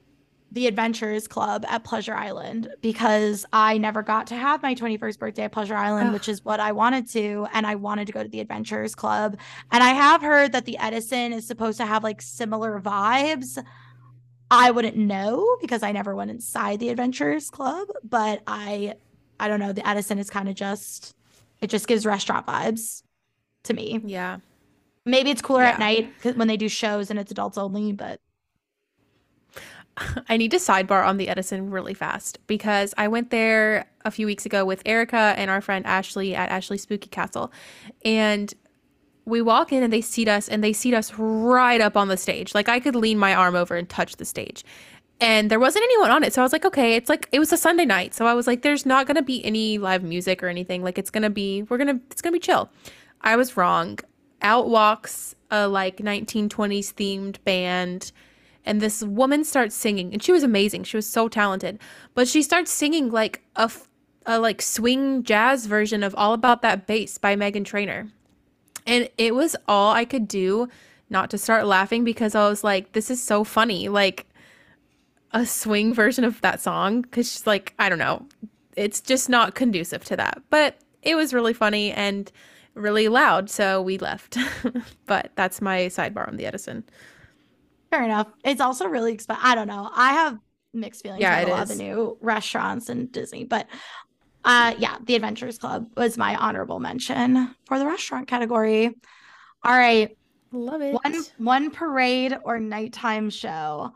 the 0.52 0.66
Adventures 0.66 1.26
Club 1.26 1.64
at 1.66 1.82
Pleasure 1.82 2.14
Island 2.14 2.68
because 2.82 3.46
I 3.54 3.78
never 3.78 4.02
got 4.02 4.26
to 4.26 4.34
have 4.34 4.62
my 4.62 4.74
21st 4.74 5.18
birthday 5.18 5.44
at 5.44 5.52
Pleasure 5.52 5.74
Island, 5.74 6.08
Ugh. 6.08 6.12
which 6.12 6.28
is 6.28 6.44
what 6.44 6.60
I 6.60 6.72
wanted 6.72 7.08
to. 7.10 7.46
And 7.54 7.66
I 7.66 7.74
wanted 7.74 8.06
to 8.08 8.12
go 8.12 8.22
to 8.22 8.28
the 8.28 8.40
Adventures 8.40 8.94
Club. 8.94 9.38
And 9.70 9.82
I 9.82 9.90
have 9.90 10.20
heard 10.20 10.52
that 10.52 10.66
the 10.66 10.76
Edison 10.76 11.32
is 11.32 11.46
supposed 11.46 11.78
to 11.78 11.86
have 11.86 12.04
like 12.04 12.20
similar 12.20 12.78
vibes. 12.80 13.64
I 14.50 14.70
wouldn't 14.70 14.96
know 14.96 15.56
because 15.62 15.82
I 15.82 15.92
never 15.92 16.14
went 16.14 16.30
inside 16.30 16.80
the 16.80 16.90
Adventures 16.90 17.48
Club, 17.48 17.88
but 18.04 18.42
I 18.46 18.96
I 19.40 19.48
don't 19.48 19.58
know. 19.58 19.72
The 19.72 19.88
Edison 19.88 20.18
is 20.18 20.28
kind 20.28 20.50
of 20.50 20.54
just 20.54 21.16
it 21.62 21.70
just 21.70 21.88
gives 21.88 22.04
restaurant 22.04 22.46
vibes 22.46 23.02
to 23.62 23.72
me. 23.72 24.02
Yeah. 24.04 24.38
Maybe 25.06 25.30
it's 25.30 25.40
cooler 25.40 25.62
yeah. 25.62 25.70
at 25.70 25.78
night 25.78 26.12
when 26.36 26.46
they 26.46 26.58
do 26.58 26.68
shows 26.68 27.08
and 27.08 27.18
it's 27.18 27.32
adults 27.32 27.56
only, 27.56 27.92
but 27.92 28.20
I 30.28 30.36
need 30.36 30.50
to 30.52 30.58
sidebar 30.58 31.06
on 31.06 31.16
the 31.16 31.28
Edison 31.28 31.70
really 31.70 31.94
fast 31.94 32.38
because 32.46 32.94
I 32.96 33.08
went 33.08 33.30
there 33.30 33.86
a 34.04 34.10
few 34.10 34.26
weeks 34.26 34.46
ago 34.46 34.64
with 34.64 34.82
Erica 34.86 35.34
and 35.36 35.50
our 35.50 35.60
friend 35.60 35.86
Ashley 35.86 36.34
at 36.34 36.50
Ashley 36.50 36.78
Spooky 36.78 37.08
Castle. 37.08 37.52
And 38.04 38.52
we 39.24 39.40
walk 39.40 39.72
in 39.72 39.82
and 39.82 39.92
they 39.92 40.00
seat 40.00 40.28
us 40.28 40.48
and 40.48 40.62
they 40.62 40.72
seat 40.72 40.94
us 40.94 41.12
right 41.16 41.80
up 41.80 41.96
on 41.96 42.08
the 42.08 42.16
stage. 42.16 42.54
Like 42.54 42.68
I 42.68 42.80
could 42.80 42.96
lean 42.96 43.18
my 43.18 43.34
arm 43.34 43.54
over 43.54 43.76
and 43.76 43.88
touch 43.88 44.16
the 44.16 44.24
stage. 44.24 44.64
And 45.20 45.50
there 45.50 45.60
wasn't 45.60 45.84
anyone 45.84 46.10
on 46.10 46.24
it. 46.24 46.32
So 46.32 46.42
I 46.42 46.44
was 46.44 46.52
like, 46.52 46.64
okay, 46.64 46.96
it's 46.96 47.08
like 47.08 47.28
it 47.30 47.38
was 47.38 47.52
a 47.52 47.56
Sunday 47.56 47.84
night. 47.84 48.12
So 48.12 48.26
I 48.26 48.34
was 48.34 48.48
like, 48.48 48.62
there's 48.62 48.84
not 48.84 49.06
gonna 49.06 49.22
be 49.22 49.44
any 49.44 49.78
live 49.78 50.02
music 50.02 50.42
or 50.42 50.48
anything. 50.48 50.82
Like 50.82 50.98
it's 50.98 51.10
gonna 51.10 51.30
be 51.30 51.62
we're 51.64 51.78
gonna 51.78 52.00
it's 52.10 52.20
gonna 52.20 52.32
be 52.32 52.40
chill. 52.40 52.70
I 53.20 53.36
was 53.36 53.56
wrong 53.56 53.98
out 54.40 54.68
walks 54.68 55.36
a 55.52 55.68
like 55.68 55.98
1920s 55.98 56.92
themed 56.94 57.36
band 57.44 58.10
and 58.64 58.80
this 58.80 59.02
woman 59.02 59.44
starts 59.44 59.74
singing 59.74 60.12
and 60.12 60.22
she 60.22 60.32
was 60.32 60.42
amazing. 60.42 60.84
She 60.84 60.96
was 60.96 61.08
so 61.08 61.28
talented. 61.28 61.78
But 62.14 62.28
she 62.28 62.42
starts 62.42 62.70
singing 62.70 63.10
like 63.10 63.42
a, 63.56 63.70
a 64.26 64.38
like 64.38 64.62
swing 64.62 65.22
jazz 65.22 65.66
version 65.66 66.02
of 66.02 66.14
all 66.16 66.32
about 66.32 66.62
that 66.62 66.86
bass 66.86 67.18
by 67.18 67.36
Meghan 67.36 67.64
Trainor. 67.64 68.08
And 68.86 69.08
it 69.16 69.34
was 69.34 69.54
all 69.68 69.92
i 69.92 70.04
could 70.04 70.26
do 70.26 70.68
not 71.08 71.30
to 71.30 71.38
start 71.38 71.66
laughing 71.66 72.02
because 72.04 72.34
i 72.34 72.48
was 72.48 72.64
like 72.64 72.92
this 72.92 73.10
is 73.10 73.22
so 73.22 73.44
funny 73.44 73.88
like 73.88 74.26
a 75.32 75.46
swing 75.46 75.94
version 75.94 76.24
of 76.24 76.40
that 76.40 76.60
song 76.60 77.02
because 77.02 77.30
she's 77.30 77.46
like 77.46 77.74
i 77.78 77.88
don't 77.88 77.98
know. 77.98 78.26
It's 78.76 79.00
just 79.00 79.28
not 79.28 79.54
conducive 79.54 80.04
to 80.06 80.16
that. 80.16 80.42
But 80.50 80.78
it 81.02 81.14
was 81.14 81.34
really 81.34 81.52
funny 81.52 81.92
and 81.92 82.30
really 82.74 83.08
loud, 83.08 83.50
so 83.50 83.82
we 83.82 83.98
left. 83.98 84.38
but 85.06 85.30
that's 85.34 85.60
my 85.60 85.80
sidebar 85.86 86.26
on 86.26 86.36
the 86.36 86.46
Edison. 86.46 86.84
Fair 87.92 88.04
enough. 88.04 88.28
It's 88.42 88.62
also 88.62 88.86
really 88.86 89.12
expensive. 89.12 89.44
I 89.44 89.54
don't 89.54 89.68
know. 89.68 89.90
I 89.92 90.14
have 90.14 90.38
mixed 90.72 91.02
feelings 91.02 91.20
yeah, 91.20 91.40
about 91.40 91.48
a 91.48 91.52
lot 91.52 91.62
of 91.64 91.68
the 91.68 91.74
new 91.74 92.16
restaurants 92.22 92.88
in 92.88 93.08
Disney, 93.08 93.44
but 93.44 93.66
uh 94.46 94.72
yeah, 94.78 94.96
the 95.04 95.14
Adventures 95.14 95.58
Club 95.58 95.90
was 95.94 96.16
my 96.16 96.34
honorable 96.36 96.80
mention 96.80 97.54
for 97.66 97.78
the 97.78 97.84
restaurant 97.84 98.28
category. 98.28 98.96
All 99.62 99.76
right. 99.76 100.16
Love 100.52 100.80
it. 100.80 100.94
One 100.94 101.22
one 101.36 101.70
parade 101.70 102.34
or 102.44 102.58
nighttime 102.58 103.28
show. 103.28 103.92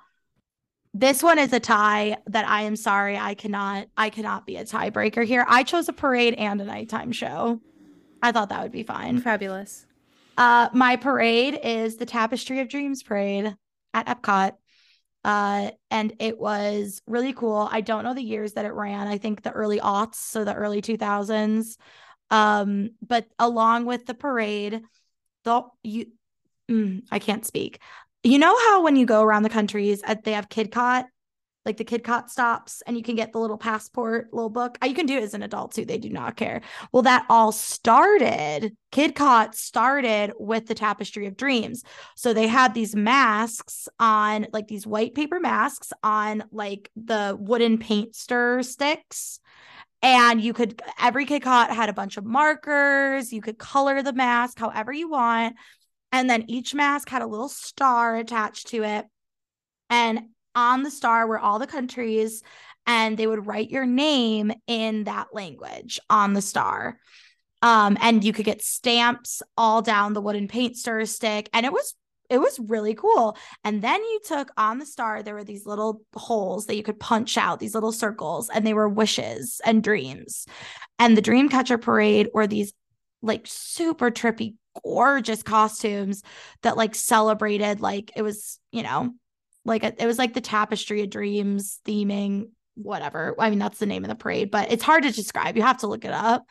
This 0.93 1.23
one 1.23 1.39
is 1.39 1.55
a 1.55 1.61
tie 1.61 2.19
that 2.27 2.47
I 2.47 2.63
am 2.63 2.77
sorry 2.77 3.17
I 3.17 3.33
cannot 3.33 3.87
I 3.97 4.11
cannot 4.11 4.45
be 4.45 4.57
a 4.57 4.65
tiebreaker 4.67 5.25
here. 5.25 5.47
I 5.49 5.63
chose 5.63 5.89
a 5.89 5.95
parade 5.95 6.35
and 6.35 6.61
a 6.61 6.65
nighttime 6.67 7.13
show. 7.13 7.63
I 8.23 8.31
thought 8.31 8.51
that 8.51 8.63
would 8.63 8.73
be 8.73 8.83
fine. 8.83 9.23
Fabulous. 9.23 9.87
Uh, 10.37 10.69
and 15.91 16.15
it 16.21 16.39
was 16.39 17.03
really 17.07 17.33
cool. 17.33 17.69
I 17.71 17.81
don't 17.81 18.05
know 18.05 18.15
the 18.15 18.23
years 18.23 18.53
that 18.53 18.65
it 18.65 18.73
ran. 18.73 19.09
I 19.09 19.19
think 19.19 19.43
the 19.43 19.51
early 19.51 19.81
aughts, 19.81 20.15
so 20.15 20.45
the 20.45 20.55
early 20.55 20.81
2000s. 20.81 21.77
Um, 22.31 22.91
but 23.03 23.27
along 23.39 23.87
with 23.87 24.07
the 24.07 24.15
parade, 24.15 24.83
the 25.45 25.63
you 25.83 26.07
mm, 26.71 27.03
I 27.11 27.19
can't 27.19 27.45
speak. 27.45 27.81
You 28.23 28.39
know 28.39 28.57
how 28.57 28.83
when 28.83 28.97
you 28.97 29.07
go 29.07 29.23
around 29.23 29.43
the 29.43 29.49
countries, 29.49 30.03
uh, 30.07 30.17
they 30.23 30.33
have 30.33 30.49
Kidcot 30.49 31.07
like 31.67 31.77
the 31.77 31.85
kid 31.85 32.05
Kidcot 32.05 32.31
stops 32.31 32.83
and 32.87 32.97
you 32.97 33.03
can 33.03 33.17
get 33.17 33.33
the 33.33 33.39
little 33.39 33.59
passport 33.59 34.29
little 34.33 34.49
book. 34.49 34.79
Uh, 34.83 34.87
you 34.87 34.95
can 34.95 35.07
do 35.07 35.17
it 35.17 35.25
as 35.25 35.35
an 35.35 35.43
adult 35.43 35.73
too. 35.73 35.85
They 35.85 35.99
do 35.99 36.09
not 36.09 36.37
care. 36.37 36.63
Well, 36.93 37.03
that 37.03 37.27
all 37.29 37.53
started, 37.53 38.77
kid 38.93 39.15
Kidcot 39.15 39.55
started 39.55 40.33
with 40.39 40.67
the 40.67 40.75
Tapestry 40.75 41.27
of 41.27 41.37
Dreams. 41.37 41.83
So 42.15 42.33
they 42.33 42.47
had 42.47 42.73
these 42.73 42.95
masks 42.95 43.89
on, 43.99 44.47
like 44.53 44.69
these 44.69 44.87
white 44.87 45.15
paper 45.15 45.41
masks 45.41 45.93
on 46.03 46.45
like 46.53 46.91
the 46.95 47.37
wooden 47.39 47.79
paint 47.79 48.15
stir 48.15 48.63
sticks. 48.63 49.41
And 50.03 50.41
you 50.41 50.53
could, 50.53 50.81
every 51.01 51.25
kid 51.25 51.43
Kidcot 51.43 51.71
had 51.71 51.89
a 51.89 51.95
bunch 51.95 52.17
of 52.17 52.25
markers. 52.25 53.33
You 53.33 53.41
could 53.41 53.59
color 53.59 54.03
the 54.03 54.13
mask 54.13 54.59
however 54.59 54.93
you 54.93 55.11
want. 55.11 55.57
And 56.13 56.31
then 56.31 56.45
each 56.49 56.75
mask 56.75 57.09
had 57.09 57.23
a 57.23 57.27
little 57.27 57.49
star 57.49 58.17
attached 58.17 58.69
to 58.69 58.85
it. 58.85 59.07
And 59.91 60.29
on 60.57 60.83
the 60.83 60.91
star 60.91 61.29
were 61.29 61.39
all 61.39 61.61
the 61.61 61.67
countries 61.69 62.43
and 62.87 63.17
they 63.17 63.27
would 63.27 63.47
write 63.47 63.71
your 63.71 63.87
name 63.87 64.53
in 64.67 65.05
that 65.05 65.29
language 65.33 66.01
on 66.11 66.33
the 66.33 66.43
star. 66.43 66.99
Um, 67.63 67.97
and 68.01 68.25
you 68.25 68.33
could 68.33 68.45
get 68.45 68.63
stamps 68.63 69.43
all 69.57 69.83
down 69.83 70.13
the 70.13 70.21
wooden 70.21 70.49
paint 70.49 70.77
stir 70.77 71.05
stick. 71.05 71.49
And 71.53 71.67
it 71.67 71.73
was 71.73 71.95
it 72.29 72.39
was 72.39 72.59
really 72.59 72.95
cool. 72.95 73.37
And 73.63 73.83
then 73.83 74.01
you 74.01 74.21
took 74.25 74.51
on 74.57 74.79
the 74.79 74.87
star, 74.87 75.23
there 75.23 75.35
were 75.35 75.45
these 75.45 75.65
little 75.65 76.03
holes 76.15 76.67
that 76.67 76.75
you 76.75 76.83
could 76.83 76.99
punch 76.99 77.39
out, 77.39 77.61
these 77.61 77.75
little 77.75 77.93
circles, 77.93 78.51
and 78.51 78.67
they 78.67 78.75
were 78.75 78.89
wishes 78.89 79.61
and 79.65 79.81
dreams. 79.83 80.45
And 80.99 81.17
the 81.17 81.23
Dreamcatcher 81.23 81.81
Parade 81.81 82.31
were 82.35 82.49
these 82.49 82.73
like 83.23 83.43
super 83.47 84.11
trippy, 84.11 84.55
gorgeous 84.85 85.45
costumes 85.45 86.23
that 86.63 86.77
like 86.77 86.97
celebrated, 86.97 87.81
like 87.81 88.11
it 88.17 88.23
was, 88.23 88.59
you 88.73 88.83
know, 88.83 89.15
like 89.67 89.85
it 89.85 90.07
was 90.07 90.19
like 90.19 90.35
the 90.35 90.41
tapestry 90.41 91.03
of 91.03 91.11
dreams 91.11 91.81
theming 91.85 92.51
whatever. 92.75 93.35
I 93.39 93.51
mean 93.51 93.59
that's 93.59 93.79
the 93.79 93.87
name 93.87 94.05
of 94.05 94.09
the 94.09 94.15
parade 94.15 94.51
but 94.51 94.71
it's 94.73 94.85
hard 94.85 95.03
to 95.03 95.13
describe. 95.13 95.57
You 95.57 95.63
have 95.63 95.79
to 95.79 95.87
look 95.87 96.05
it 96.05 96.13
up. 96.13 96.45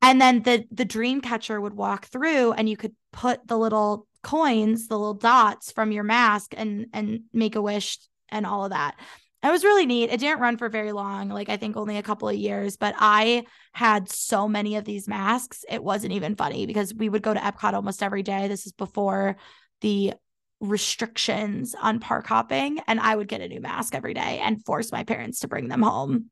And 0.00 0.20
then 0.20 0.42
the 0.42 0.64
the 0.70 0.84
dream 0.84 1.20
catcher 1.20 1.60
would 1.60 1.74
walk 1.74 2.06
through 2.06 2.52
and 2.52 2.68
you 2.68 2.76
could 2.76 2.94
put 3.12 3.46
the 3.46 3.58
little 3.58 4.06
coins 4.22 4.88
the 4.88 4.98
little 4.98 5.14
dots 5.14 5.72
from 5.72 5.92
your 5.92 6.04
mask 6.04 6.54
and 6.56 6.86
and 6.92 7.20
make 7.32 7.56
a 7.56 7.62
wish 7.62 7.98
and 8.28 8.46
all 8.46 8.64
of 8.64 8.70
that. 8.70 8.96
It 9.42 9.50
was 9.50 9.64
really 9.64 9.86
neat. 9.86 10.10
It 10.10 10.20
didn't 10.20 10.40
run 10.40 10.56
for 10.56 10.68
very 10.68 10.92
long 10.92 11.28
like 11.28 11.48
i 11.48 11.56
think 11.56 11.76
only 11.76 11.96
a 11.96 12.02
couple 12.02 12.28
of 12.28 12.34
years 12.34 12.76
but 12.76 12.94
i 12.98 13.44
had 13.72 14.10
so 14.10 14.48
many 14.48 14.76
of 14.76 14.84
these 14.84 15.06
masks 15.06 15.64
it 15.68 15.82
wasn't 15.82 16.12
even 16.12 16.34
funny 16.34 16.66
because 16.66 16.92
we 16.92 17.08
would 17.08 17.22
go 17.22 17.32
to 17.32 17.40
epcot 17.40 17.74
almost 17.74 18.02
every 18.02 18.22
day. 18.22 18.48
This 18.48 18.66
is 18.66 18.72
before 18.72 19.36
the 19.80 20.14
restrictions 20.60 21.74
on 21.80 22.00
park 22.00 22.26
hopping 22.26 22.80
and 22.86 22.98
I 22.98 23.14
would 23.14 23.28
get 23.28 23.40
a 23.40 23.48
new 23.48 23.60
mask 23.60 23.94
every 23.94 24.14
day 24.14 24.40
and 24.42 24.64
force 24.64 24.90
my 24.90 25.04
parents 25.04 25.40
to 25.40 25.48
bring 25.48 25.68
them 25.68 25.82
home. 25.82 26.30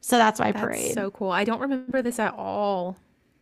So 0.00 0.18
that's 0.18 0.40
my 0.40 0.52
that's 0.52 0.64
parade. 0.64 0.94
So 0.94 1.10
cool. 1.10 1.30
I 1.30 1.44
don't 1.44 1.60
remember 1.60 2.02
this 2.02 2.18
at 2.18 2.34
all. 2.34 2.96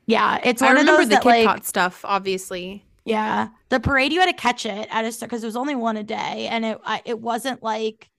Yeah, 0.07 0.41
it's 0.43 0.61
one 0.61 0.69
I 0.69 0.73
remember 0.73 0.93
of 0.93 0.99
those 0.99 1.09
the 1.09 1.15
that, 1.15 1.23
Kit 1.23 1.47
like, 1.47 1.65
stuff, 1.65 2.05
obviously. 2.05 2.85
Yeah, 3.05 3.49
the 3.71 3.81
parade 3.81 4.13
you 4.13 4.21
had 4.21 4.27
to 4.27 4.35
catch 4.35 4.67
it 4.67 4.89
at 4.91 5.05
a 5.05 5.19
because 5.21 5.43
it 5.43 5.47
was 5.47 5.57
only 5.57 5.75
one 5.75 5.97
a 5.97 6.03
day, 6.03 6.49
and 6.51 6.65
it 6.65 6.79
I, 6.85 7.01
it 7.05 7.19
wasn't 7.19 7.63
like 7.63 8.11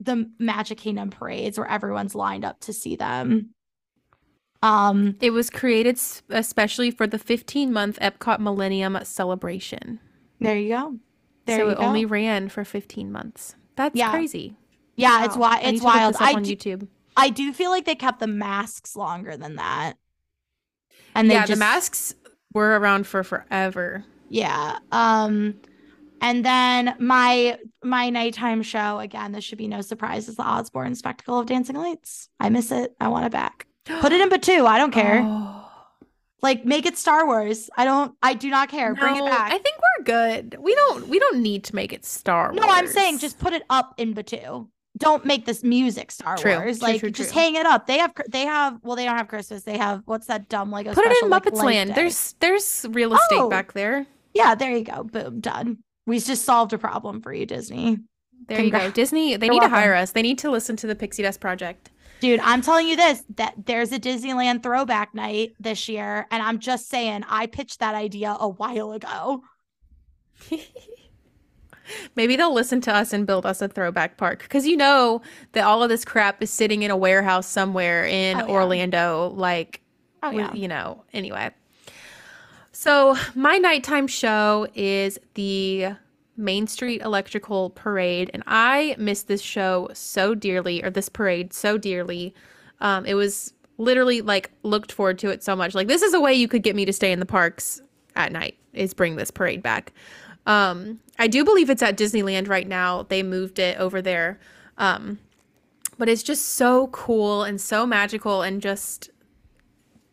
the 0.00 0.30
Magic 0.38 0.78
Kingdom 0.78 1.10
parades 1.10 1.58
where 1.58 1.68
everyone's 1.68 2.14
lined 2.14 2.44
up 2.44 2.60
to 2.60 2.72
see 2.72 2.96
them. 2.96 3.50
Um, 4.62 5.16
it 5.20 5.30
was 5.30 5.50
created 5.50 6.00
especially 6.30 6.90
for 6.90 7.06
the 7.06 7.18
15 7.18 7.72
month 7.72 7.98
Epcot 8.00 8.40
Millennium 8.40 8.98
celebration. 9.04 10.00
There 10.40 10.56
you 10.56 10.68
go. 10.68 10.96
There 11.46 11.58
so 11.58 11.68
it 11.70 11.78
go. 11.78 11.84
only 11.84 12.04
ran 12.04 12.48
for 12.48 12.64
15 12.64 13.10
months. 13.10 13.54
That's 13.76 13.96
yeah. 13.96 14.10
crazy. 14.10 14.56
Yeah, 14.96 15.20
wow. 15.20 15.24
it's 15.24 15.36
why 15.36 15.60
it's 15.60 15.82
wild. 15.82 16.16
I 16.18 16.34
on 16.34 16.42
do, 16.42 16.56
YouTube. 16.56 16.88
I 17.16 17.30
do 17.30 17.52
feel 17.52 17.70
like 17.70 17.84
they 17.84 17.94
kept 17.94 18.18
the 18.18 18.26
masks 18.26 18.96
longer 18.96 19.36
than 19.36 19.56
that. 19.56 19.94
And 21.14 21.28
yeah, 21.28 21.40
just, 21.40 21.52
the 21.52 21.56
masks 21.56 22.14
were 22.52 22.78
around 22.78 23.06
for 23.06 23.22
forever. 23.22 24.04
Yeah. 24.28 24.78
Um 24.90 25.54
and 26.20 26.44
then 26.44 26.96
my 26.98 27.58
my 27.84 28.10
nighttime 28.10 28.62
show 28.62 28.98
again. 28.98 29.30
This 29.30 29.44
should 29.44 29.58
be 29.58 29.68
no 29.68 29.82
surprise. 29.82 30.28
Is 30.28 30.36
the 30.36 30.42
Osborne 30.42 30.96
Spectacle 30.96 31.38
of 31.38 31.46
Dancing 31.46 31.76
Lights. 31.76 32.28
I 32.40 32.48
miss 32.48 32.72
it. 32.72 32.96
I 33.00 33.06
want 33.06 33.26
it 33.26 33.32
back. 33.32 33.67
Put 34.00 34.12
it 34.12 34.20
in 34.20 34.28
Batuu. 34.28 34.66
I 34.66 34.78
don't 34.78 34.92
care. 34.92 35.22
Oh. 35.24 35.54
Like 36.40 36.64
make 36.64 36.86
it 36.86 36.96
Star 36.96 37.26
Wars. 37.26 37.68
I 37.76 37.84
don't 37.84 38.14
I 38.22 38.32
do 38.32 38.48
not 38.48 38.68
care. 38.68 38.94
No, 38.94 39.00
Bring 39.00 39.16
it 39.16 39.24
back. 39.24 39.52
I 39.52 39.58
think 39.58 39.76
we're 39.76 40.04
good. 40.04 40.56
We 40.60 40.72
don't 40.72 41.08
we 41.08 41.18
don't 41.18 41.42
need 41.42 41.64
to 41.64 41.74
make 41.74 41.92
it 41.92 42.04
Star 42.04 42.52
Wars. 42.52 42.64
No, 42.64 42.68
I'm 42.68 42.86
saying 42.86 43.18
just 43.18 43.40
put 43.40 43.52
it 43.52 43.64
up 43.70 43.92
in 43.96 44.14
Batuu. 44.14 44.68
Don't 44.98 45.24
make 45.24 45.46
this 45.46 45.64
music 45.64 46.12
Star 46.12 46.36
true, 46.36 46.52
Wars. 46.52 46.78
True, 46.78 46.86
like 46.86 47.00
true, 47.00 47.10
just 47.10 47.32
hang 47.32 47.56
it 47.56 47.66
up. 47.66 47.88
They 47.88 47.98
have 47.98 48.12
they 48.28 48.42
have 48.42 48.78
well 48.84 48.94
they 48.94 49.04
don't 49.04 49.16
have 49.16 49.26
Christmas. 49.26 49.64
They 49.64 49.78
have 49.78 50.02
what's 50.04 50.26
that 50.26 50.48
dumb 50.48 50.70
Lego 50.70 50.94
Put 50.94 51.04
special, 51.04 51.16
it 51.16 51.24
in 51.24 51.30
Muppets 51.32 51.64
Land. 51.64 51.94
There's 51.96 52.36
there's 52.38 52.86
real 52.90 53.14
estate 53.14 53.40
oh. 53.40 53.48
back 53.48 53.72
there. 53.72 54.06
Yeah, 54.32 54.54
there 54.54 54.70
you 54.70 54.84
go. 54.84 55.02
Boom, 55.02 55.40
done. 55.40 55.78
We 56.06 56.20
just 56.20 56.44
solved 56.44 56.72
a 56.72 56.78
problem 56.78 57.20
for 57.20 57.32
you, 57.32 57.46
Disney. 57.46 57.98
There 58.46 58.58
Congrats. 58.58 58.84
you 58.84 58.90
go. 58.90 58.94
Disney, 58.94 59.36
they 59.36 59.46
You're 59.46 59.54
need 59.54 59.58
welcome. 59.60 59.74
to 59.74 59.80
hire 59.80 59.94
us. 59.94 60.12
They 60.12 60.22
need 60.22 60.38
to 60.38 60.50
listen 60.50 60.76
to 60.76 60.86
the 60.86 60.94
Pixie 60.94 61.22
Dust 61.22 61.40
Project. 61.40 61.90
Dude, 62.20 62.40
I'm 62.40 62.62
telling 62.62 62.88
you 62.88 62.96
this 62.96 63.22
that 63.36 63.54
there's 63.66 63.92
a 63.92 63.98
Disneyland 63.98 64.62
throwback 64.62 65.14
night 65.14 65.52
this 65.60 65.88
year. 65.88 66.26
And 66.30 66.42
I'm 66.42 66.58
just 66.58 66.88
saying, 66.88 67.24
I 67.28 67.46
pitched 67.46 67.80
that 67.80 67.94
idea 67.94 68.36
a 68.38 68.48
while 68.48 68.92
ago. 68.92 69.42
Maybe 72.16 72.36
they'll 72.36 72.52
listen 72.52 72.80
to 72.82 72.94
us 72.94 73.12
and 73.12 73.26
build 73.26 73.46
us 73.46 73.62
a 73.62 73.68
throwback 73.68 74.18
park 74.18 74.40
because 74.40 74.66
you 74.66 74.76
know 74.76 75.22
that 75.52 75.64
all 75.64 75.82
of 75.82 75.88
this 75.88 76.04
crap 76.04 76.42
is 76.42 76.50
sitting 76.50 76.82
in 76.82 76.90
a 76.90 76.96
warehouse 76.96 77.46
somewhere 77.46 78.04
in 78.04 78.36
oh, 78.36 78.46
yeah. 78.46 78.52
Orlando. 78.52 79.32
Like, 79.34 79.80
oh, 80.22 80.30
yeah. 80.30 80.52
you 80.52 80.68
know, 80.68 81.04
anyway. 81.12 81.50
So, 82.72 83.16
my 83.34 83.56
nighttime 83.56 84.06
show 84.06 84.68
is 84.74 85.18
the 85.34 85.96
Main 86.38 86.66
Street 86.66 87.02
Electrical 87.02 87.70
Parade, 87.70 88.30
and 88.32 88.42
I 88.46 88.94
missed 88.98 89.28
this 89.28 89.42
show 89.42 89.88
so 89.92 90.34
dearly, 90.34 90.82
or 90.82 90.90
this 90.90 91.08
parade 91.08 91.52
so 91.52 91.76
dearly. 91.76 92.34
Um, 92.80 93.04
it 93.04 93.14
was 93.14 93.52
literally 93.76 94.20
like 94.20 94.50
looked 94.62 94.92
forward 94.92 95.18
to 95.20 95.30
it 95.30 95.42
so 95.42 95.54
much. 95.54 95.74
Like 95.74 95.88
this 95.88 96.02
is 96.02 96.14
a 96.14 96.20
way 96.20 96.34
you 96.34 96.48
could 96.48 96.62
get 96.62 96.76
me 96.76 96.84
to 96.84 96.92
stay 96.92 97.12
in 97.12 97.20
the 97.20 97.26
parks 97.26 97.80
at 98.16 98.32
night 98.32 98.56
is 98.72 98.94
bring 98.94 99.16
this 99.16 99.30
parade 99.30 99.62
back. 99.62 99.92
Um, 100.46 101.00
I 101.18 101.28
do 101.28 101.44
believe 101.44 101.70
it's 101.70 101.82
at 101.82 101.96
Disneyland 101.96 102.48
right 102.48 102.66
now. 102.66 103.04
They 103.04 103.22
moved 103.22 103.58
it 103.58 103.78
over 103.78 104.00
there. 104.00 104.40
Um, 104.78 105.18
but 105.98 106.08
it's 106.08 106.22
just 106.22 106.50
so 106.50 106.86
cool 106.88 107.42
and 107.42 107.60
so 107.60 107.84
magical 107.84 108.42
and 108.42 108.62
just 108.62 109.10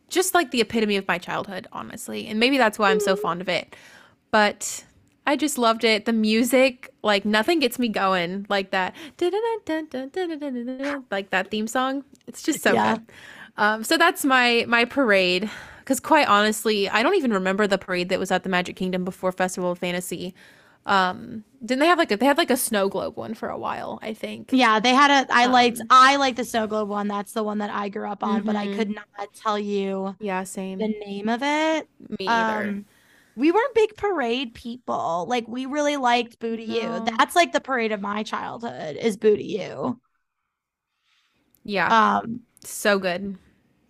just 0.07 0.34
like 0.34 0.51
the 0.51 0.61
epitome 0.61 0.97
of 0.97 1.07
my 1.07 1.17
childhood, 1.17 1.67
honestly. 1.71 2.28
And 2.28 2.39
maybe 2.39 2.57
that's 2.57 2.78
why 2.78 2.91
I'm 2.91 2.99
so 2.99 3.15
fond 3.15 3.41
of 3.41 3.49
it. 3.49 3.76
But 4.32 4.86
I 5.26 5.36
just 5.36 5.57
loved 5.57 5.84
it. 5.84 6.05
The 6.05 6.13
music, 6.13 6.93
like 7.01 7.26
nothing 7.26 7.59
gets 7.59 7.80
me 7.80 7.88
going 7.88 8.45
like 8.49 8.71
that. 8.71 8.95
Like 11.11 11.30
that 11.32 11.51
theme 11.51 11.67
song. 11.67 12.03
It's 12.28 12.43
just 12.43 12.61
so 12.61 12.73
yeah. 12.73 12.97
good. 12.97 13.05
Um, 13.57 13.84
so 13.84 13.97
that's 13.97 14.23
my 14.26 14.65
my 14.67 14.86
parade. 14.86 15.49
Because 15.80 15.99
quite 15.99 16.28
honestly, 16.28 16.89
I 16.89 17.03
don't 17.03 17.15
even 17.15 17.32
remember 17.32 17.67
the 17.67 17.78
parade 17.78 18.09
that 18.09 18.19
was 18.19 18.32
at 18.32 18.43
the 18.43 18.49
Magic 18.49 18.76
Kingdom 18.76 19.05
before 19.05 19.32
Festival 19.32 19.71
of 19.71 19.80
Fantasy. 19.80 20.34
Um, 20.88 21.43
didn't 21.63 21.80
they 21.80 21.88
have 21.88 21.97
like 21.97 22.11
a 22.11 22.17
they 22.17 22.26
had 22.26 22.38
like 22.38 22.51
a 22.51 22.57
snow 22.57 22.89
globe 22.89 23.17
one 23.17 23.34
for 23.34 23.49
a 23.49 23.57
while? 23.57 23.99
I 24.01 24.13
think. 24.13 24.49
Yeah, 24.51 24.80
they 24.80 24.93
had 24.93 25.09
a. 25.09 25.34
I 25.34 25.45
um, 25.45 25.51
liked 25.51 25.82
I 25.89 26.15
liked 26.17 26.38
the 26.38 26.45
snow 26.45 26.67
globe 26.67 26.89
one. 26.89 27.07
That's 27.07 27.34
the 27.34 27.43
one 27.43 27.57
that 27.59 27.71
I 27.71 27.89
grew 27.89 28.07
up 28.07 28.23
on, 28.23 28.38
mm-hmm. 28.38 28.47
but 28.47 28.55
I 28.55 28.73
could 28.76 28.89
not 28.89 29.07
tell 29.34 29.57
you. 29.57 30.15
Yeah, 30.19 30.43
same. 30.43 30.78
The 30.78 30.88
name 30.88 31.28
of 31.30 31.41
it. 31.41 31.88
Me 32.19 32.28
either. 32.28 32.69
Um, 32.69 32.86
we 33.36 33.51
weren't 33.51 33.75
big 33.75 33.95
parade 33.97 34.53
people. 34.53 35.25
Like 35.27 35.47
we 35.47 35.65
really 35.65 35.97
liked 35.97 36.39
Boo 36.39 36.55
to 36.55 36.63
You. 36.63 37.05
That's 37.17 37.36
like 37.36 37.51
the 37.51 37.61
parade 37.61 37.91
of 37.91 38.01
my 38.01 38.23
childhood 38.23 38.97
is 38.97 39.17
Boo 39.17 39.36
to 39.36 39.43
You. 39.43 39.99
Yeah. 41.63 42.19
Um 42.21 42.41
so 42.63 42.99
good. 42.99 43.38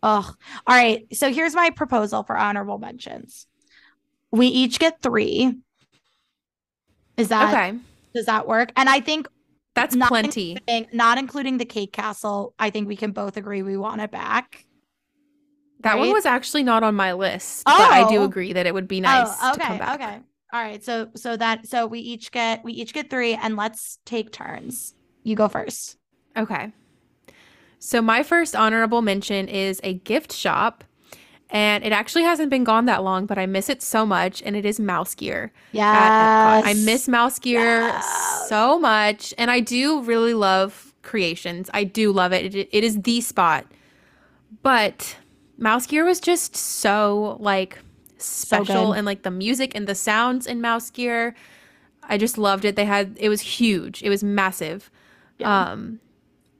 Oh. 0.03 0.33
All 0.67 0.75
right. 0.75 1.05
So 1.13 1.31
here's 1.31 1.55
my 1.55 1.69
proposal 1.69 2.23
for 2.23 2.37
honorable 2.37 2.77
mentions. 2.77 3.47
We 4.31 4.47
each 4.47 4.79
get 4.79 5.01
3. 5.01 5.57
Is 7.17 7.29
that 7.29 7.53
Okay. 7.53 7.79
Does 8.13 8.25
that 8.25 8.47
work? 8.47 8.71
And 8.75 8.89
I 8.89 8.99
think 8.99 9.27
that's 9.73 9.95
not 9.95 10.07
plenty. 10.07 10.57
Including, 10.67 10.97
not 10.97 11.17
including 11.17 11.57
the 11.57 11.65
cake 11.65 11.91
castle. 11.91 12.53
I 12.57 12.69
think 12.69 12.87
we 12.87 12.95
can 12.95 13.11
both 13.11 13.35
agree 13.35 13.61
we 13.61 13.77
want 13.77 14.01
it 14.01 14.11
back. 14.11 14.65
That 15.85 15.93
right? 15.93 15.99
one 15.99 16.13
was 16.13 16.25
actually 16.25 16.63
not 16.63 16.81
on 16.81 16.95
my 16.95 17.13
list, 17.13 17.61
oh. 17.67 17.77
but 17.77 17.91
I 17.91 18.09
do 18.09 18.17
oh. 18.17 18.25
agree 18.25 18.53
that 18.53 18.65
it 18.65 18.73
would 18.73 18.87
be 18.87 18.97
oh, 18.97 19.01
nice. 19.01 19.37
Oh, 19.39 19.53
okay, 19.53 19.75
okay. 19.93 20.19
All 20.51 20.61
right. 20.61 20.83
So 20.83 21.09
so 21.15 21.37
that 21.37 21.67
so 21.67 21.85
we 21.85 21.99
each 21.99 22.31
get 22.31 22.63
we 22.63 22.73
each 22.73 22.91
get 22.91 23.11
three 23.11 23.35
and 23.35 23.55
let's 23.55 23.99
take 24.03 24.31
turns. 24.31 24.95
You 25.21 25.35
go 25.35 25.47
first. 25.47 25.97
Okay. 26.35 26.71
So 27.77 28.01
my 28.01 28.23
first 28.23 28.55
honorable 28.55 29.03
mention 29.03 29.47
is 29.47 29.79
a 29.83 29.93
gift 29.93 30.33
shop. 30.33 30.83
And 31.51 31.83
it 31.83 31.91
actually 31.91 32.23
hasn't 32.23 32.49
been 32.49 32.63
gone 32.63 32.85
that 32.85 33.03
long, 33.03 33.27
but 33.27 33.37
I 33.37 33.45
miss 33.45 33.69
it 33.69 33.83
so 33.83 34.03
much. 34.03 34.41
And 34.41 34.55
it 34.55 34.65
is 34.65 34.79
MouseGear. 34.79 35.51
Yeah. 35.71 36.61
I 36.65 36.73
miss 36.73 37.07
MouseGear 37.07 37.53
Yes. 37.53 38.49
so 38.49 38.79
much. 38.79 39.35
And 39.37 39.51
I 39.51 39.59
do 39.59 40.01
really 40.01 40.33
love 40.33 40.95
creations. 41.03 41.69
I 41.71 41.83
do 41.83 42.11
love 42.11 42.33
it. 42.33 42.55
It, 42.55 42.69
it 42.71 42.83
is 42.83 42.99
the 43.03 43.21
spot. 43.21 43.67
But 44.63 45.15
MouseGear 45.59 46.05
was 46.05 46.19
just 46.19 46.55
so 46.55 47.37
like 47.39 47.79
special 48.17 48.87
good. 48.87 48.97
and 48.97 49.05
like 49.05 49.23
the 49.23 49.31
music 49.31 49.73
and 49.75 49.87
the 49.87 49.95
sounds 49.95 50.47
in 50.47 50.61
MouseGear. 50.61 51.33
I 52.03 52.17
just 52.17 52.37
loved 52.37 52.65
it. 52.65 52.75
They 52.75 52.85
had 52.85 53.17
it 53.19 53.29
was 53.29 53.41
huge. 53.41 54.03
It 54.03 54.09
was 54.09 54.23
massive. 54.23 54.91
Yeah. 55.37 55.71
Um 55.71 55.99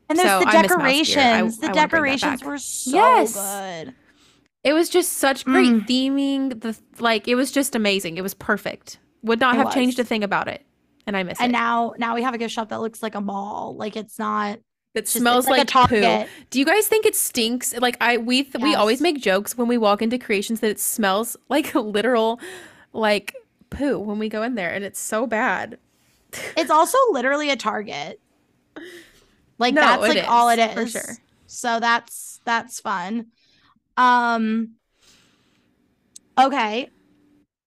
And 0.09 0.19
there's 0.19 0.29
So 0.29 0.39
the 0.39 0.47
I 0.47 0.51
Gear. 0.51 0.59
I- 0.59 0.61
decorations. 0.63 1.57
I 1.63 1.67
the 1.67 1.73
that 1.73 1.75
decorations 1.75 2.43
were 2.43 2.57
so 2.57 2.91
Yes. 2.91 3.33
good. 3.33 3.93
It 4.63 4.73
was 4.73 4.89
just 4.89 5.13
such 5.13 5.45
great 5.45 5.69
Mm. 5.71 5.87
theming. 5.87 6.61
The 6.61 6.75
like, 6.99 7.27
it 7.27 7.35
was 7.35 7.51
just 7.51 7.75
amazing. 7.75 8.17
It 8.17 8.21
was 8.23 8.33
perfect. 8.33 8.97
Would 9.21 9.39
not 9.39 9.55
It 9.55 9.59
have 9.59 9.73
changed 9.73 9.99
a 9.99 10.03
thing 10.03 10.23
about 10.23 10.47
it, 10.47 10.65
and 11.05 11.15
I 11.15 11.21
miss 11.23 11.39
And 11.39 11.45
it. 11.45 11.45
And 11.45 11.51
now 11.53 11.93
now 11.99 12.15
we 12.15 12.23
have 12.23 12.33
a 12.33 12.37
gift 12.39 12.53
shop 12.53 12.69
that 12.69 12.79
looks 12.81 13.03
like 13.03 13.13
a 13.15 13.21
mall. 13.21 13.75
Like 13.77 13.95
it's 13.95 14.17
not 14.17 14.59
it 14.95 15.01
just 15.01 15.17
smells 15.17 15.45
like, 15.47 15.73
like, 15.73 15.85
a 15.85 15.87
poo. 15.87 16.29
Do 16.49 16.59
you 16.59 16.65
guys 16.65 16.87
think 16.87 17.05
it 17.05 17.15
stinks? 17.15 17.77
Like 17.77 17.97
I, 17.99 18.17
we 18.17 18.43
th- 18.43 18.63
we 18.63 18.75
always 18.75 19.01
make 19.01 19.19
jokes 19.19 19.57
when 19.57 19.67
we 19.67 19.77
walk 19.77 20.01
into 20.01 20.17
creations 20.17 20.61
that 20.61 20.69
it 20.71 20.79
smells 20.79 21.35
like 21.49 21.75
literal, 21.75 22.39
like 22.93 23.35
poo 23.69 23.99
when 23.99 24.19
we 24.19 24.29
go 24.29 24.41
in 24.41 24.55
there, 24.55 24.73
and 24.73 24.83
it's 24.83 24.99
so 24.99 25.27
bad. 25.27 25.77
It's 26.57 26.69
also 26.69 26.97
literally 27.11 27.49
a 27.49 27.55
Target. 27.55 28.19
Like 29.57 29.73
No, 29.73 29.81
that's 29.81 30.01
like 30.01 30.29
all 30.29 30.49
it 30.49 30.59
is, 30.59 30.67
is. 30.67 30.73
for 30.73 30.87
sure. 30.87 31.15
So 31.47 31.79
that's 31.79 32.41
that's 32.43 32.81
fun. 32.81 33.27
Um 33.95 34.71
okay. 36.37 36.89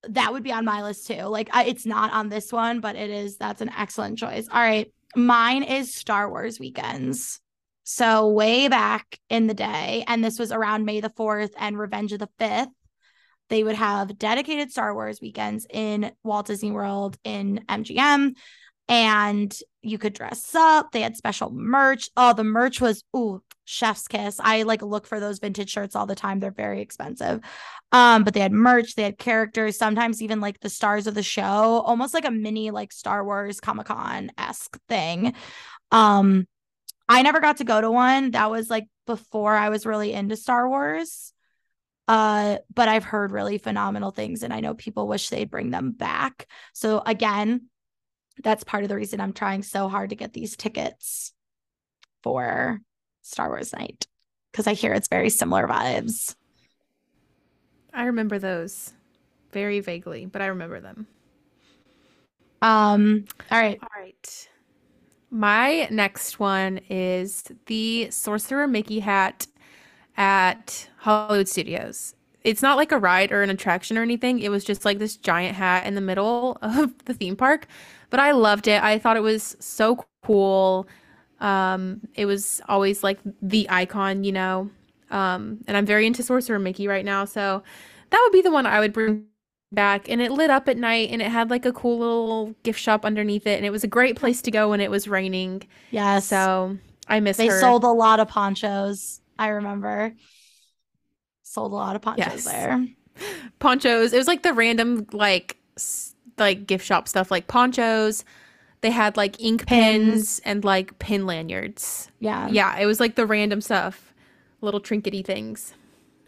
That 0.06 0.32
would 0.32 0.42
be 0.42 0.52
on 0.52 0.66
my 0.66 0.82
list 0.82 1.06
too. 1.06 1.22
Like 1.22 1.48
I, 1.52 1.64
it's 1.64 1.86
not 1.86 2.12
on 2.12 2.28
this 2.28 2.52
one, 2.52 2.80
but 2.80 2.94
it 2.94 3.08
is 3.08 3.38
that's 3.38 3.62
an 3.62 3.70
excellent 3.76 4.18
choice. 4.18 4.48
All 4.52 4.60
right. 4.60 4.92
Mine 5.16 5.62
is 5.62 5.94
Star 5.94 6.28
Wars 6.28 6.60
weekends. 6.60 7.40
So 7.84 8.28
way 8.28 8.68
back 8.68 9.18
in 9.30 9.46
the 9.46 9.54
day, 9.54 10.04
and 10.06 10.22
this 10.22 10.38
was 10.38 10.52
around 10.52 10.84
May 10.84 11.00
the 11.00 11.10
4th 11.10 11.52
and 11.56 11.78
Revenge 11.78 12.12
of 12.12 12.18
the 12.18 12.28
5th, 12.38 12.68
they 13.48 13.64
would 13.64 13.76
have 13.76 14.18
dedicated 14.18 14.70
Star 14.70 14.92
Wars 14.92 15.20
weekends 15.22 15.66
in 15.70 16.12
Walt 16.22 16.46
Disney 16.46 16.70
World 16.70 17.16
in 17.24 17.64
MGM 17.66 18.34
and 18.88 19.56
you 19.82 19.98
could 19.98 20.14
dress 20.14 20.54
up. 20.54 20.92
They 20.92 21.02
had 21.02 21.16
special 21.16 21.50
merch. 21.50 22.08
Oh, 22.16 22.32
the 22.32 22.44
merch 22.44 22.80
was 22.80 23.04
ooh, 23.16 23.42
chef's 23.64 24.08
kiss. 24.08 24.40
I 24.42 24.62
like 24.62 24.82
look 24.82 25.06
for 25.06 25.20
those 25.20 25.38
vintage 25.38 25.70
shirts 25.70 25.94
all 25.94 26.06
the 26.06 26.14
time. 26.14 26.40
They're 26.40 26.50
very 26.50 26.80
expensive. 26.80 27.40
Um, 27.92 28.24
but 28.24 28.34
they 28.34 28.40
had 28.40 28.52
merch, 28.52 28.94
they 28.94 29.02
had 29.02 29.18
characters, 29.18 29.78
sometimes 29.78 30.22
even 30.22 30.40
like 30.40 30.60
the 30.60 30.70
stars 30.70 31.06
of 31.06 31.14
the 31.14 31.22
show, 31.22 31.42
almost 31.42 32.14
like 32.14 32.24
a 32.24 32.30
mini 32.30 32.70
like 32.70 32.92
Star 32.92 33.24
Wars 33.24 33.60
Comic-Con-esque 33.60 34.78
thing. 34.88 35.34
Um, 35.90 36.46
I 37.08 37.22
never 37.22 37.40
got 37.40 37.58
to 37.58 37.64
go 37.64 37.80
to 37.80 37.90
one. 37.90 38.32
That 38.32 38.50
was 38.50 38.68
like 38.68 38.86
before 39.06 39.54
I 39.54 39.70
was 39.70 39.86
really 39.86 40.12
into 40.12 40.36
Star 40.36 40.68
Wars. 40.68 41.32
Uh, 42.06 42.58
but 42.74 42.88
I've 42.88 43.04
heard 43.04 43.32
really 43.32 43.58
phenomenal 43.58 44.10
things 44.10 44.42
and 44.42 44.52
I 44.52 44.60
know 44.60 44.74
people 44.74 45.06
wish 45.06 45.28
they'd 45.28 45.50
bring 45.50 45.70
them 45.70 45.92
back. 45.92 46.46
So 46.72 47.02
again, 47.04 47.68
that's 48.42 48.64
part 48.64 48.82
of 48.82 48.88
the 48.88 48.96
reason 48.96 49.20
I'm 49.20 49.32
trying 49.32 49.62
so 49.62 49.88
hard 49.88 50.10
to 50.10 50.16
get 50.16 50.32
these 50.32 50.56
tickets 50.56 51.32
for 52.22 52.80
Star 53.22 53.48
Wars 53.48 53.72
night 53.72 54.06
because 54.52 54.66
I 54.66 54.74
hear 54.74 54.92
it's 54.92 55.08
very 55.08 55.30
similar 55.30 55.66
vibes. 55.66 56.34
I 57.92 58.04
remember 58.04 58.38
those 58.38 58.92
very 59.52 59.80
vaguely, 59.80 60.26
but 60.26 60.42
I 60.42 60.46
remember 60.46 60.80
them. 60.80 61.06
Um, 62.62 63.24
all 63.50 63.58
right. 63.58 63.78
All 63.82 63.88
right. 64.02 64.48
My 65.30 65.88
next 65.90 66.40
one 66.40 66.78
is 66.88 67.44
the 67.66 68.10
Sorcerer 68.10 68.66
Mickey 68.66 69.00
hat 69.00 69.46
at 70.16 70.88
Hollywood 70.98 71.48
Studios. 71.48 72.14
It's 72.44 72.62
not 72.62 72.76
like 72.76 72.92
a 72.92 72.98
ride 72.98 73.30
or 73.30 73.42
an 73.42 73.50
attraction 73.50 73.98
or 73.98 74.02
anything. 74.02 74.40
It 74.40 74.50
was 74.50 74.64
just 74.64 74.84
like 74.84 74.98
this 74.98 75.16
giant 75.16 75.56
hat 75.56 75.86
in 75.86 75.94
the 75.94 76.00
middle 76.00 76.56
of 76.62 77.04
the 77.04 77.14
theme 77.14 77.36
park. 77.36 77.66
But 78.10 78.20
I 78.20 78.32
loved 78.32 78.68
it. 78.68 78.82
I 78.82 78.98
thought 78.98 79.16
it 79.16 79.22
was 79.22 79.56
so 79.60 80.04
cool. 80.22 80.86
Um, 81.40 82.00
it 82.14 82.26
was 82.26 82.60
always 82.68 83.02
like 83.02 83.18
the 83.42 83.68
icon, 83.70 84.24
you 84.24 84.32
know. 84.32 84.70
Um, 85.10 85.58
and 85.66 85.76
I'm 85.76 85.86
very 85.86 86.06
into 86.06 86.22
Sorcerer 86.22 86.58
Mickey 86.58 86.88
right 86.88 87.04
now, 87.04 87.24
so 87.24 87.62
that 88.10 88.20
would 88.24 88.32
be 88.32 88.42
the 88.42 88.50
one 88.50 88.66
I 88.66 88.80
would 88.80 88.92
bring 88.92 89.24
back. 89.72 90.08
And 90.08 90.20
it 90.20 90.32
lit 90.32 90.50
up 90.50 90.68
at 90.68 90.76
night, 90.78 91.10
and 91.10 91.22
it 91.22 91.28
had 91.30 91.50
like 91.50 91.64
a 91.66 91.72
cool 91.72 91.98
little 91.98 92.54
gift 92.62 92.80
shop 92.80 93.04
underneath 93.04 93.46
it, 93.46 93.56
and 93.56 93.66
it 93.66 93.70
was 93.70 93.84
a 93.84 93.88
great 93.88 94.16
place 94.16 94.42
to 94.42 94.50
go 94.50 94.70
when 94.70 94.80
it 94.80 94.90
was 94.90 95.06
raining. 95.08 95.62
Yes. 95.90 96.26
So 96.26 96.76
I 97.06 97.20
miss 97.20 97.36
they 97.36 97.46
her. 97.48 97.60
sold 97.60 97.84
a 97.84 97.88
lot 97.88 98.20
of 98.20 98.28
ponchos. 98.28 99.20
I 99.38 99.48
remember. 99.48 100.14
Sold 101.42 101.72
a 101.72 101.76
lot 101.76 101.96
of 101.96 102.02
ponchos 102.02 102.26
Yes. 102.26 102.44
there. 102.44 102.86
ponchos. 103.58 104.12
It 104.12 104.18
was 104.18 104.26
like 104.26 104.42
the 104.42 104.52
random 104.52 105.06
like 105.12 105.56
like 106.40 106.66
gift 106.66 106.84
shop 106.86 107.08
stuff, 107.08 107.30
like 107.30 107.46
ponchos. 107.46 108.24
They 108.80 108.90
had 108.90 109.16
like 109.16 109.40
ink 109.40 109.66
pens, 109.66 110.06
Pins. 110.06 110.40
and 110.44 110.64
like 110.64 110.98
pin 110.98 111.26
lanyards. 111.26 112.10
Yeah. 112.20 112.48
Yeah, 112.48 112.78
it 112.78 112.86
was 112.86 113.00
like 113.00 113.16
the 113.16 113.26
random 113.26 113.60
stuff, 113.60 114.14
little 114.60 114.80
trinkety 114.80 115.24
things. 115.24 115.74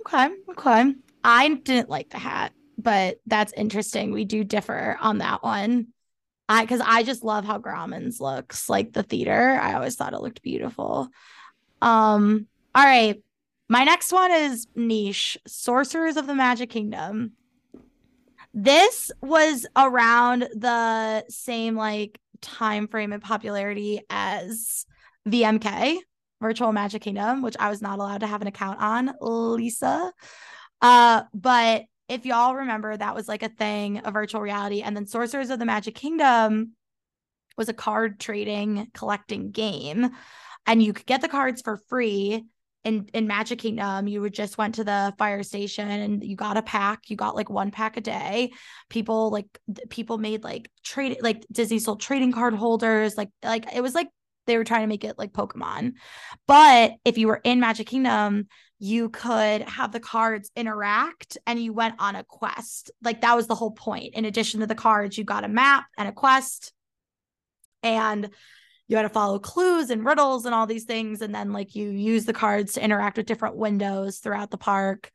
Okay. 0.01 0.29
Okay. 0.51 0.95
I 1.23 1.49
didn't 1.55 1.89
like 1.89 2.11
the 2.11 2.19
hat, 2.19 2.53
but 2.77 3.21
that's 3.27 3.53
interesting. 3.53 4.11
We 4.11 4.25
do 4.25 4.43
differ 4.43 4.97
on 5.01 5.19
that 5.19 5.43
one. 5.43 5.89
I 6.49 6.63
because 6.65 6.81
I 6.85 7.05
just 7.05 7.23
love 7.23 7.45
how 7.45 7.59
Grauman's 7.59 8.21
looks 8.21 8.69
like 8.69 8.93
the 8.93 9.05
theater. 9.05 9.59
I 9.63 9.75
always 9.75 9.95
thought 9.95 10.15
it 10.15 10.21
looked 10.23 10.43
beautiful. 10.43 11.09
Um, 11.81 12.49
all 12.75 12.85
right. 12.85 13.23
My 13.69 13.85
next 13.85 14.13
one 14.13 14.33
is 14.33 14.67
niche 14.75 15.39
Sorcerers 15.47 16.17
of 16.17 16.27
the 16.27 16.35
Magic 16.35 16.71
Kingdom. 16.71 17.33
This 18.53 19.13
was 19.21 19.67
around 19.77 20.49
the 20.55 21.25
same 21.29 21.77
like 21.77 22.19
time 22.41 22.89
frame 22.89 23.13
and 23.13 23.23
popularity 23.23 24.03
as 24.11 24.87
VMK, 25.29 25.99
Virtual 26.41 26.73
Magic 26.73 27.03
Kingdom, 27.03 27.43
which 27.43 27.57
I 27.59 27.71
was 27.71 27.83
not 27.83 27.99
allowed 27.99 28.21
to 28.21 28.27
have 28.27 28.41
an 28.41 28.49
account 28.49 28.81
on, 28.81 29.13
Lisa. 29.21 30.13
Uh, 30.81 31.23
but 31.35 31.85
if 32.09 32.27
y'all 32.27 32.57
remember, 32.57 32.97
that 32.97 33.15
was 33.15 33.29
like 33.29 33.43
a 33.43 33.49
thing, 33.49 34.01
a 34.05 34.11
virtual 34.11 34.41
reality. 34.41 34.83
And 34.83 34.97
then 34.97 35.07
Sorcerers 35.07 35.51
of 35.51 35.59
the 35.59 35.67
Magic 35.67 35.95
Kingdom 35.95 36.73
was 37.57 37.69
a 37.69 37.75
card 37.75 38.19
trading 38.19 38.89
collecting 38.95 39.53
game. 39.53 40.11
And 40.67 40.83
you 40.83 40.93
could 40.93 41.07
get 41.07 41.21
the 41.21 41.29
cards 41.29 41.63
for 41.63 41.77
free 41.89 42.45
in, 42.85 43.09
in 43.12 43.26
Magic 43.26 43.59
Kingdom. 43.59 44.09
You 44.09 44.20
would 44.22 44.35
just 44.35 44.59
went 44.59 44.76
to 44.76 44.85
the 44.85 45.14
fire 45.18 45.43
station 45.43 45.89
and 45.89 46.24
you 46.24 46.37
got 46.37 46.57
a 46.57 46.62
pack. 46.62 47.11
You 47.11 47.16
got 47.16 47.37
like 47.37 47.51
one 47.51 47.70
pack 47.70 47.97
a 47.97 48.01
day. 48.01 48.53
People 48.89 49.31
like 49.31 49.47
people 49.89 50.18
made 50.18 50.45
like 50.45 50.70
trade 50.83 51.18
like 51.20 51.45
Disney 51.53 51.78
sold 51.78 52.01
trading 52.01 52.33
card 52.33 52.55
holders. 52.55 53.16
Like 53.16 53.31
like 53.43 53.66
it 53.74 53.83
was 53.83 53.95
like 53.95 54.09
they 54.47 54.57
were 54.57 54.64
trying 54.64 54.83
to 54.83 54.87
make 54.87 55.05
it 55.05 55.18
like 55.18 55.33
Pokemon. 55.33 55.93
But 56.47 56.95
if 57.05 57.18
you 57.18 57.28
were 57.28 57.41
in 57.45 57.61
Magic 57.61 57.87
Kingdom, 57.87 58.49
you 58.78 59.11
could 59.11 59.62
have 59.62 59.93
the 59.93 60.01
cards 60.01 60.51
interact 60.57 61.37
and 61.47 61.62
you 61.62 61.72
went 61.74 61.97
on 61.99 62.16
a 62.16 62.24
quest. 62.24 62.91
Like 63.03 63.20
that 63.20 63.37
was 63.37 63.47
the 63.47 63.55
whole 63.55 63.72
point. 63.72 64.14
In 64.14 64.24
addition 64.24 64.61
to 64.61 64.66
the 64.66 64.74
cards, 64.74 65.18
you 65.18 65.24
got 65.24 65.45
a 65.45 65.49
map 65.49 65.85
and 65.99 66.09
a 66.09 66.12
quest. 66.12 66.72
And 67.83 68.31
you 68.91 68.97
had 68.97 69.03
to 69.03 69.09
follow 69.09 69.38
clues 69.38 69.88
and 69.91 70.05
riddles 70.05 70.47
and 70.47 70.53
all 70.53 70.66
these 70.66 70.82
things. 70.82 71.22
And 71.22 71.32
then 71.32 71.53
like 71.53 71.76
you 71.76 71.91
use 71.91 72.24
the 72.24 72.32
cards 72.32 72.72
to 72.72 72.82
interact 72.82 73.18
with 73.18 73.26
different 73.26 73.55
windows 73.55 74.18
throughout 74.18 74.51
the 74.51 74.59
park. 74.59 75.12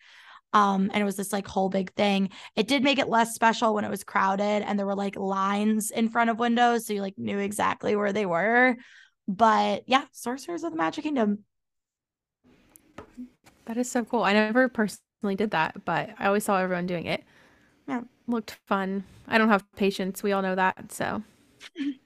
Um, 0.53 0.89
and 0.93 1.01
it 1.01 1.03
was 1.03 1.17
this 1.17 1.33
like 1.33 1.45
whole 1.45 1.67
big 1.67 1.91
thing. 1.91 2.29
It 2.55 2.69
did 2.69 2.83
make 2.85 2.99
it 2.99 3.09
less 3.09 3.35
special 3.35 3.73
when 3.73 3.83
it 3.83 3.89
was 3.89 4.05
crowded 4.05 4.63
and 4.63 4.79
there 4.79 4.85
were 4.85 4.95
like 4.95 5.17
lines 5.17 5.91
in 5.91 6.07
front 6.07 6.29
of 6.29 6.39
windows. 6.39 6.87
So 6.87 6.93
you 6.93 7.01
like 7.01 7.17
knew 7.17 7.37
exactly 7.37 7.97
where 7.97 8.13
they 8.13 8.25
were. 8.25 8.77
But 9.27 9.83
yeah, 9.87 10.05
Sorcerers 10.13 10.63
of 10.63 10.71
the 10.71 10.77
Magic 10.77 11.03
Kingdom. 11.03 11.39
That 13.65 13.75
is 13.75 13.91
so 13.91 14.05
cool. 14.05 14.23
I 14.23 14.31
never 14.31 14.69
personally 14.69 15.35
did 15.35 15.51
that, 15.51 15.83
but 15.83 16.11
I 16.17 16.27
always 16.27 16.45
saw 16.45 16.59
everyone 16.59 16.87
doing 16.87 17.07
it. 17.07 17.25
Yeah. 17.89 18.03
Looked 18.25 18.51
fun. 18.67 19.03
I 19.27 19.37
don't 19.37 19.49
have 19.49 19.69
patience. 19.75 20.23
We 20.23 20.31
all 20.31 20.41
know 20.41 20.55
that. 20.55 20.93
So, 20.93 21.23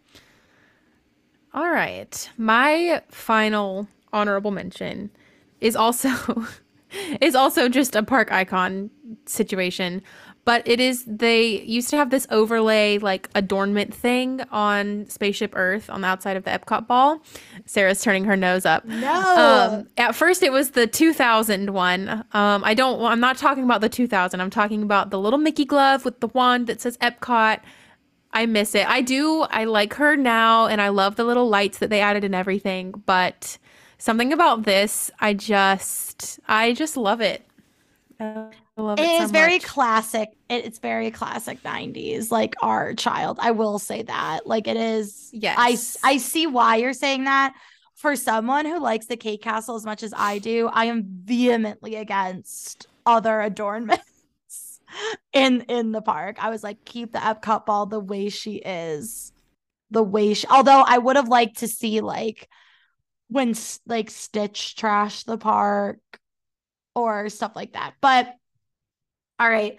all 1.53 1.69
right. 1.69 2.29
My 2.37 3.01
final 3.09 3.87
honorable 4.11 4.51
mention 4.51 5.09
is 5.61 5.75
also 5.75 6.09
is 7.21 7.35
also 7.35 7.69
just 7.69 7.95
a 7.95 8.03
park 8.03 8.31
icon 8.31 8.89
situation. 9.25 10.01
But 10.45 10.67
it 10.67 10.79
is, 10.79 11.03
they 11.05 11.61
used 11.61 11.91
to 11.91 11.97
have 11.97 12.09
this 12.09 12.25
overlay, 12.31 12.97
like 12.97 13.29
adornment 13.35 13.93
thing 13.93 14.41
on 14.51 15.05
Spaceship 15.07 15.53
Earth 15.55 15.91
on 15.91 16.01
the 16.01 16.07
outside 16.07 16.37
of 16.37 16.43
the 16.43 16.49
Epcot 16.49 16.87
ball. 16.87 17.21
Sarah's 17.65 18.01
turning 18.01 18.23
her 18.23 18.35
nose 18.35 18.65
up. 18.65 18.83
No. 18.83 19.77
Um, 19.77 19.87
at 19.97 20.15
first, 20.15 20.41
it 20.41 20.51
was 20.51 20.71
the 20.71 20.87
2000 20.87 21.71
one. 21.71 22.09
Um, 22.33 22.63
I 22.63 22.73
don't, 22.73 22.99
I'm 23.03 23.19
not 23.19 23.37
talking 23.37 23.63
about 23.63 23.81
the 23.81 23.89
2000. 23.89 24.41
I'm 24.41 24.49
talking 24.49 24.81
about 24.81 25.11
the 25.11 25.19
little 25.19 25.37
Mickey 25.37 25.65
glove 25.65 26.03
with 26.03 26.19
the 26.19 26.29
wand 26.29 26.65
that 26.65 26.81
says 26.81 26.97
Epcot. 26.97 27.59
I 28.31 28.45
miss 28.45 28.75
it. 28.75 28.87
I 28.87 29.01
do. 29.01 29.41
I 29.49 29.65
like 29.65 29.95
her 29.95 30.15
now, 30.15 30.67
and 30.67 30.81
I 30.81 30.89
love 30.89 31.15
the 31.15 31.23
little 31.23 31.49
lights 31.49 31.79
that 31.79 31.89
they 31.89 32.01
added 32.01 32.23
and 32.23 32.35
everything. 32.35 32.91
But 33.05 33.57
something 33.97 34.31
about 34.31 34.63
this, 34.63 35.09
I 35.19 35.33
just, 35.33 36.39
I 36.47 36.73
just 36.73 36.95
love 36.95 37.21
it. 37.21 37.45
I 38.19 38.49
love 38.77 38.99
it. 38.99 39.03
It 39.03 39.17
so 39.17 39.23
is 39.23 39.31
very 39.31 39.55
much. 39.55 39.63
classic. 39.63 40.29
It, 40.49 40.65
it's 40.65 40.79
very 40.79 41.09
classic 41.11 41.63
90s, 41.63 42.31
like 42.31 42.55
our 42.61 42.93
child. 42.93 43.39
I 43.41 43.51
will 43.51 43.79
say 43.79 44.03
that. 44.03 44.45
Like 44.45 44.67
it 44.67 44.77
is. 44.77 45.31
I, 45.33 45.37
Yes. 45.37 45.97
I 46.03 46.17
see 46.17 46.47
why 46.47 46.77
you're 46.77 46.93
saying 46.93 47.23
that. 47.25 47.53
For 47.95 48.15
someone 48.15 48.65
who 48.65 48.79
likes 48.79 49.07
the 49.07 49.17
cake 49.17 49.41
castle 49.41 49.75
as 49.75 49.85
much 49.85 50.03
as 50.03 50.13
I 50.15 50.39
do, 50.39 50.69
I 50.71 50.85
am 50.85 51.03
vehemently 51.05 51.95
against 51.95 52.87
other 53.05 53.41
adornments 53.41 54.18
in 55.33 55.61
in 55.61 55.91
the 55.91 56.01
park. 56.01 56.37
I 56.43 56.49
was 56.49 56.63
like, 56.63 56.85
keep 56.85 57.11
the 57.13 57.19
Epcot 57.19 57.65
ball 57.65 57.85
the 57.85 57.99
way 57.99 58.29
she 58.29 58.55
is. 58.55 59.31
The 59.91 60.03
way 60.03 60.33
she 60.33 60.47
although 60.47 60.83
I 60.85 60.97
would 60.97 61.15
have 61.15 61.27
liked 61.27 61.59
to 61.59 61.67
see 61.67 62.01
like 62.01 62.47
when 63.27 63.55
like 63.87 64.09
Stitch 64.09 64.75
trashed 64.77 65.25
the 65.25 65.37
park 65.37 65.99
or 66.95 67.29
stuff 67.29 67.55
like 67.55 67.73
that. 67.73 67.93
But 68.01 68.33
all 69.39 69.49
right. 69.49 69.77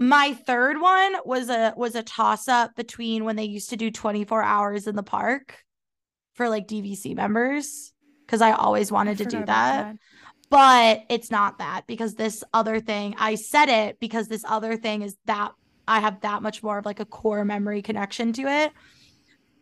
My 0.00 0.32
third 0.32 0.80
one 0.80 1.16
was 1.24 1.48
a 1.48 1.74
was 1.76 1.94
a 1.94 2.02
toss 2.02 2.46
up 2.46 2.76
between 2.76 3.24
when 3.24 3.36
they 3.36 3.44
used 3.44 3.70
to 3.70 3.76
do 3.76 3.90
24 3.90 4.42
hours 4.42 4.86
in 4.86 4.94
the 4.94 5.02
park 5.02 5.58
for 6.34 6.48
like 6.48 6.68
DVC 6.68 7.16
members 7.16 7.92
because 8.24 8.40
I 8.40 8.52
always 8.52 8.92
wanted 8.92 9.18
to 9.18 9.24
do 9.24 9.38
about 9.38 9.46
that. 9.46 9.96
But 10.50 11.04
it's 11.08 11.30
not 11.30 11.58
that 11.58 11.86
because 11.86 12.14
this 12.14 12.42
other 12.54 12.80
thing, 12.80 13.14
I 13.18 13.34
said 13.34 13.68
it 13.68 14.00
because 14.00 14.28
this 14.28 14.44
other 14.46 14.76
thing 14.76 15.02
is 15.02 15.16
that 15.26 15.52
I 15.86 16.00
have 16.00 16.20
that 16.22 16.42
much 16.42 16.62
more 16.62 16.78
of 16.78 16.86
like 16.86 17.00
a 17.00 17.04
core 17.04 17.44
memory 17.44 17.82
connection 17.82 18.32
to 18.34 18.42
it. 18.42 18.72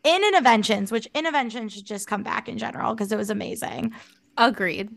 In 0.04 0.22
Innoventions, 0.22 0.92
which 0.92 1.12
Innoventions 1.14 1.72
should 1.72 1.86
just 1.86 2.06
come 2.06 2.22
back 2.22 2.48
in 2.48 2.58
general 2.58 2.94
because 2.94 3.10
it 3.10 3.18
was 3.18 3.30
amazing. 3.30 3.92
Agreed. 4.36 4.90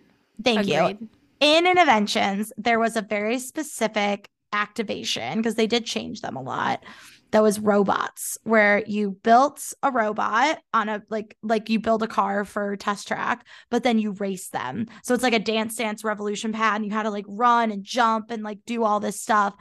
Thank 0.44 0.68
you 0.68 1.10
in 1.40 1.66
Innoventions 1.66 2.52
there 2.58 2.80
was 2.80 2.96
a 2.96 3.02
very 3.02 3.40
specific 3.40 4.30
activation 4.52 5.38
because 5.38 5.56
they 5.56 5.68
did 5.68 5.86
change 5.86 6.22
them 6.22 6.36
a 6.36 6.42
lot 6.42 6.84
that 7.32 7.44
was 7.44 7.60
robots 7.60 8.38
where 8.44 8.84
you 8.88 9.12
built 9.24 9.74
a 9.84 9.92
robot 9.92 10.60
on 10.74 10.90
a 10.90 11.04
like 11.10 11.38
like 11.44 11.70
you 11.70 11.80
build 11.80 12.04
a 12.04 12.08
car 12.08 12.44
for 12.46 12.76
test 12.76 13.08
track 13.08 13.46
but 13.70 13.84
then 13.84 14.00
you 14.00 14.12
race 14.14 14.50
them. 14.50 14.88
So 15.04 15.14
it's 15.14 15.24
like 15.24 15.34
a 15.34 15.40
dance 15.40 15.76
dance 15.76 16.04
revolution 16.04 16.54
pad 16.54 16.78
and 16.78 16.86
you 16.86 16.92
had 16.92 17.04
to 17.04 17.10
like 17.10 17.26
run 17.28 17.72
and 17.72 17.84
jump 17.84 18.32
and 18.32 18.44
like 18.44 18.60
do 18.66 18.84
all 18.84 19.00
this 19.00 19.22
stuff. 19.22 19.56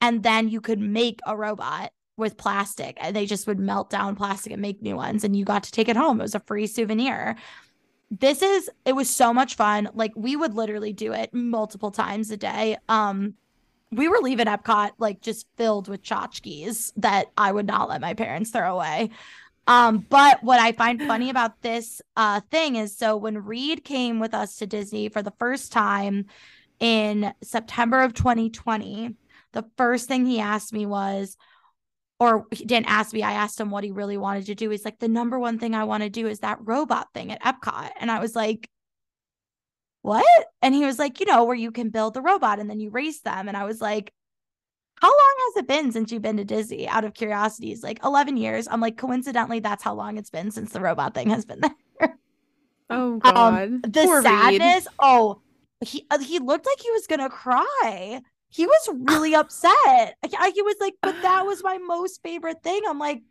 And 0.00 0.22
then 0.22 0.48
you 0.48 0.60
could 0.60 0.80
make 0.80 1.20
a 1.26 1.36
robot 1.36 1.92
with 2.16 2.36
plastic 2.36 2.96
and 3.00 3.14
they 3.14 3.26
just 3.26 3.46
would 3.46 3.58
melt 3.58 3.90
down 3.90 4.16
plastic 4.16 4.52
and 4.52 4.62
make 4.62 4.82
new 4.82 4.96
ones 4.96 5.24
and 5.24 5.36
you 5.36 5.44
got 5.44 5.64
to 5.64 5.72
take 5.72 5.88
it 5.88 5.96
home. 5.96 6.20
It 6.20 6.24
was 6.24 6.34
a 6.34 6.40
free 6.40 6.66
souvenir. 6.66 7.36
This 8.10 8.42
is 8.42 8.70
it 8.84 8.94
was 8.94 9.10
so 9.10 9.32
much 9.34 9.56
fun. 9.56 9.88
Like 9.94 10.12
we 10.16 10.36
would 10.36 10.54
literally 10.54 10.92
do 10.92 11.12
it 11.12 11.34
multiple 11.34 11.90
times 11.90 12.30
a 12.30 12.36
day. 12.36 12.76
Um 12.88 13.34
we 13.92 14.08
were 14.08 14.18
leaving 14.20 14.46
epcot 14.46 14.90
like 14.98 15.20
just 15.20 15.46
filled 15.56 15.88
with 15.88 16.02
tchotchkes 16.02 16.92
that 16.96 17.26
i 17.36 17.50
would 17.50 17.66
not 17.66 17.88
let 17.88 18.00
my 18.00 18.14
parents 18.14 18.50
throw 18.50 18.74
away 18.74 19.10
um 19.66 20.04
but 20.08 20.42
what 20.42 20.60
i 20.60 20.72
find 20.72 21.02
funny 21.02 21.30
about 21.30 21.60
this 21.62 22.00
uh 22.16 22.40
thing 22.50 22.76
is 22.76 22.96
so 22.96 23.16
when 23.16 23.44
reed 23.44 23.84
came 23.84 24.20
with 24.20 24.34
us 24.34 24.56
to 24.56 24.66
disney 24.66 25.08
for 25.08 25.22
the 25.22 25.32
first 25.38 25.72
time 25.72 26.26
in 26.78 27.32
september 27.42 28.00
of 28.00 28.14
2020 28.14 29.14
the 29.52 29.64
first 29.76 30.08
thing 30.08 30.24
he 30.24 30.40
asked 30.40 30.72
me 30.72 30.86
was 30.86 31.36
or 32.20 32.46
he 32.50 32.66
didn't 32.66 32.90
ask 32.90 33.14
me. 33.14 33.22
I 33.22 33.32
asked 33.32 33.58
him 33.58 33.70
what 33.70 33.82
he 33.82 33.90
really 33.90 34.18
wanted 34.18 34.44
to 34.46 34.54
do. 34.54 34.68
He's 34.68 34.84
like, 34.84 34.98
the 34.98 35.08
number 35.08 35.38
one 35.38 35.58
thing 35.58 35.74
I 35.74 35.84
want 35.84 36.02
to 36.02 36.10
do 36.10 36.28
is 36.28 36.40
that 36.40 36.58
robot 36.60 37.08
thing 37.14 37.32
at 37.32 37.42
Epcot. 37.42 37.90
And 37.98 38.10
I 38.10 38.20
was 38.20 38.36
like, 38.36 38.68
what? 40.02 40.24
And 40.62 40.74
he 40.74 40.84
was 40.84 40.98
like, 40.98 41.20
you 41.20 41.26
know, 41.26 41.44
where 41.44 41.56
you 41.56 41.70
can 41.72 41.90
build 41.90 42.14
the 42.14 42.22
robot 42.22 42.58
and 42.58 42.68
then 42.70 42.80
you 42.80 42.90
race 42.90 43.20
them. 43.20 43.48
And 43.48 43.56
I 43.56 43.64
was 43.64 43.80
like, 43.80 44.12
how 45.00 45.08
long 45.08 45.34
has 45.54 45.56
it 45.64 45.68
been 45.68 45.92
since 45.92 46.12
you've 46.12 46.22
been 46.22 46.36
to 46.38 46.44
Disney? 46.44 46.88
Out 46.88 47.04
of 47.04 47.14
curiosity, 47.14 47.68
he's 47.68 47.82
like 47.82 48.00
11 48.04 48.36
years. 48.36 48.68
I'm 48.70 48.80
like, 48.80 48.96
coincidentally, 48.98 49.60
that's 49.60 49.82
how 49.82 49.94
long 49.94 50.18
it's 50.18 50.30
been 50.30 50.50
since 50.50 50.72
the 50.72 50.80
robot 50.80 51.14
thing 51.14 51.30
has 51.30 51.44
been 51.46 51.60
there. 51.60 52.18
Oh 52.90 53.18
God. 53.20 53.64
Um, 53.64 53.80
the 53.82 53.90
Poor 54.02 54.22
Reed. 54.22 54.24
sadness. 54.24 54.88
Oh, 54.98 55.42
he 55.80 56.06
uh, 56.10 56.18
he 56.18 56.38
looked 56.38 56.66
like 56.66 56.80
he 56.80 56.90
was 56.90 57.06
gonna 57.06 57.30
cry. 57.30 58.20
He 58.50 58.66
was 58.66 58.88
really 58.92 59.34
upset. 59.36 60.16
He 60.22 60.62
was 60.62 60.76
like, 60.80 60.94
but 61.02 61.20
that 61.22 61.46
was 61.46 61.62
my 61.62 61.78
most 61.78 62.22
favorite 62.22 62.62
thing. 62.62 62.82
I'm 62.86 62.98
like, 62.98 63.22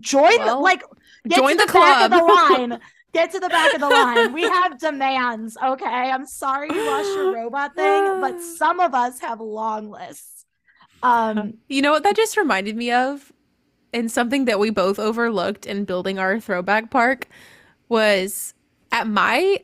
join, 0.00 0.38
Well, 0.38 0.62
like, 0.62 0.82
get 1.28 1.36
join 1.36 1.50
to 1.50 1.56
the 1.56 1.66
the, 1.66 1.72
of 2.00 2.10
the 2.10 2.20
club. 2.20 2.22
line. 2.26 2.80
Get 3.12 3.30
to 3.32 3.40
the 3.40 3.48
back 3.48 3.74
of 3.74 3.80
the 3.80 3.88
line. 3.88 4.32
We 4.32 4.42
have 4.42 4.78
demands. 4.78 5.56
Okay, 5.62 5.86
I'm 6.10 6.26
sorry 6.26 6.68
you 6.72 6.86
lost 6.86 7.08
your 7.14 7.34
robot 7.34 7.74
thing, 7.74 8.20
but 8.20 8.40
some 8.58 8.80
of 8.80 8.94
us 8.94 9.20
have 9.20 9.40
long 9.40 9.90
lists. 9.90 10.46
Um, 11.02 11.54
You 11.68 11.82
know 11.82 11.92
what 11.92 12.04
that 12.04 12.16
just 12.16 12.36
reminded 12.36 12.76
me 12.76 12.90
of? 12.92 13.32
And 13.92 14.10
something 14.10 14.46
that 14.46 14.58
we 14.58 14.70
both 14.70 14.98
overlooked 14.98 15.66
in 15.66 15.84
building 15.84 16.18
our 16.18 16.40
throwback 16.40 16.90
park 16.90 17.28
was 17.90 18.54
at 18.90 19.06
my 19.06 19.58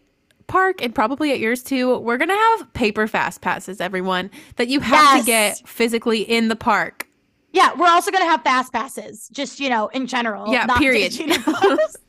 park 0.48 0.82
and 0.82 0.94
probably 0.94 1.32
at 1.32 1.38
yours 1.38 1.62
too, 1.62 1.98
we're 1.98 2.18
going 2.18 2.28
to 2.28 2.34
have 2.34 2.72
paper 2.74 3.06
fast 3.06 3.40
passes, 3.40 3.80
everyone, 3.80 4.30
that 4.56 4.68
you 4.68 4.80
have 4.80 5.20
to 5.20 5.26
get 5.26 5.66
physically 5.66 6.20
in 6.20 6.48
the 6.48 6.56
park. 6.56 7.06
yeah, 7.52 7.72
we're 7.74 7.88
also 7.88 8.10
gonna 8.10 8.24
have 8.26 8.42
fast 8.42 8.72
passes, 8.72 9.28
just 9.30 9.58
you 9.60 9.70
know, 9.70 9.88
in 9.88 10.06
general. 10.06 10.52
Yeah, 10.52 10.66
not 10.66 10.78
period. 10.78 11.14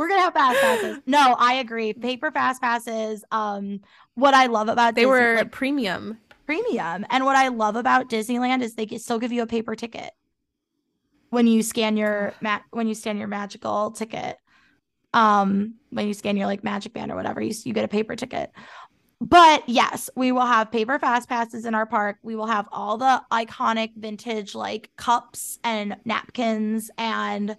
We're 0.00 0.08
gonna 0.08 0.22
have 0.22 0.32
fast 0.32 0.60
passes. 0.60 0.98
No, 1.06 1.36
I 1.38 1.54
agree. 1.56 1.92
Paper 1.92 2.30
fast 2.30 2.62
passes. 2.62 3.22
Um, 3.30 3.80
what 4.14 4.32
I 4.32 4.46
love 4.46 4.68
about 4.68 4.94
They 4.94 5.02
Disney- 5.02 5.10
were 5.10 5.34
like, 5.36 5.52
premium. 5.52 6.16
premium, 6.46 7.04
and 7.10 7.26
what 7.26 7.36
I 7.36 7.48
love 7.48 7.76
about 7.76 8.08
Disneyland 8.08 8.62
is 8.62 8.74
they 8.74 8.86
still 8.96 9.18
give 9.18 9.30
you 9.30 9.42
a 9.42 9.46
paper 9.46 9.76
ticket 9.76 10.10
when 11.28 11.46
you 11.46 11.62
scan 11.62 11.98
your 11.98 12.32
ma- 12.40 12.60
when 12.70 12.88
you 12.88 12.94
scan 12.94 13.18
your 13.18 13.28
magical 13.28 13.90
ticket. 13.90 14.38
Um, 15.12 15.74
when 15.90 16.06
you 16.08 16.14
scan 16.14 16.38
your 16.38 16.46
like 16.46 16.64
magic 16.64 16.94
band 16.94 17.12
or 17.12 17.16
whatever, 17.16 17.42
you 17.42 17.52
you 17.64 17.74
get 17.74 17.84
a 17.84 17.88
paper 17.88 18.16
ticket. 18.16 18.50
But 19.20 19.68
yes, 19.68 20.08
we 20.16 20.32
will 20.32 20.46
have 20.46 20.72
paper 20.72 20.98
fast 20.98 21.28
passes 21.28 21.66
in 21.66 21.74
our 21.74 21.84
park. 21.84 22.16
We 22.22 22.36
will 22.36 22.46
have 22.46 22.66
all 22.72 22.96
the 22.96 23.20
iconic 23.30 23.90
vintage 23.96 24.54
like 24.54 24.90
cups 24.96 25.58
and 25.62 25.98
napkins 26.06 26.90
and 26.96 27.54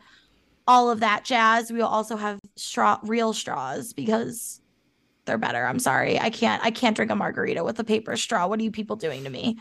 all 0.67 0.89
of 0.89 0.99
that 0.99 1.23
jazz. 1.25 1.71
We 1.71 1.79
will 1.79 1.85
also 1.87 2.15
have 2.15 2.39
straw 2.55 2.99
real 3.03 3.33
straws 3.33 3.93
because 3.93 4.61
they're 5.25 5.37
better. 5.37 5.65
I'm 5.65 5.79
sorry. 5.79 6.19
I 6.19 6.29
can't 6.29 6.63
I 6.63 6.71
can't 6.71 6.95
drink 6.95 7.11
a 7.11 7.15
margarita 7.15 7.63
with 7.63 7.79
a 7.79 7.83
paper 7.83 8.15
straw. 8.17 8.47
What 8.47 8.59
are 8.59 8.63
you 8.63 8.71
people 8.71 8.95
doing 8.95 9.23
to 9.23 9.29
me? 9.29 9.57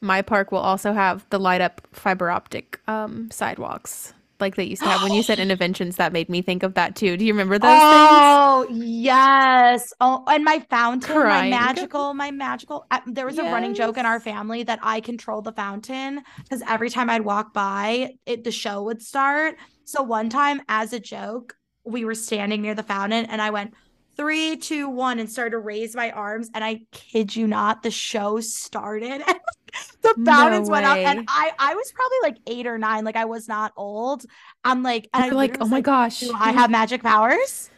My 0.00 0.22
park 0.22 0.52
will 0.52 0.58
also 0.58 0.92
have 0.92 1.24
the 1.30 1.38
light 1.38 1.60
up 1.60 1.86
fiber 1.92 2.30
optic 2.30 2.80
um, 2.88 3.30
sidewalks 3.30 4.12
like 4.40 4.56
they 4.56 4.64
used 4.64 4.82
to 4.82 4.88
have. 4.88 5.02
when 5.02 5.12
you 5.12 5.22
said 5.22 5.38
Innoventions, 5.44 5.96
that 5.96 6.12
made 6.12 6.28
me 6.28 6.42
think 6.42 6.62
of 6.62 6.74
that 6.74 6.96
too. 6.96 7.16
Do 7.16 7.24
you 7.24 7.32
remember 7.32 7.58
those 7.58 7.70
things? 7.70 7.80
oh 7.80 8.66
yes. 8.70 9.92
Oh, 10.00 10.24
and 10.28 10.44
my 10.44 10.60
fountain, 10.70 11.14
Crying. 11.14 11.50
my 11.50 11.58
magical, 11.58 12.14
my 12.14 12.30
magical. 12.30 12.86
uh, 12.90 13.00
there 13.06 13.26
was 13.26 13.38
a 13.38 13.44
running 13.44 13.74
joke 13.74 13.96
in 13.96 14.06
our 14.06 14.20
family 14.20 14.62
that 14.64 14.78
I 14.82 15.00
controlled 15.00 15.44
the 15.44 15.52
fountain 15.52 16.22
because 16.38 16.62
every 16.68 16.90
time 16.90 17.08
I'd 17.10 17.22
walk 17.22 17.52
by, 17.52 18.14
it 18.26 18.44
the 18.44 18.52
show 18.52 18.82
would 18.82 19.02
start. 19.02 19.56
So 19.84 20.02
one 20.02 20.28
time, 20.28 20.62
as 20.68 20.92
a 20.92 21.00
joke, 21.00 21.56
we 21.84 22.04
were 22.04 22.14
standing 22.14 22.62
near 22.62 22.74
the 22.74 22.82
fountain, 22.82 23.26
and 23.26 23.40
I 23.40 23.50
went 23.50 23.74
three, 24.16 24.56
two, 24.56 24.88
one, 24.88 25.18
and 25.18 25.30
started 25.30 25.50
to 25.52 25.58
raise 25.58 25.94
my 25.94 26.10
arms. 26.10 26.50
And 26.54 26.64
I 26.64 26.80
kid 26.92 27.34
you 27.34 27.46
not, 27.46 27.82
the 27.82 27.90
show 27.90 28.40
started. 28.40 29.22
the 30.02 30.14
No 30.16 30.62
went 30.62 30.86
up, 30.86 30.96
and 30.96 31.24
I 31.28 31.52
I 31.58 31.74
was 31.74 31.92
probably 31.92 32.18
like 32.22 32.36
eight 32.46 32.66
or 32.66 32.78
nine. 32.78 33.04
Like 33.04 33.16
I 33.16 33.24
was 33.24 33.48
not 33.48 33.72
old. 33.76 34.24
I'm 34.64 34.82
like, 34.82 35.08
and 35.12 35.24
I 35.24 35.26
You're 35.26 35.34
like, 35.34 35.58
oh 35.60 35.66
my 35.66 35.76
like, 35.78 35.84
gosh. 35.84 36.20
do 36.20 36.32
I 36.34 36.52
have 36.52 36.70
magic 36.70 37.02
powers? 37.02 37.70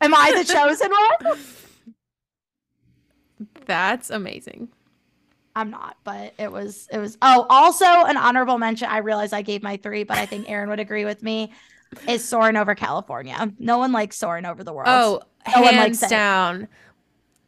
Am 0.00 0.14
I 0.14 0.32
the 0.32 0.44
chosen 0.52 0.90
one? 0.90 1.38
That's 3.66 4.10
amazing. 4.10 4.68
I'm 5.56 5.70
not, 5.70 5.96
but 6.04 6.34
it 6.38 6.50
was 6.50 6.88
it 6.92 6.98
was 6.98 7.16
oh 7.22 7.46
also 7.48 7.84
an 7.84 8.16
honorable 8.16 8.58
mention. 8.58 8.88
I 8.88 8.98
realize 8.98 9.32
I 9.32 9.42
gave 9.42 9.62
my 9.62 9.76
three, 9.76 10.04
but 10.04 10.18
I 10.18 10.26
think 10.26 10.50
Erin 10.50 10.68
would 10.70 10.80
agree 10.80 11.04
with 11.04 11.22
me. 11.22 11.52
Is 12.08 12.24
Soarin' 12.24 12.56
over 12.56 12.74
California. 12.74 13.52
No 13.58 13.78
one 13.78 13.92
likes 13.92 14.16
Soarin' 14.16 14.46
over 14.46 14.64
the 14.64 14.72
world. 14.72 14.88
Oh, 14.88 15.22
No 15.54 15.62
one 15.62 15.74
hands 15.74 16.00
likes 16.00 16.02
it. 16.02 16.08
down. 16.10 16.68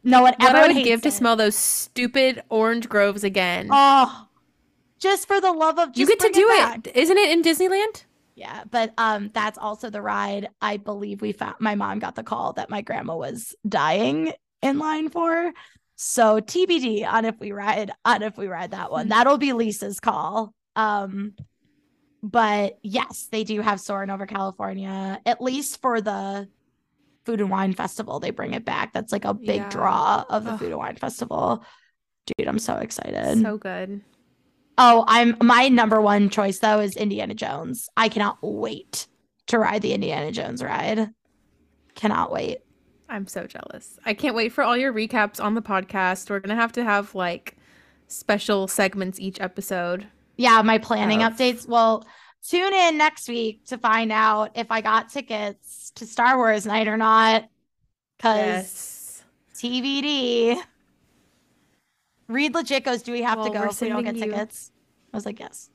No 0.03 0.21
one 0.21 0.35
ever. 0.39 0.53
what 0.53 0.71
I 0.71 0.73
would 0.73 0.83
give 0.85 1.01
to 1.01 1.11
smell 1.11 1.35
those 1.35 1.55
stupid 1.55 2.43
orange 2.49 2.87
groves 2.87 3.25
again. 3.25 3.67
Oh, 3.69 4.27
just 4.99 5.27
for 5.27 5.41
the 5.41 5.51
love 5.51 5.77
of 5.79 5.89
you 5.95 6.07
get 6.07 6.19
to 6.21 6.29
do 6.29 6.47
it, 6.49 6.87
it, 6.87 6.95
isn't 6.95 7.17
it 7.17 7.29
in 7.31 7.43
Disneyland? 7.43 8.05
Yeah, 8.35 8.63
but 8.69 8.93
um, 8.97 9.31
that's 9.33 9.57
also 9.57 9.89
the 9.89 10.01
ride. 10.01 10.47
I 10.61 10.77
believe 10.77 11.21
we 11.21 11.33
found. 11.33 11.55
My 11.59 11.75
mom 11.75 11.99
got 11.99 12.15
the 12.15 12.23
call 12.23 12.53
that 12.53 12.69
my 12.69 12.81
grandma 12.81 13.17
was 13.17 13.53
dying 13.67 14.31
in 14.61 14.79
line 14.79 15.09
for. 15.09 15.51
So 15.97 16.39
TBD 16.39 17.05
on 17.05 17.25
if 17.25 17.39
we 17.39 17.51
ride 17.51 17.91
on 18.05 18.21
if 18.21 18.37
we 18.37 18.47
ride 18.47 18.71
that 18.71 18.91
one. 18.91 19.09
That'll 19.09 19.37
be 19.39 19.51
Lisa's 19.53 19.99
call. 19.99 20.53
Um, 20.75 21.33
but 22.21 22.77
yes, 22.83 23.27
they 23.31 23.43
do 23.43 23.61
have 23.61 23.79
Soarin' 23.81 24.09
over 24.11 24.25
California, 24.27 25.19
at 25.25 25.41
least 25.41 25.81
for 25.81 25.99
the 25.99 26.47
Food 27.25 27.41
and 27.41 27.49
Wine 27.49 27.73
Festival. 27.73 28.19
They 28.19 28.29
bring 28.29 28.53
it 28.53 28.63
back. 28.63 28.93
That's 28.93 29.11
like 29.11 29.25
a 29.25 29.33
big 29.33 29.57
Yeah. 29.61 29.69
draw 29.69 30.23
of 30.29 30.45
the 30.45 30.51
Ugh. 30.51 30.59
Food 30.59 30.69
and 30.69 30.77
Wine 30.77 30.95
Festival. 30.97 31.63
Dude, 32.37 32.47
I'm 32.47 32.59
so 32.59 32.75
excited. 32.75 33.41
So 33.41 33.57
good. 33.57 34.01
Oh, 34.77 35.03
I'm 35.07 35.35
my 35.41 35.67
number 35.69 35.99
one 35.99 36.29
choice 36.29 36.59
though 36.59 36.79
is 36.79 36.95
Indiana 36.95 37.33
Jones. 37.33 37.89
I 37.97 38.09
cannot 38.09 38.37
wait 38.43 39.07
to 39.47 39.57
ride 39.57 39.81
the 39.81 39.93
Indiana 39.93 40.31
Jones 40.31 40.61
ride. 40.63 41.09
Cannot 41.95 42.31
wait. 42.31 42.59
I'm 43.09 43.27
so 43.27 43.45
jealous. 43.47 43.97
I 44.05 44.13
can't 44.13 44.35
wait 44.35 44.51
for 44.51 44.63
all 44.63 44.75
your 44.77 44.91
recaps 44.93 45.41
on 45.43 45.55
the 45.55 45.61
podcast. 45.61 46.29
We're 46.29 46.39
gonna 46.39 46.55
have 46.59 46.73
to 46.73 46.83
have 46.83 47.15
like 47.15 47.55
special 48.07 48.67
segments 48.67 49.19
each 49.19 49.39
episode. 49.39 50.07
Yeah, 50.35 50.61
my 50.61 50.77
planning 50.77 51.23
Of- 51.23 51.33
updates. 51.33 51.67
Well, 51.67 52.05
tune 52.47 52.73
in 52.73 52.97
next 52.97 53.27
week 53.29 53.65
to 53.67 53.77
find 53.77 54.11
out 54.11 54.51
if 54.55 54.69
I 54.71 54.81
got 54.81 55.09
tickets 55.09 55.91
to 55.95 56.05
Star 56.05 56.37
Wars 56.37 56.65
night 56.65 56.87
or 56.87 56.97
not. 56.97 57.49
Cause 58.19 58.37
Yes. 58.37 59.23
TBD. 59.55 60.57
Reed 62.27 62.53
legit 62.53 62.83
goes, 62.83 63.01
Do 63.03 63.11
we 63.13 63.21
have 63.21 63.43
to 63.43 63.49
go 63.49 63.63
if 63.63 63.79
we 63.81 63.89
don't 63.89 64.03
get 64.03 64.15
you- 64.15 64.25
tickets? 64.25 64.71
I 65.13 65.17
was 65.17 65.25
like, 65.25 65.39
Yes. 65.39 65.69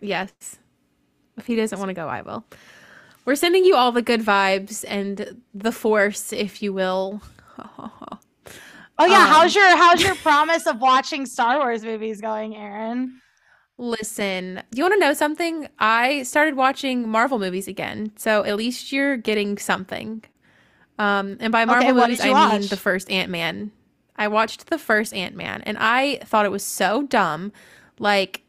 Yes. 0.00 0.30
If 1.38 1.46
he 1.46 1.56
doesn't 1.56 1.78
want 1.78 1.88
to 1.88 1.94
go, 1.94 2.06
I 2.08 2.22
will. 2.22 2.44
We're 3.26 3.34
sending 3.34 3.64
you 3.64 3.76
all 3.76 3.92
the 3.92 4.02
good 4.02 4.22
vibes 4.22 4.84
and 4.88 5.42
the 5.52 5.72
force, 5.72 6.32
if 6.32 6.62
you 6.62 6.72
will. 6.72 7.22
Oh 8.98 9.04
yeah, 9.04 9.24
Um, 9.24 9.28
how's 9.28 9.54
your 9.54 9.76
how's 9.76 10.02
your 10.02 10.14
promise 10.16 10.66
of 10.66 10.80
watching 10.80 11.26
Star 11.26 11.58
Wars 11.58 11.84
movies 11.84 12.22
going, 12.22 12.56
Erin? 12.56 13.20
Listen, 13.78 14.62
you 14.74 14.82
want 14.84 14.94
to 14.94 15.00
know 15.00 15.12
something? 15.12 15.68
I 15.78 16.22
started 16.22 16.56
watching 16.56 17.06
Marvel 17.08 17.38
movies 17.38 17.68
again, 17.68 18.12
so 18.16 18.42
at 18.44 18.56
least 18.56 18.90
you're 18.92 19.18
getting 19.18 19.58
something. 19.58 20.24
Um, 20.98 21.36
and 21.40 21.52
by 21.52 21.66
Marvel 21.66 21.94
what 21.94 22.08
movies, 22.08 22.20
I 22.22 22.32
mean 22.32 22.68
the 22.68 22.76
first 22.78 23.10
Ant 23.10 23.30
Man. 23.30 23.70
I 24.16 24.28
watched 24.28 24.68
the 24.68 24.78
first 24.78 25.12
Ant 25.12 25.36
Man, 25.36 25.62
and 25.66 25.76
I 25.78 26.20
thought 26.24 26.46
it 26.46 26.50
was 26.50 26.64
so 26.64 27.02
dumb. 27.02 27.52
Like, 27.98 28.42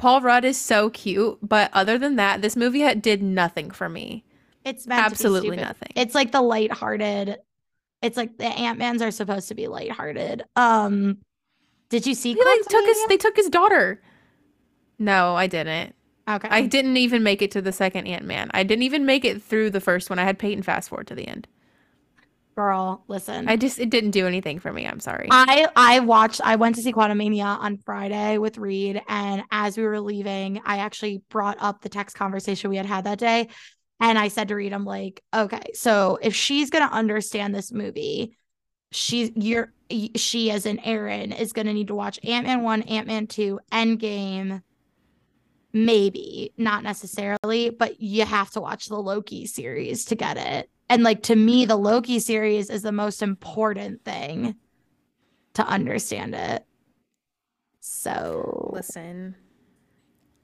Paul 0.00 0.22
Rudd 0.22 0.46
is 0.46 0.58
so 0.58 0.88
cute, 0.88 1.38
but 1.42 1.70
other 1.74 1.98
than 1.98 2.16
that, 2.16 2.40
this 2.40 2.56
movie 2.56 2.94
did 2.94 3.22
nothing 3.22 3.70
for 3.70 3.86
me. 3.86 4.24
It's 4.64 4.88
Absolutely 4.88 5.58
nothing. 5.58 5.92
It's 5.94 6.14
like 6.14 6.32
the 6.32 6.40
lighthearted. 6.40 7.36
It's 8.00 8.16
like 8.16 8.38
the 8.38 8.46
Ant 8.46 8.78
Mans 8.78 9.02
are 9.02 9.10
supposed 9.10 9.48
to 9.48 9.54
be 9.54 9.66
lighthearted. 9.66 10.44
Um, 10.56 11.18
did 11.90 12.06
you 12.06 12.14
see? 12.14 12.32
He 12.32 12.42
like 12.42 12.62
took 12.66 12.86
his. 12.86 13.06
They 13.08 13.18
took 13.18 13.36
his 13.36 13.50
daughter. 13.50 14.00
No, 14.98 15.36
I 15.36 15.46
didn't. 15.46 15.94
Okay, 16.26 16.48
I 16.50 16.62
didn't 16.62 16.96
even 16.96 17.22
make 17.22 17.42
it 17.42 17.50
to 17.50 17.60
the 17.60 17.72
second 17.72 18.06
Ant 18.06 18.24
Man. 18.24 18.50
I 18.54 18.62
didn't 18.62 18.84
even 18.84 19.04
make 19.04 19.26
it 19.26 19.42
through 19.42 19.68
the 19.68 19.80
first 19.82 20.08
one. 20.08 20.18
I 20.18 20.24
had 20.24 20.38
Peyton 20.38 20.62
fast 20.62 20.88
forward 20.88 21.08
to 21.08 21.14
the 21.14 21.28
end. 21.28 21.46
Girl, 22.60 23.02
listen. 23.08 23.48
I 23.48 23.56
just 23.56 23.78
it 23.78 23.88
didn't 23.88 24.10
do 24.10 24.26
anything 24.26 24.58
for 24.58 24.70
me. 24.70 24.86
I'm 24.86 25.00
sorry. 25.00 25.28
I 25.30 25.66
I 25.74 26.00
watched. 26.00 26.42
I 26.44 26.56
went 26.56 26.74
to 26.74 26.82
see 26.82 26.92
Quantumania 26.92 27.58
on 27.58 27.78
Friday 27.78 28.36
with 28.36 28.58
Reed, 28.58 29.00
and 29.08 29.44
as 29.50 29.78
we 29.78 29.82
were 29.84 29.98
leaving, 29.98 30.60
I 30.66 30.76
actually 30.80 31.22
brought 31.30 31.56
up 31.58 31.80
the 31.80 31.88
text 31.88 32.16
conversation 32.16 32.68
we 32.68 32.76
had 32.76 32.84
had 32.84 33.04
that 33.04 33.18
day, 33.18 33.48
and 33.98 34.18
I 34.18 34.28
said 34.28 34.48
to 34.48 34.56
Reed, 34.56 34.74
"I'm 34.74 34.84
like, 34.84 35.22
okay, 35.32 35.70
so 35.72 36.18
if 36.20 36.34
she's 36.34 36.68
gonna 36.68 36.92
understand 36.92 37.54
this 37.54 37.72
movie, 37.72 38.36
she's 38.92 39.30
you're 39.34 39.72
she 40.16 40.50
as 40.50 40.66
an 40.66 40.80
Erin 40.80 41.32
is 41.32 41.54
gonna 41.54 41.72
need 41.72 41.88
to 41.88 41.94
watch 41.94 42.20
Ant 42.24 42.46
Man 42.46 42.60
one, 42.62 42.82
Ant 42.82 43.06
Man 43.06 43.26
two, 43.26 43.58
Endgame." 43.72 44.60
Maybe 45.72 46.52
not 46.58 46.82
necessarily, 46.82 47.70
but 47.70 48.02
you 48.02 48.26
have 48.26 48.50
to 48.50 48.60
watch 48.60 48.88
the 48.88 48.98
Loki 48.98 49.46
series 49.46 50.04
to 50.06 50.14
get 50.14 50.36
it. 50.36 50.68
And 50.90 51.02
like 51.04 51.22
to 51.24 51.36
me, 51.36 51.64
the 51.64 51.76
Loki 51.76 52.18
series 52.18 52.68
is 52.68 52.82
the 52.82 52.92
most 52.92 53.22
important 53.22 54.04
thing 54.04 54.56
to 55.54 55.64
understand 55.66 56.34
it. 56.34 56.66
So 57.80 58.70
Listen, 58.74 59.36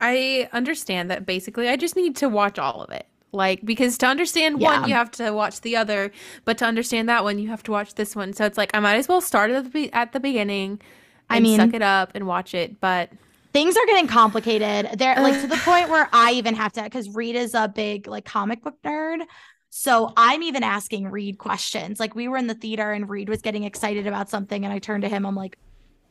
I 0.01 0.49
understand 0.53 1.11
that 1.11 1.27
basically. 1.27 1.69
I 1.69 1.77
just 1.77 1.97
need 1.97 2.17
to 2.17 2.29
watch 2.29 2.59
all 2.59 2.83
of 2.83 2.91
it. 2.91 3.07
Like 3.33 3.65
because 3.65 3.99
to 3.99 4.07
understand 4.07 4.61
Yeah. 4.61 4.81
one, 4.81 4.89
you 4.89 4.95
have 4.95 5.11
to 5.13 5.33
watch 5.33 5.61
the 5.61 5.77
other, 5.77 6.11
but 6.45 6.57
to 6.59 6.65
understand 6.65 7.09
that 7.09 7.25
one, 7.25 7.39
you 7.39 7.49
have 7.49 7.63
to 7.65 7.73
watch 7.73 7.95
this 7.95 8.17
one. 8.17 8.33
So 8.33 8.47
it's 8.47 8.57
like 8.57 8.71
I 8.75 8.81
might 8.81 8.97
as 8.97 9.09
well 9.09 9.21
start 9.21 9.51
at 9.51 9.65
the 9.65 9.71
be- 9.71 9.93
at 9.93 10.13
the 10.13 10.21
beginning. 10.21 10.81
I 11.29 11.41
mean- 11.41 11.59
suck 11.59 11.75
it 11.75 11.83
up 11.83 12.13
and 12.15 12.27
watch 12.27 12.55
it. 12.55 12.81
But 12.81 13.11
things 13.53 13.77
are 13.77 13.85
getting 13.87 14.07
complicated. 14.07 14.99
They're 14.99 15.17
like 15.21 15.41
to 15.41 15.47
the 15.49 15.57
point 15.65 15.91
where 15.91 16.09
I 16.13 16.33
even 16.33 16.55
have 16.55 16.73
to 16.75 16.83
because 16.85 17.11
Reed 17.15 17.35
is 17.35 17.53
a 17.55 17.69
big 17.69 18.07
like 18.07 18.25
comic 18.25 18.63
book 18.63 18.77
nerd. 18.85 19.27
So 19.71 20.13
I'm 20.17 20.43
even 20.43 20.63
asking 20.63 21.09
Reed 21.11 21.39
questions. 21.39 22.01
Like 22.01 22.15
we 22.15 22.29
were 22.29 22.37
in 22.39 22.47
the 22.47 22.55
theater 22.55 22.93
and 22.93 23.09
Reed 23.09 23.29
was 23.29 23.43
getting 23.43 23.65
excited 23.65 24.07
about 24.07 24.31
something, 24.31 24.65
and 24.65 24.73
I 24.73 24.79
turned 24.79 25.03
to 25.03 25.09
him. 25.09 25.27
I'm 25.27 25.35
like, 25.37 25.59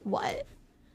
"What? 0.04 0.46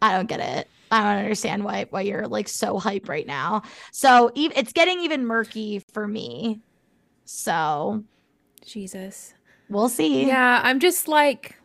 I 0.02 0.16
don't 0.16 0.28
get 0.28 0.40
it. 0.40 0.68
I 0.90 1.02
don't 1.02 1.22
understand 1.24 1.64
why 1.64 1.86
why 1.90 2.02
you're 2.02 2.26
like 2.28 2.48
so 2.48 2.78
hype 2.78 3.08
right 3.08 3.26
now." 3.26 3.62
So 3.92 4.28
ev- 4.36 4.52
it's 4.54 4.72
getting 4.72 5.00
even 5.00 5.26
murky 5.26 5.82
for 5.92 6.06
me. 6.06 6.60
So 7.24 8.04
Jesus, 8.64 9.34
we'll 9.68 9.88
see. 9.88 10.26
yeah, 10.26 10.60
I'm 10.62 10.78
just 10.80 11.08
like. 11.08 11.56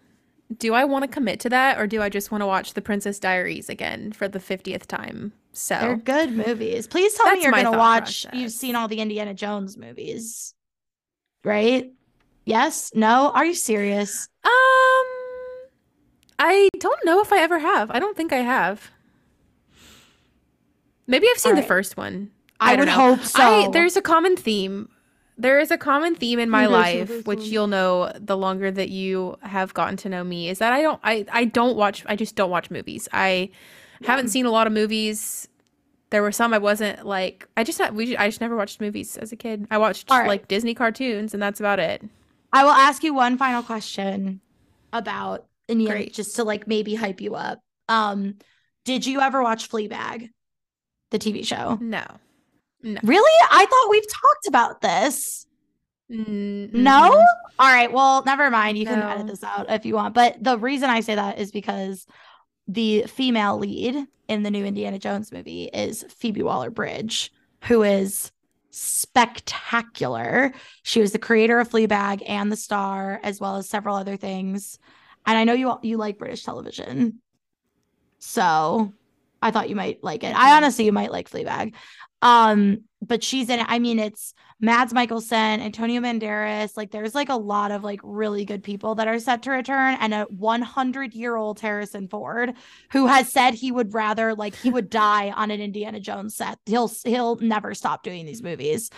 Do 0.60 0.76
I 0.76 0.86
want 0.86 1.04
to 1.04 1.08
commit 1.08 1.40
to 1.42 1.50
that 1.50 1.80
or 1.80 1.88
do 1.88 2.04
I 2.04 2.10
just 2.10 2.32
want 2.32 2.44
to 2.44 2.46
watch 2.46 2.76
The 2.76 2.82
Princess 2.82 3.20
Diaries 3.20 3.68
again 3.68 4.12
for 4.12 4.28
the 4.28 4.38
50th 4.38 4.86
time? 4.86 5.34
So 5.54 5.76
They're 5.80 5.96
good 5.98 6.32
movies. 6.34 6.86
Please 6.86 7.16
tell 7.16 7.32
me 7.32 7.42
you're 7.42 7.52
gonna 7.52 7.72
thought 7.72 7.78
watch. 7.78 8.28
You've 8.32 8.52
seen 8.52 8.76
all 8.76 8.88
the 8.88 9.00
Indiana 9.00 9.34
Jones 9.34 9.76
movies, 9.76 10.54
right? 11.46 11.92
Yes? 12.46 12.92
No? 12.94 13.32
Are 13.34 13.46
you 13.46 13.56
serious? 13.56 14.28
Um, 14.44 14.52
I 16.38 16.70
don't 16.80 17.06
know 17.06 17.22
if 17.22 17.32
I 17.32 17.40
ever 17.40 17.60
have. 17.60 17.92
I 17.92 18.00
don't 18.00 18.18
think 18.18 18.34
I 18.34 18.38
have. 18.38 18.92
Maybe 21.08 21.28
I've 21.32 21.40
seen 21.40 21.56
the 21.56 21.64
first 21.64 21.98
one. 21.98 22.32
I, 22.60 22.76
don't 22.76 22.80
would 22.80 22.86
know. 22.88 23.16
hope 23.16 23.22
so. 23.22 23.42
I, 23.42 23.70
there's 23.70 23.96
a 23.96 24.02
common 24.02 24.36
theme. 24.36 24.90
There 25.38 25.60
is 25.60 25.70
a 25.70 25.78
common 25.78 26.16
theme 26.16 26.40
in 26.40 26.50
my 26.50 26.66
life, 26.66 27.26
which 27.28 27.42
you'll 27.42 27.68
know 27.68 28.12
the 28.16 28.38
longer 28.38 28.72
that 28.72 28.90
you 28.90 29.38
have 29.42 29.74
gotten 29.74 29.98
to 29.98 30.10
know 30.10 30.24
me, 30.24 30.50
is 30.50 30.60
that 30.60 30.72
I 30.72 30.82
don't 30.82 31.00
I 31.04 31.26
I 31.30 31.44
don't 31.44 31.76
watch 31.76 32.06
I 32.08 32.16
just 32.16 32.36
don't 32.36 32.50
watch 32.50 32.72
movies. 32.72 33.10
I 33.12 33.50
haven't 34.06 34.30
seen 34.30 34.46
a 34.46 34.50
lot 34.50 34.66
of 34.66 34.72
movies. 34.72 35.50
There 36.16 36.22
were 36.22 36.32
some 36.32 36.54
I 36.54 36.60
wasn't 36.60 37.06
like 37.06 37.46
I 37.58 37.66
just 37.66 37.78
not 37.78 37.94
we 37.94 38.16
I 38.16 38.30
just 38.30 38.40
never 38.40 38.56
watched 38.56 38.80
movies 38.80 39.18
as 39.18 39.34
a 39.34 39.36
kid. 39.36 39.68
I 39.70 39.78
watched 39.78 40.10
right. 40.10 40.30
like 40.30 40.48
Disney 40.48 40.74
cartoons 40.74 41.34
and 41.34 41.44
that's 41.44 41.60
about 41.60 41.78
it. 41.78 42.02
I 42.54 42.64
will 42.64 42.72
ask 42.72 43.04
you 43.04 43.14
one 43.14 43.38
final 43.38 43.62
question 43.62 44.40
about 44.94 45.46
Indiana, 45.68 45.96
Great. 45.96 46.14
just 46.14 46.38
to 46.38 46.46
like 46.46 46.68
maybe 46.68 46.96
hype 46.96 47.20
you 47.20 47.36
up. 47.36 47.60
Um, 47.90 48.36
did 48.86 49.06
you 49.06 49.20
ever 49.20 49.44
watch 49.44 49.70
Fleabag, 49.70 50.30
the 51.12 51.20
TV 51.20 51.46
show? 51.46 51.78
No. 51.82 52.06
Really? 52.82 53.48
I 53.52 53.66
thought 53.66 53.90
we've 53.90 54.08
talked 54.08 54.48
about 54.48 54.80
this. 54.80 55.46
Mm, 56.10 56.72
No? 56.72 57.12
All 57.60 57.68
right. 57.74 57.92
Well, 57.92 58.24
never 58.24 58.50
mind. 58.50 58.78
You 58.78 58.86
can 58.86 59.02
edit 59.02 59.28
this 59.28 59.44
out 59.44 59.70
if 59.70 59.86
you 59.86 59.96
want. 59.96 60.14
But 60.14 60.42
the 60.42 60.58
reason 60.58 60.90
I 60.90 61.02
say 61.02 61.16
that 61.16 61.40
is 61.40 61.52
because 61.52 62.08
the 62.68 63.04
female 63.04 63.58
lead 63.58 64.08
in 64.28 64.44
the 64.44 64.52
new 64.52 64.66
Indiana 64.66 65.00
Jones 65.00 65.32
movie 65.32 65.66
is 65.66 66.06
Phoebe 66.10 66.44
Waller 66.44 66.70
Bridge, 66.70 67.32
who 67.64 67.84
is 67.84 68.32
spectacular. 68.72 70.54
She 70.84 71.00
was 71.00 71.12
the 71.12 71.20
creator 71.20 71.60
of 71.60 71.70
Fleabag 71.70 72.24
and 72.28 72.52
The 72.52 72.58
Star, 72.58 73.20
as 73.24 73.40
well 73.40 73.58
as 73.58 73.70
several 73.70 73.96
other 73.96 74.18
things. 74.18 74.80
And 75.26 75.38
I 75.38 75.44
know 75.44 75.54
you 75.54 75.78
you 75.82 75.98
like 75.98 76.18
British 76.18 76.44
television. 76.44 77.22
So 78.20 78.94
I 79.42 79.52
thought 79.52 79.70
you 79.70 79.76
might 79.76 80.04
like 80.04 80.24
it. 80.24 80.36
I 80.36 80.58
honestly 80.58 80.86
you 80.86 80.92
might 80.92 81.12
like 81.12 81.30
Fleabag. 81.30 81.74
Um, 82.22 82.82
but 83.02 83.24
she's 83.24 83.50
in 83.50 83.60
it. 83.60 83.66
I 83.70 83.80
mean, 83.80 84.00
it's 84.00 84.34
Mads 84.60 84.94
Mikkelsen, 84.94 85.60
Antonio 85.60 86.02
Banderas. 86.02 86.78
Like, 86.78 86.92
there's 86.92 87.14
like 87.14 87.30
a 87.30 87.36
lot 87.36 87.72
of 87.72 87.84
like 87.84 88.00
really 88.04 88.46
good 88.46 88.64
people 88.64 88.96
that 88.96 89.08
are 89.08 89.20
set 89.20 89.44
to 89.44 89.52
return, 89.52 89.98
and 90.00 90.14
a 90.14 90.24
100 90.24 91.14
year 91.14 91.36
old 91.36 91.60
Harrison 91.60 92.08
Ford, 92.08 92.54
who 92.92 93.08
has 93.08 93.30
said 93.32 93.54
he 93.54 93.72
would 93.72 93.94
rather 93.94 94.34
like 94.34 94.56
he 94.56 94.70
would 94.70 94.90
die 94.90 95.32
on 95.32 95.52
an 95.52 95.62
Indiana 95.62 96.00
Jones 96.00 96.36
set. 96.36 96.60
He'll 96.66 96.92
he'll 97.04 97.36
never 97.38 97.74
stop 97.74 98.04
doing 98.04 98.26
these 98.26 98.42
movies. 98.42 98.90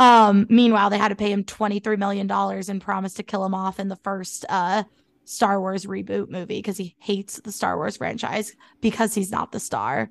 Um, 0.00 0.46
meanwhile, 0.48 0.90
they 0.90 0.98
had 0.98 1.08
to 1.08 1.16
pay 1.16 1.32
him 1.32 1.44
23 1.44 1.96
million 1.96 2.26
dollars 2.26 2.68
and 2.68 2.80
promised 2.80 3.16
to 3.16 3.22
kill 3.22 3.44
him 3.44 3.54
off 3.54 3.80
in 3.80 3.88
the 3.88 3.96
first 3.96 4.44
uh 4.48 4.84
Star 5.28 5.60
Wars 5.60 5.84
reboot 5.84 6.30
movie 6.30 6.58
because 6.58 6.78
he 6.78 6.96
hates 6.98 7.38
the 7.40 7.52
Star 7.52 7.76
Wars 7.76 7.98
franchise 7.98 8.56
because 8.80 9.14
he's 9.14 9.30
not 9.30 9.52
the 9.52 9.60
star. 9.60 10.10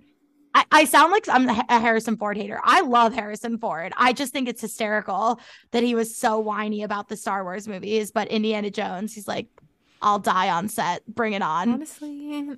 I, 0.58 0.66
I 0.72 0.86
sound 0.86 1.12
like 1.12 1.30
I'm 1.30 1.48
a 1.48 1.80
Harrison 1.80 2.18
Ford 2.18 2.36
hater. 2.36 2.60
I 2.64 2.82
love 2.82 3.14
Harrison 3.14 3.60
Ford. 3.60 3.94
I 3.96 4.12
just 4.12 4.34
think 4.34 4.50
it's 4.50 4.60
hysterical 4.60 5.40
that 5.70 5.84
he 5.84 5.94
was 5.94 6.16
so 6.16 6.40
whiny 6.40 6.82
about 6.82 7.10
the 7.10 7.16
Star 7.16 7.44
Wars 7.44 7.68
movies, 7.68 8.10
but 8.10 8.28
Indiana 8.30 8.72
Jones, 8.72 9.14
he's 9.14 9.28
like, 9.28 9.48
I'll 10.02 10.18
die 10.18 10.50
on 10.50 10.68
set. 10.68 11.06
Bring 11.06 11.34
it 11.34 11.44
on. 11.44 11.70
Honestly, 11.70 12.56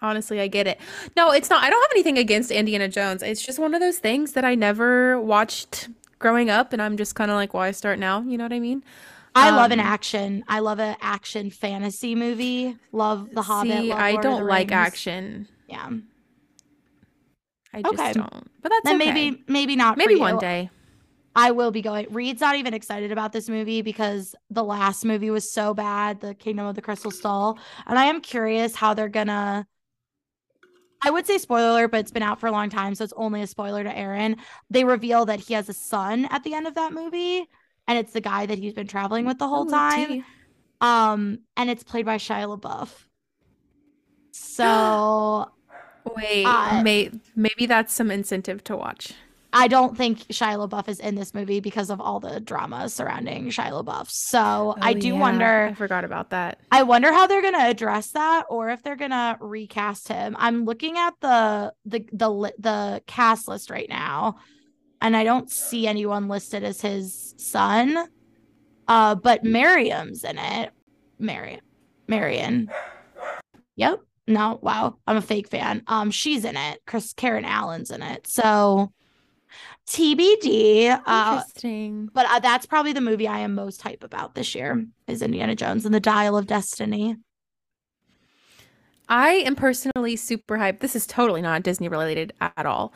honestly, 0.00 0.40
I 0.40 0.46
get 0.46 0.68
it. 0.68 0.80
No, 1.16 1.32
it's 1.32 1.50
not. 1.50 1.64
I 1.64 1.70
don't 1.70 1.82
have 1.82 1.90
anything 1.90 2.16
against 2.16 2.52
Indiana 2.52 2.86
Jones. 2.86 3.24
It's 3.24 3.44
just 3.44 3.58
one 3.58 3.74
of 3.74 3.80
those 3.80 3.98
things 3.98 4.32
that 4.32 4.44
I 4.44 4.54
never 4.54 5.20
watched 5.20 5.88
growing 6.20 6.48
up, 6.48 6.72
and 6.72 6.80
I'm 6.80 6.96
just 6.96 7.16
kind 7.16 7.32
of 7.32 7.34
like, 7.34 7.52
why 7.54 7.72
start 7.72 7.98
now? 7.98 8.22
You 8.22 8.38
know 8.38 8.44
what 8.44 8.52
I 8.52 8.60
mean? 8.60 8.84
I 9.34 9.50
love 9.50 9.72
an 9.72 9.80
um, 9.80 9.86
action. 9.86 10.44
I 10.46 10.60
love 10.60 10.78
an 10.78 10.96
action 11.00 11.50
fantasy 11.50 12.14
movie. 12.14 12.76
Love 12.92 13.30
The 13.32 13.42
Hobbit. 13.42 13.72
See, 13.72 13.92
I 13.92 14.14
don't 14.16 14.46
like 14.46 14.70
action. 14.70 15.48
Yeah. 15.66 15.90
I 17.76 17.82
just 17.82 17.94
okay. 17.94 18.12
don't. 18.12 18.50
But 18.62 18.70
that's 18.70 18.84
then 18.84 19.00
okay. 19.00 19.12
maybe 19.12 19.44
maybe 19.46 19.76
not. 19.76 19.96
Maybe 19.98 20.16
one 20.16 20.38
day. 20.38 20.70
I 21.34 21.50
will 21.50 21.70
be 21.70 21.82
going. 21.82 22.06
Reed's 22.10 22.40
not 22.40 22.56
even 22.56 22.72
excited 22.72 23.12
about 23.12 23.32
this 23.32 23.48
movie 23.50 23.82
because 23.82 24.34
the 24.48 24.64
last 24.64 25.04
movie 25.04 25.28
was 25.28 25.52
so 25.52 25.74
bad, 25.74 26.20
The 26.22 26.34
Kingdom 26.34 26.64
of 26.64 26.74
the 26.74 26.80
Crystal 26.80 27.10
Skull. 27.10 27.58
And 27.86 27.98
I 27.98 28.06
am 28.06 28.22
curious 28.22 28.74
how 28.74 28.94
they're 28.94 29.10
gonna 29.10 29.66
I 31.02 31.10
would 31.10 31.26
say 31.26 31.38
spoiler, 31.38 31.88
but 31.88 32.00
it's 32.00 32.10
been 32.10 32.22
out 32.22 32.40
for 32.40 32.46
a 32.46 32.52
long 32.52 32.70
time, 32.70 32.94
so 32.94 33.04
it's 33.04 33.12
only 33.16 33.42
a 33.42 33.46
spoiler 33.46 33.84
to 33.84 33.96
Erin. 33.96 34.36
They 34.70 34.84
reveal 34.84 35.26
that 35.26 35.40
he 35.40 35.54
has 35.54 35.68
a 35.68 35.72
son 35.72 36.26
at 36.30 36.42
the 36.42 36.54
end 36.54 36.66
of 36.66 36.74
that 36.74 36.92
movie, 36.92 37.46
and 37.86 37.98
it's 37.98 38.12
the 38.12 38.20
guy 38.20 38.46
that 38.46 38.58
he's 38.58 38.72
been 38.72 38.86
traveling 38.86 39.26
with 39.26 39.38
the 39.38 39.46
whole 39.46 39.66
time. 39.66 40.24
Um, 40.80 41.40
and 41.56 41.70
it's 41.70 41.82
played 41.82 42.06
by 42.06 42.16
Shia 42.16 42.58
LaBeouf. 42.58 42.90
So 44.32 45.50
wait, 46.14 46.44
uh, 46.44 46.82
may- 46.82 47.10
maybe 47.34 47.66
that's 47.66 47.94
some 47.94 48.10
incentive 48.10 48.62
to 48.64 48.76
watch. 48.76 49.12
I 49.52 49.68
don't 49.68 49.96
think 49.96 50.18
Shia 50.28 50.68
LaBeouf 50.68 50.86
is 50.86 51.00
in 51.00 51.14
this 51.14 51.32
movie 51.32 51.60
because 51.60 51.88
of 51.88 51.98
all 51.98 52.20
the 52.20 52.40
drama 52.40 52.90
surrounding 52.90 53.46
Shia 53.46 53.82
LaBeouf. 53.82 54.08
So 54.10 54.38
oh, 54.38 54.74
I 54.80 54.92
do 54.92 55.08
yeah. 55.08 55.18
wonder. 55.18 55.68
I 55.70 55.74
forgot 55.74 56.04
about 56.04 56.28
that. 56.30 56.60
I 56.70 56.82
wonder 56.82 57.10
how 57.10 57.26
they're 57.26 57.40
gonna 57.40 57.64
address 57.64 58.10
that, 58.10 58.44
or 58.50 58.68
if 58.68 58.82
they're 58.82 58.96
gonna 58.96 59.38
recast 59.40 60.08
him. 60.08 60.36
I'm 60.38 60.66
looking 60.66 60.98
at 60.98 61.14
the 61.20 61.72
the 61.86 62.04
the 62.12 62.52
the 62.58 63.02
cast 63.06 63.48
list 63.48 63.70
right 63.70 63.88
now, 63.88 64.36
and 65.00 65.16
I 65.16 65.24
don't 65.24 65.50
see 65.50 65.86
anyone 65.86 66.28
listed 66.28 66.62
as 66.62 66.82
his 66.82 67.34
son. 67.38 68.08
Uh, 68.88 69.14
but 69.14 69.42
Miriam's 69.42 70.22
in 70.22 70.38
it. 70.38 70.70
Marion, 71.18 71.60
Marion. 72.08 72.70
Yep. 73.76 74.00
No, 74.26 74.58
wow. 74.62 74.96
I'm 75.06 75.16
a 75.16 75.22
fake 75.22 75.48
fan. 75.48 75.82
Um, 75.86 76.10
she's 76.10 76.44
in 76.44 76.56
it. 76.56 76.80
Chris 76.86 77.12
Karen 77.12 77.44
Allen's 77.44 77.90
in 77.90 78.02
it. 78.02 78.26
So 78.26 78.92
TBD. 79.88 81.00
Uh, 81.06 81.36
Interesting. 81.38 82.10
But 82.12 82.26
uh, 82.28 82.40
that's 82.40 82.66
probably 82.66 82.92
the 82.92 83.00
movie 83.00 83.28
I 83.28 83.40
am 83.40 83.54
most 83.54 83.82
hype 83.82 84.02
about 84.02 84.34
this 84.34 84.54
year 84.54 84.84
is 85.06 85.22
Indiana 85.22 85.54
Jones 85.54 85.84
and 85.84 85.94
the 85.94 86.00
Dial 86.00 86.36
of 86.36 86.46
Destiny. 86.46 87.16
I 89.08 89.30
am 89.30 89.54
personally 89.54 90.16
super 90.16 90.58
hyped. 90.58 90.80
This 90.80 90.96
is 90.96 91.06
totally 91.06 91.40
not 91.40 91.62
Disney 91.62 91.88
related 91.88 92.32
at 92.40 92.66
all. 92.66 92.92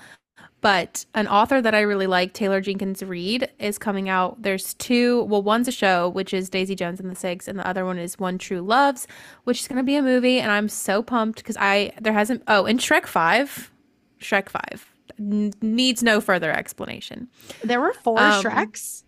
But 0.60 1.06
an 1.14 1.26
author 1.26 1.62
that 1.62 1.74
I 1.74 1.80
really 1.80 2.06
like, 2.06 2.34
Taylor 2.34 2.60
Jenkins 2.60 3.02
Reid, 3.02 3.48
is 3.58 3.78
coming 3.78 4.08
out. 4.08 4.42
There's 4.42 4.74
two, 4.74 5.22
well, 5.24 5.42
one's 5.42 5.68
a 5.68 5.72
show, 5.72 6.10
which 6.10 6.34
is 6.34 6.50
Daisy 6.50 6.74
Jones 6.74 7.00
and 7.00 7.10
the 7.10 7.16
Six, 7.16 7.48
and 7.48 7.58
the 7.58 7.66
other 7.66 7.86
one 7.86 7.98
is 7.98 8.18
One 8.18 8.36
True 8.36 8.60
Loves, 8.60 9.06
which 9.44 9.60
is 9.60 9.68
going 9.68 9.78
to 9.78 9.82
be 9.82 9.96
a 9.96 10.02
movie. 10.02 10.38
And 10.38 10.50
I'm 10.52 10.68
so 10.68 11.02
pumped 11.02 11.38
because 11.38 11.56
I, 11.58 11.92
there 12.00 12.12
hasn't, 12.12 12.42
oh, 12.46 12.66
and 12.66 12.78
Shrek 12.78 13.06
5, 13.06 13.72
Shrek 14.20 14.48
5 14.50 14.92
needs 15.18 16.02
no 16.02 16.20
further 16.20 16.50
explanation. 16.50 17.28
There 17.62 17.80
were 17.80 17.92
four 17.92 18.20
um, 18.20 18.42
Shreks. 18.42 19.04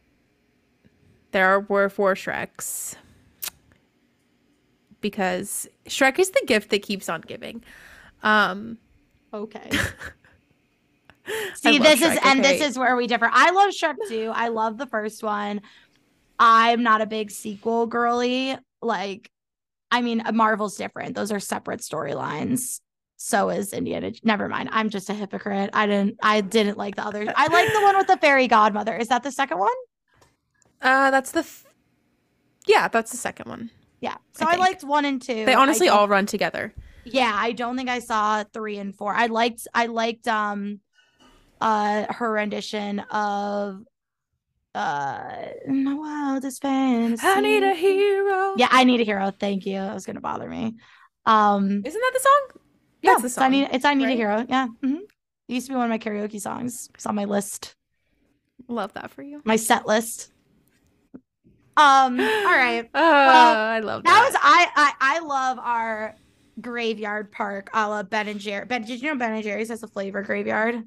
There 1.33 1.61
were 1.61 1.89
four 1.89 2.15
Shreks 2.15 2.97
because 5.01 5.69
Shrek 5.87 6.19
is 6.19 6.31
the 6.31 6.43
gift 6.47 6.71
that 6.71 6.83
keeps 6.83 7.09
on 7.09 7.23
giving. 7.23 7.65
Um, 8.23 8.79
okay. 9.33 9.71
See, 11.55 11.79
this 11.79 12.01
Shrek, 12.01 12.13
is 12.13 12.19
and 12.25 12.45
this 12.45 12.61
is 12.61 12.79
where 12.79 12.97
we 12.97 13.07
differ. 13.07 13.31
I 13.33 13.51
love 13.51 13.71
Shrek 13.71 13.97
too. 14.09 14.33
I 14.35 14.49
love 14.49 14.79
the 14.79 14.87
first 14.87 15.23
one. 15.23 15.61
I'm 16.39 16.83
not 16.83 17.01
a 17.01 17.07
big 17.07 17.31
sequel 17.31 17.87
girly. 17.87 18.57
Like, 18.81 19.31
I 19.91 20.03
mean, 20.03 20.23
Marvel's 20.33 20.77
different. 20.77 21.15
Those 21.15 21.31
are 21.31 21.41
separate 21.41 21.81
storylines 21.81 22.81
so 23.23 23.51
is 23.51 23.73
Indiana. 23.73 24.11
Never 24.25 24.49
mind. 24.49 24.69
I'm 24.73 24.91
just 24.91 25.09
a 25.09 25.15
hypocrite. 25.15 25.71
I 25.73 25.87
didn't 25.87 26.19
I 26.23 26.41
didn't 26.41 26.77
like 26.77 26.97
the 26.97 27.07
other. 27.07 27.33
I 27.37 27.47
like 27.47 27.73
the 27.73 27.81
one 27.81 27.97
with 27.97 28.09
the 28.09 28.17
fairy 28.17 28.49
godmother. 28.49 28.97
Is 28.97 29.09
that 29.09 29.23
the 29.23 29.31
second 29.31 29.59
one? 29.59 29.71
Uh 30.81 31.13
that's 31.13 31.31
the 31.31 31.43
th- 31.43 31.65
Yeah, 32.67 32.89
that's 32.89 33.13
the 33.13 33.17
second 33.17 33.49
one. 33.49 33.71
Yeah. 34.01 34.17
So 34.33 34.45
I, 34.47 34.55
I 34.55 34.57
liked 34.57 34.83
1 34.83 35.05
and 35.05 35.23
2. 35.23 35.45
They 35.45 35.55
honestly 35.55 35.89
all 35.89 36.09
run 36.09 36.27
together. 36.27 36.75
Yeah, 37.05 37.33
I 37.33 37.53
don't 37.53 37.77
think 37.77 37.89
I 37.89 38.01
saw 38.01 38.43
3 38.53 38.79
and 38.79 38.97
4. 38.97 39.15
I 39.15 39.27
liked 39.27 39.69
I 39.73 39.87
liked 39.87 40.27
um 40.27 40.81
uh 41.63 42.13
her 42.13 42.33
rendition 42.33 42.99
of 43.11 43.85
uh 44.75 45.37
wow 45.67 46.39
this 46.43 46.59
fantasy. 46.59 47.25
I 47.25 47.41
need 47.41 47.63
a 47.63 47.75
hero. 47.75 48.55
Yeah, 48.57 48.69
I 48.71 48.85
need 48.85 49.01
a 49.01 49.05
hero. 49.05 49.31
Thank 49.31 49.65
you. 49.65 49.79
That 49.79 49.95
was 49.95 50.05
gonna 50.05 50.21
bother 50.21 50.49
me. 50.49 50.75
Um 51.25 51.83
Isn't 51.85 52.01
that 52.01 52.11
the 52.15 52.21
song? 52.21 52.61
Yeah, 53.03 53.17
it's 53.23 53.39
I 53.39 53.49
need 53.49 53.69
it's 53.73 53.85
I 53.85 53.95
need 53.95 54.07
right? 54.07 54.13
a 54.13 54.17
hero. 54.17 54.47
Yeah. 54.49 54.67
Mm-hmm. 54.83 54.97
It 55.49 55.55
used 55.55 55.67
to 55.69 55.73
be 55.73 55.77
one 55.77 55.85
of 55.85 55.91
my 55.91 55.99
karaoke 55.99 56.41
songs. 56.41 56.89
It's 56.95 57.07
on 57.07 57.15
my 57.15 57.27
list. 57.27 57.77
Love 58.69 58.93
that 58.95 59.11
for 59.11 59.23
you. 59.23 59.41
My 59.45 59.57
set 59.57 59.87
list. 59.87 60.33
Um. 61.77 62.21
All 62.21 62.57
right. 62.57 62.89
Oh, 62.95 63.01
well, 63.01 63.57
I 63.57 63.81
love 63.81 64.03
that. 64.03 64.11
That 64.11 64.25
was 64.25 64.37
I. 64.41 64.69
I 64.75 65.17
I 65.17 65.19
love 65.21 65.59
our 65.59 66.17
graveyard 66.61 67.33
park 67.33 67.71
a 67.73 67.89
la 67.89 68.03
Ben 68.03 68.29
and 68.29 68.41
Jerry. 68.41 68.67
Ben, 68.67 68.83
did 68.83 69.01
you 69.01 69.11
know 69.11 69.19
Ben 69.19 69.33
and 69.33 69.43
Jerry's 69.43 69.69
has 69.69 69.83
a 69.83 69.89
flavor 69.89 70.23
graveyard 70.23 70.83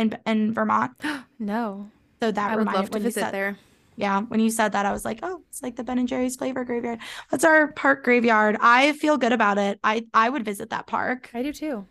in 0.00 0.18
in 0.26 0.52
Vermont? 0.52 0.92
no. 1.38 1.90
So 2.20 2.30
that 2.30 2.50
I 2.50 2.56
would 2.56 2.66
love 2.66 2.90
to 2.90 2.98
visit 2.98 3.20
said, 3.20 3.34
there. 3.34 3.58
Yeah, 3.96 4.22
when 4.22 4.40
you 4.40 4.50
said 4.50 4.72
that, 4.72 4.86
I 4.86 4.92
was 4.92 5.04
like, 5.04 5.20
oh, 5.22 5.42
it's 5.48 5.62
like 5.62 5.76
the 5.76 5.84
Ben 5.84 5.98
and 5.98 6.08
Jerry's 6.08 6.36
flavor 6.36 6.64
graveyard. 6.64 7.00
That's 7.30 7.44
our 7.44 7.68
park 7.72 8.04
graveyard. 8.04 8.56
I 8.60 8.92
feel 8.92 9.16
good 9.16 9.32
about 9.32 9.58
it. 9.58 9.78
I 9.84 10.06
I 10.14 10.28
would 10.28 10.44
visit 10.44 10.70
that 10.70 10.86
park. 10.86 11.30
I 11.34 11.42
do 11.42 11.52
too. 11.52 11.86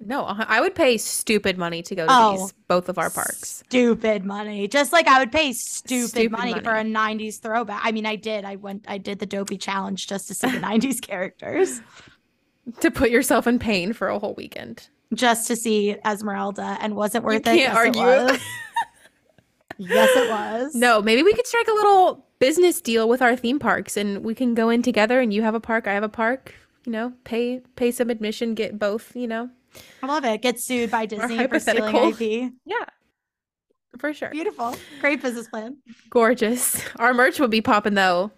No, 0.00 0.24
I 0.26 0.60
would 0.60 0.76
pay 0.76 0.96
stupid 0.96 1.58
money 1.58 1.82
to 1.82 1.94
go 1.96 2.06
to 2.06 2.12
oh, 2.12 2.36
these 2.36 2.54
both 2.68 2.88
of 2.88 2.98
our 2.98 3.10
parks. 3.10 3.64
Stupid 3.66 4.24
money, 4.24 4.68
just 4.68 4.92
like 4.92 5.08
I 5.08 5.18
would 5.18 5.32
pay 5.32 5.52
stupid, 5.52 6.10
stupid 6.10 6.32
money, 6.32 6.52
money, 6.52 6.62
for 6.62 6.74
a 6.74 6.84
'90s 6.84 7.40
throwback. 7.40 7.80
I 7.82 7.90
mean, 7.90 8.06
I 8.06 8.14
did. 8.14 8.44
I 8.44 8.56
went. 8.56 8.84
I 8.86 8.98
did 8.98 9.18
the 9.18 9.26
dopey 9.26 9.58
challenge 9.58 10.06
just 10.06 10.28
to 10.28 10.34
see 10.34 10.50
the 10.52 10.58
'90s 10.66 11.00
characters. 11.00 11.80
To 12.80 12.90
put 12.90 13.10
yourself 13.10 13.46
in 13.46 13.58
pain 13.58 13.92
for 13.92 14.08
a 14.08 14.18
whole 14.18 14.34
weekend, 14.34 14.88
just 15.14 15.46
to 15.48 15.56
see 15.56 15.96
Esmeralda, 16.04 16.76
and 16.80 16.94
wasn't 16.94 17.24
worth 17.24 17.46
you 17.46 17.52
it. 17.52 17.56
Can't 17.58 17.74
argue. 17.74 18.06
It 18.06 18.40
yes, 19.78 20.10
it 20.14 20.30
was. 20.30 20.74
No, 20.74 21.00
maybe 21.00 21.22
we 21.22 21.32
could 21.32 21.46
strike 21.46 21.68
a 21.68 21.72
little 21.72 22.26
business 22.38 22.80
deal 22.80 23.08
with 23.08 23.22
our 23.22 23.36
theme 23.36 23.58
parks 23.58 23.96
and 23.96 24.24
we 24.24 24.34
can 24.34 24.54
go 24.54 24.68
in 24.68 24.82
together 24.82 25.20
and 25.20 25.32
you 25.32 25.42
have 25.42 25.54
a 25.54 25.60
park, 25.60 25.86
I 25.86 25.92
have 25.92 26.02
a 26.02 26.08
park, 26.08 26.54
you 26.84 26.92
know, 26.92 27.12
pay 27.24 27.60
pay 27.76 27.90
some 27.90 28.10
admission, 28.10 28.54
get 28.54 28.78
both, 28.78 29.14
you 29.14 29.26
know. 29.26 29.50
I 30.02 30.06
love 30.06 30.24
it. 30.24 30.42
Get 30.42 30.58
sued 30.58 30.90
by 30.90 31.06
Disney 31.06 31.46
for 31.46 31.60
stealing 31.60 31.94
IP. 31.94 32.52
Yeah. 32.64 32.84
For 33.98 34.12
sure. 34.12 34.30
Beautiful. 34.30 34.74
Great 35.00 35.22
business 35.22 35.48
plan. 35.48 35.76
Gorgeous. 36.10 36.82
Our 36.96 37.14
merch 37.14 37.38
would 37.40 37.50
be 37.50 37.60
popping 37.60 37.94
though. 37.94 38.32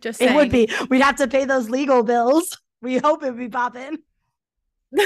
Just 0.00 0.18
saying. 0.18 0.32
It 0.32 0.36
would 0.36 0.50
be. 0.50 0.68
We'd 0.88 1.02
have 1.02 1.16
to 1.16 1.28
pay 1.28 1.44
those 1.44 1.70
legal 1.70 2.02
bills. 2.02 2.56
We 2.80 2.98
hope 2.98 3.22
it 3.22 3.30
would 3.30 3.38
be 3.38 3.48
popping. 3.48 3.98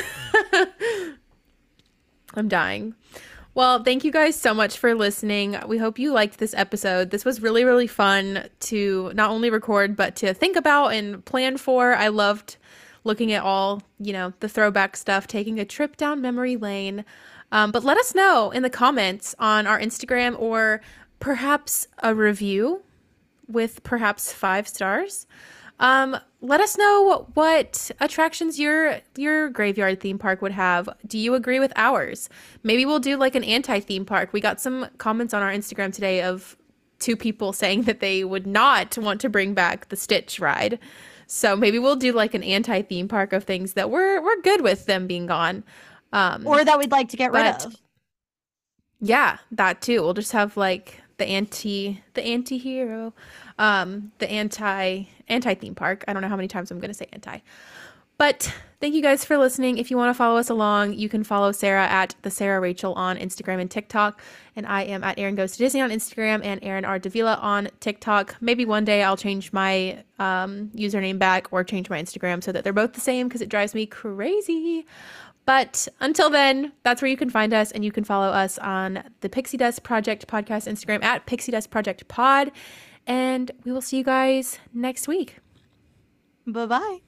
I'm 2.35 2.49
dying. 2.49 2.95
Well, 3.55 3.83
thank 3.83 4.03
you 4.05 4.11
guys 4.11 4.35
so 4.35 4.55
much 4.55 4.79
for 4.79 4.95
listening. 4.95 5.59
We 5.67 5.77
hope 5.77 5.99
you 5.99 6.13
liked 6.13 6.39
this 6.39 6.55
episode. 6.55 7.11
This 7.11 7.25
was 7.25 7.43
really, 7.43 7.65
really 7.65 7.87
fun 7.87 8.49
to 8.61 9.13
not 9.15 9.31
only 9.31 9.51
record, 9.51 9.95
but 9.95 10.17
to 10.17 10.33
think 10.33 10.57
about 10.57 10.89
and 10.95 11.23
plan 11.25 11.59
for. 11.59 11.93
I 11.93 12.09
loved 12.09 12.57
looking 13.05 13.33
at 13.33 13.43
all, 13.43 13.83
you 13.99 14.15
know, 14.15 14.33
the 14.41 14.49
throwback 14.49 14.97
stuff, 14.97 15.27
taking 15.27 15.61
a 15.61 15.67
trip 15.67 15.99
down 15.99 16.23
memory 16.23 16.57
lane. 16.57 17.05
Um, 17.51 17.73
but 17.73 17.85
let 17.85 17.99
us 17.99 18.15
know 18.15 18.51
in 18.53 18.63
the 18.63 18.71
comments 18.71 19.35
on 19.39 19.67
our 19.67 19.79
Instagram 19.79 20.39
or 20.39 20.81
perhaps 21.21 21.87
a 22.03 22.15
review 22.15 22.83
with 23.49 23.83
perhaps 23.83 24.33
five 24.33 24.67
stars. 24.67 25.27
Um, 25.81 26.17
let 26.41 26.61
us 26.61 26.77
know 26.77 27.03
what, 27.03 27.37
what 27.37 27.91
attractions 28.01 28.59
your 28.59 29.01
your 29.17 29.49
graveyard 29.49 30.01
theme 30.01 30.19
park 30.19 30.43
would 30.43 30.53
have. 30.53 30.89
Do 31.07 31.19
you 31.19 31.35
agree 31.35 31.61
with 31.61 31.73
ours? 31.77 32.29
Maybe 32.63 32.85
we'll 32.85 32.99
do 33.01 33.17
like 33.17 33.35
an 33.35 33.45
anti 33.45 33.81
theme 33.81 34.05
park. 34.05 34.33
We 34.33 34.41
got 34.41 34.61
some 34.61 34.89
comments 34.99 35.35
on 35.35 35.43
our 35.43 35.51
Instagram 35.51 35.93
today 35.93 36.23
of 36.23 36.57
two 36.99 37.17
people 37.17 37.53
saying 37.63 37.83
that 37.83 38.01
they 38.01 38.25
would 38.25 38.47
not 38.47 38.97
want 38.99 39.21
to 39.23 39.29
bring 39.29 39.55
back 39.55 39.89
the 39.89 39.97
Stitch 39.97 40.41
ride. 40.41 40.79
So 41.27 41.57
maybe 41.57 41.79
we'll 41.79 41.97
do 41.97 42.13
like 42.13 42.35
an 42.35 42.43
anti 42.43 42.83
theme 42.83 43.09
park 43.09 43.33
of 43.33 43.45
things 43.45 43.73
that 43.75 43.91
we're 43.91 44.23
we're 44.23 44.41
good 44.43 44.61
with 44.61 44.87
them 44.87 45.07
being 45.07 45.27
gone. 45.27 45.65
Um 46.13 46.47
Or 46.47 46.65
that 46.65 46.79
we'd 46.79 46.91
like 46.93 47.09
to 47.11 47.17
get 47.17 47.33
rid 47.33 47.47
of. 47.47 47.77
yeah, 49.01 49.39
that 49.53 49.81
too. 49.81 50.03
We'll 50.03 50.15
just 50.15 50.33
have 50.33 50.57
like 50.57 51.01
the 51.19 51.27
anti 51.27 52.03
the 52.15 52.23
anti-hero 52.23 53.13
um 53.59 54.11
the 54.19 54.29
anti 54.31 55.05
anti 55.33 55.55
theme 55.55 55.75
park. 55.75 56.05
I 56.07 56.13
don't 56.13 56.23
know 56.23 56.29
how 56.29 56.37
many 56.37 56.49
times 56.49 56.71
I'm 56.71 56.79
going 56.79 56.91
to 56.91 56.95
say 56.95 57.09
anti. 57.13 57.39
But 58.19 58.55
thank 58.81 58.95
you 58.95 59.03
guys 59.03 59.25
for 59.25 59.37
listening. 59.37 59.79
If 59.79 59.91
you 59.91 59.97
want 59.97 60.11
to 60.11 60.15
follow 60.15 60.39
us 60.39 60.49
along, 60.49 60.93
you 60.93 61.09
can 61.09 61.25
follow 61.25 61.51
Sarah 61.51 61.87
at 61.87 62.15
the 62.23 62.31
Sarah 62.31 62.61
Rachul 62.61 62.97
on 62.97 63.17
Instagram 63.17 63.61
and 63.61 63.71
TikTok. 63.71 64.21
And 64.55 64.65
I 64.67 64.83
am 64.83 65.03
at 65.03 65.19
Erin 65.19 65.35
Goes 65.35 65.53
to 65.53 65.59
Disney 65.59 65.81
on 65.81 65.91
Instagram 65.91 66.45
and 66.45 66.63
Erin 66.63 66.85
R. 66.85 66.99
Davila 67.01 67.41
on 67.43 67.69
TikTok. 67.81 68.37
Maybe 68.41 68.65
one 68.65 68.85
day 68.85 69.03
I'll 69.03 69.17
change 69.17 69.53
my 69.53 70.05
um, 70.21 70.71
username 70.75 71.19
back 71.19 71.49
or 71.53 71.65
change 71.65 71.91
my 71.91 72.01
Instagram 72.01 72.45
so 72.45 72.53
that 72.53 72.63
they're 72.63 72.73
both 72.73 72.93
the 72.93 73.01
same 73.01 73.27
because 73.27 73.41
it 73.41 73.49
drives 73.49 73.75
me 73.75 73.87
crazy. 73.87 74.87
But 75.45 75.89
until 75.99 76.31
then, 76.31 76.73
that's 76.85 77.03
where 77.03 77.11
you 77.11 77.17
can 77.17 77.29
find 77.29 77.53
us, 77.53 77.73
and 77.73 77.85
you 77.85 77.91
can 77.91 78.05
follow 78.05 78.29
us 78.29 78.59
on 78.59 79.03
the 79.23 79.29
Pixie 79.29 79.57
Dust 79.57 79.83
Project 79.83 80.29
podcast 80.29 80.71
Instagram 80.71 81.03
at 81.03 81.27
Pixie 81.27 81.51
Dust 81.51 81.71
Project 81.71 82.07
Pod. 82.07 82.53
And 83.07 83.51
we 83.65 83.73
will 83.73 83.81
see 83.83 83.99
you 83.99 84.05
guys 84.05 84.59
next 84.73 85.09
week. 85.09 85.39
Bye 86.47 86.67
bye. 86.67 87.01